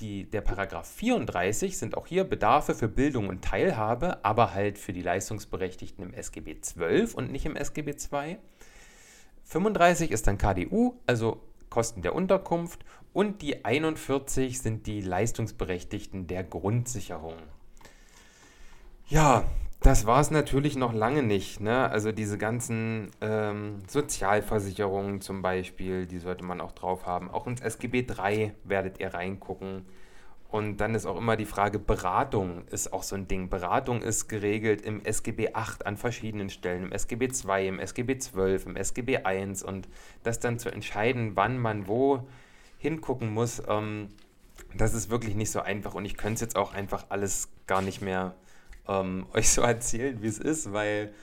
Die, 0.00 0.28
der 0.28 0.40
Paragraph 0.40 0.88
34 0.88 1.78
sind 1.78 1.96
auch 1.96 2.06
hier 2.06 2.24
Bedarfe 2.24 2.74
für 2.74 2.88
Bildung 2.88 3.28
und 3.28 3.42
Teilhabe, 3.42 4.24
aber 4.24 4.52
halt 4.52 4.78
für 4.78 4.92
die 4.92 5.02
Leistungsberechtigten 5.02 6.04
im 6.04 6.14
SGB 6.14 6.60
12 6.60 7.14
und 7.14 7.30
nicht 7.30 7.46
im 7.46 7.56
SGB 7.56 7.96
2. 7.96 8.38
35 9.44 10.10
ist 10.10 10.26
dann 10.26 10.38
KDU, 10.38 10.94
also 11.06 11.40
Kosten 11.72 12.02
der 12.02 12.14
Unterkunft 12.14 12.84
und 13.12 13.42
die 13.42 13.64
41 13.64 14.60
sind 14.60 14.86
die 14.86 15.00
Leistungsberechtigten 15.00 16.26
der 16.26 16.44
Grundsicherung. 16.44 17.36
Ja, 19.08 19.44
das 19.80 20.06
war 20.06 20.20
es 20.20 20.30
natürlich 20.30 20.76
noch 20.76 20.92
lange 20.92 21.22
nicht. 21.22 21.60
Ne? 21.60 21.90
Also 21.90 22.12
diese 22.12 22.38
ganzen 22.38 23.10
ähm, 23.20 23.82
Sozialversicherungen 23.88 25.20
zum 25.20 25.42
Beispiel, 25.42 26.06
die 26.06 26.18
sollte 26.18 26.44
man 26.44 26.60
auch 26.60 26.72
drauf 26.72 27.04
haben. 27.04 27.30
Auch 27.30 27.46
ins 27.46 27.60
SGB 27.60 28.04
3 28.04 28.54
werdet 28.64 29.00
ihr 29.00 29.12
reingucken. 29.12 29.84
Und 30.48 30.76
dann 30.76 30.94
ist 30.94 31.06
auch 31.06 31.16
immer 31.16 31.36
die 31.36 31.46
Frage, 31.46 31.78
Beratung 31.78 32.62
ist 32.70 32.92
auch 32.92 33.02
so 33.02 33.16
ein 33.16 33.26
Ding. 33.26 33.48
Beratung 33.48 34.02
ist 34.02 34.28
geregelt 34.28 34.82
im 34.82 35.02
SGB 35.02 35.54
8 35.54 35.86
an 35.86 35.96
verschiedenen 35.96 36.50
Stellen, 36.50 36.84
im 36.84 36.92
SGB 36.92 37.28
2, 37.28 37.66
im 37.66 37.78
SGB 37.80 38.18
12, 38.18 38.66
im 38.66 38.76
SGB 38.76 39.24
1 39.24 39.62
und 39.62 39.88
das 40.22 40.40
dann 40.40 40.58
zu 40.58 40.70
entscheiden, 40.70 41.32
wann 41.36 41.58
man 41.58 41.88
wo 41.88 42.26
hingucken 42.82 43.32
muss, 43.32 43.62
ähm, 43.68 44.08
das 44.76 44.94
ist 44.94 45.08
wirklich 45.08 45.34
nicht 45.34 45.50
so 45.50 45.60
einfach 45.60 45.94
und 45.94 46.04
ich 46.04 46.16
könnte 46.16 46.34
es 46.34 46.40
jetzt 46.40 46.56
auch 46.56 46.74
einfach 46.74 47.06
alles 47.08 47.48
gar 47.66 47.80
nicht 47.80 48.02
mehr 48.02 48.34
ähm, 48.88 49.26
euch 49.32 49.50
so 49.50 49.62
erzählen, 49.62 50.20
wie 50.22 50.26
es 50.26 50.38
ist, 50.38 50.72
weil 50.72 51.14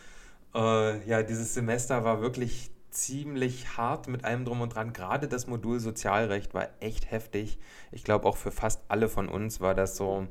äh, 0.56 1.08
ja, 1.08 1.22
dieses 1.22 1.54
Semester 1.54 2.04
war 2.04 2.22
wirklich 2.22 2.72
ziemlich 2.92 3.78
hart 3.78 4.08
mit 4.08 4.26
allem 4.26 4.46
drum 4.46 4.62
und 4.62 4.74
dran. 4.74 4.94
Gerade 4.94 5.28
das 5.28 5.48
Modul 5.48 5.80
Sozialrecht 5.80 6.54
war 6.54 6.70
echt 6.80 7.12
heftig. 7.12 7.60
Ich 7.92 8.04
glaube 8.04 8.28
auch 8.28 8.38
für 8.38 8.52
fast 8.52 8.82
alle 8.88 9.10
von 9.10 9.30
uns 9.30 9.62
war 9.62 9.76
das 9.76 9.96
so, 9.96 10.28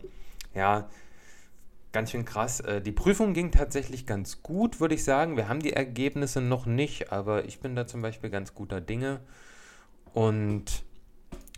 ja, 0.54 0.88
ganz 1.92 2.10
schön 2.10 2.24
krass. 2.24 2.60
Äh, 2.60 2.80
die 2.80 2.92
Prüfung 2.92 3.32
ging 3.32 3.50
tatsächlich 3.52 4.06
ganz 4.06 4.42
gut, 4.42 4.80
würde 4.80 4.94
ich 4.94 5.04
sagen. 5.04 5.36
Wir 5.36 5.48
haben 5.48 5.60
die 5.60 5.72
Ergebnisse 5.72 6.40
noch 6.40 6.66
nicht, 6.66 7.12
aber 7.12 7.44
ich 7.44 7.60
bin 7.60 7.76
da 7.76 7.86
zum 7.86 8.02
Beispiel 8.02 8.30
ganz 8.30 8.54
guter 8.54 8.80
Dinge. 8.80 9.20
Und 10.14 10.84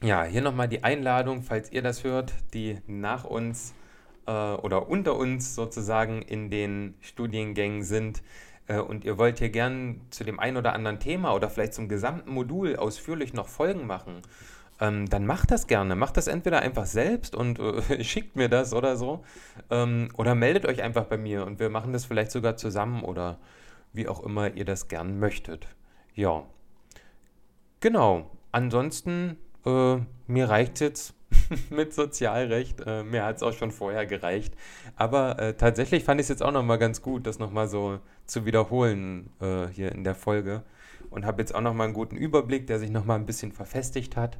ja, 0.02 0.24
hier 0.24 0.42
nochmal 0.42 0.68
die 0.68 0.84
Einladung, 0.84 1.42
falls 1.42 1.70
ihr 1.72 1.82
das 1.82 2.04
hört, 2.04 2.32
die 2.54 2.78
nach 2.86 3.24
uns 3.24 3.74
äh, 4.26 4.32
oder 4.32 4.88
unter 4.88 5.16
uns 5.16 5.54
sozusagen 5.54 6.22
in 6.22 6.50
den 6.50 6.94
Studiengängen 7.00 7.82
sind 7.82 8.22
äh, 8.66 8.78
und 8.78 9.04
ihr 9.04 9.18
wollt 9.18 9.38
hier 9.38 9.50
gern 9.50 10.00
zu 10.10 10.24
dem 10.24 10.40
einen 10.40 10.56
oder 10.56 10.72
anderen 10.72 11.00
Thema 11.00 11.34
oder 11.34 11.50
vielleicht 11.50 11.74
zum 11.74 11.88
gesamten 11.88 12.32
Modul 12.32 12.76
ausführlich 12.76 13.34
noch 13.34 13.48
Folgen 13.48 13.86
machen, 13.86 14.22
ähm, 14.80 15.08
dann 15.08 15.26
macht 15.26 15.50
das 15.50 15.66
gerne. 15.66 15.94
Macht 15.94 16.16
das 16.16 16.26
entweder 16.26 16.60
einfach 16.60 16.86
selbst 16.86 17.34
und 17.34 17.58
äh, 17.58 18.02
schickt 18.04 18.36
mir 18.36 18.48
das 18.48 18.72
oder 18.72 18.96
so. 18.96 19.24
Ähm, 19.70 20.08
oder 20.16 20.34
meldet 20.34 20.66
euch 20.66 20.82
einfach 20.82 21.04
bei 21.04 21.18
mir 21.18 21.44
und 21.44 21.60
wir 21.60 21.68
machen 21.68 21.92
das 21.92 22.06
vielleicht 22.06 22.30
sogar 22.30 22.56
zusammen 22.56 23.02
oder 23.02 23.38
wie 23.92 24.08
auch 24.08 24.22
immer 24.22 24.54
ihr 24.54 24.64
das 24.64 24.88
gern 24.88 25.18
möchtet. 25.18 25.66
Ja. 26.14 26.44
Genau. 27.80 28.30
Ansonsten, 28.52 29.36
äh, 29.66 29.98
mir 30.26 30.48
reicht 30.48 30.80
jetzt 30.80 31.14
mit 31.70 31.94
Sozialrecht. 31.94 32.80
Äh, 32.86 33.02
mir 33.02 33.24
hat 33.24 33.36
es 33.36 33.42
auch 33.42 33.52
schon 33.52 33.70
vorher 33.70 34.06
gereicht. 34.06 34.54
Aber 34.96 35.38
äh, 35.38 35.54
tatsächlich 35.54 36.04
fand 36.04 36.20
ich 36.20 36.24
es 36.24 36.28
jetzt 36.28 36.42
auch 36.42 36.52
nochmal 36.52 36.78
ganz 36.78 37.02
gut, 37.02 37.26
das 37.26 37.38
nochmal 37.38 37.68
so 37.68 38.00
zu 38.26 38.46
wiederholen 38.46 39.30
äh, 39.40 39.66
hier 39.68 39.92
in 39.92 40.04
der 40.04 40.14
Folge. 40.14 40.62
Und 41.10 41.26
habe 41.26 41.42
jetzt 41.42 41.54
auch 41.54 41.60
nochmal 41.60 41.86
einen 41.86 41.94
guten 41.94 42.16
Überblick, 42.16 42.66
der 42.66 42.78
sich 42.78 42.90
nochmal 42.90 43.18
ein 43.18 43.26
bisschen 43.26 43.52
verfestigt 43.52 44.16
hat. 44.16 44.38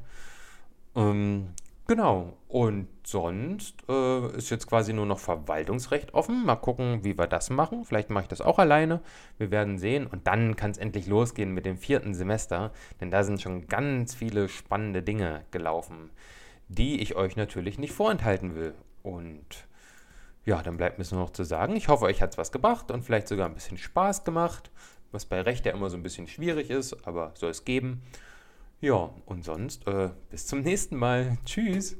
Ähm, 0.95 1.49
genau. 1.95 2.37
Und 2.47 2.87
sonst 3.03 3.83
äh, 3.87 4.37
ist 4.37 4.49
jetzt 4.49 4.67
quasi 4.67 4.93
nur 4.93 5.05
noch 5.05 5.19
Verwaltungsrecht 5.19 6.13
offen. 6.13 6.45
Mal 6.45 6.55
gucken, 6.55 7.03
wie 7.03 7.17
wir 7.17 7.27
das 7.27 7.49
machen. 7.49 7.85
Vielleicht 7.85 8.09
mache 8.09 8.23
ich 8.23 8.29
das 8.29 8.41
auch 8.41 8.59
alleine. 8.59 9.01
Wir 9.37 9.51
werden 9.51 9.77
sehen. 9.77 10.07
Und 10.07 10.27
dann 10.27 10.55
kann 10.55 10.71
es 10.71 10.77
endlich 10.77 11.07
losgehen 11.07 11.53
mit 11.53 11.65
dem 11.65 11.77
vierten 11.77 12.13
Semester. 12.13 12.71
Denn 12.99 13.11
da 13.11 13.23
sind 13.23 13.41
schon 13.41 13.67
ganz 13.67 14.15
viele 14.15 14.49
spannende 14.49 15.03
Dinge 15.03 15.43
gelaufen 15.51 16.11
die 16.71 17.01
ich 17.01 17.15
euch 17.15 17.35
natürlich 17.35 17.77
nicht 17.77 17.93
vorenthalten 17.93 18.55
will. 18.55 18.73
Und 19.03 19.67
ja, 20.45 20.61
dann 20.63 20.77
bleibt 20.77 20.97
mir 20.97 21.05
nur 21.11 21.21
noch 21.21 21.31
zu 21.31 21.43
sagen, 21.43 21.75
ich 21.75 21.89
hoffe, 21.89 22.05
euch 22.05 22.21
hat 22.21 22.31
es 22.31 22.37
was 22.37 22.51
gebracht 22.51 22.91
und 22.91 23.03
vielleicht 23.03 23.27
sogar 23.27 23.47
ein 23.47 23.53
bisschen 23.53 23.77
Spaß 23.77 24.23
gemacht, 24.23 24.71
was 25.11 25.25
bei 25.25 25.41
Recht 25.41 25.65
ja 25.65 25.73
immer 25.73 25.89
so 25.89 25.97
ein 25.97 26.03
bisschen 26.03 26.27
schwierig 26.27 26.69
ist, 26.69 27.05
aber 27.05 27.33
soll 27.35 27.51
es 27.51 27.65
geben. 27.65 28.01
Ja, 28.81 29.11
und 29.27 29.45
sonst 29.45 29.87
äh, 29.87 30.09
bis 30.31 30.47
zum 30.47 30.61
nächsten 30.61 30.95
Mal. 30.95 31.37
Tschüss. 31.45 31.95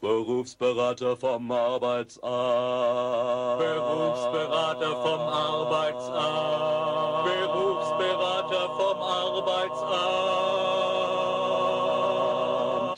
Berufsberater 0.00 1.16
vom 1.16 1.50
Arbeitsamt. 1.50 2.22
Berufsberater 3.58 5.02
vom 5.02 5.20
Arbeitsamt. 5.20 7.03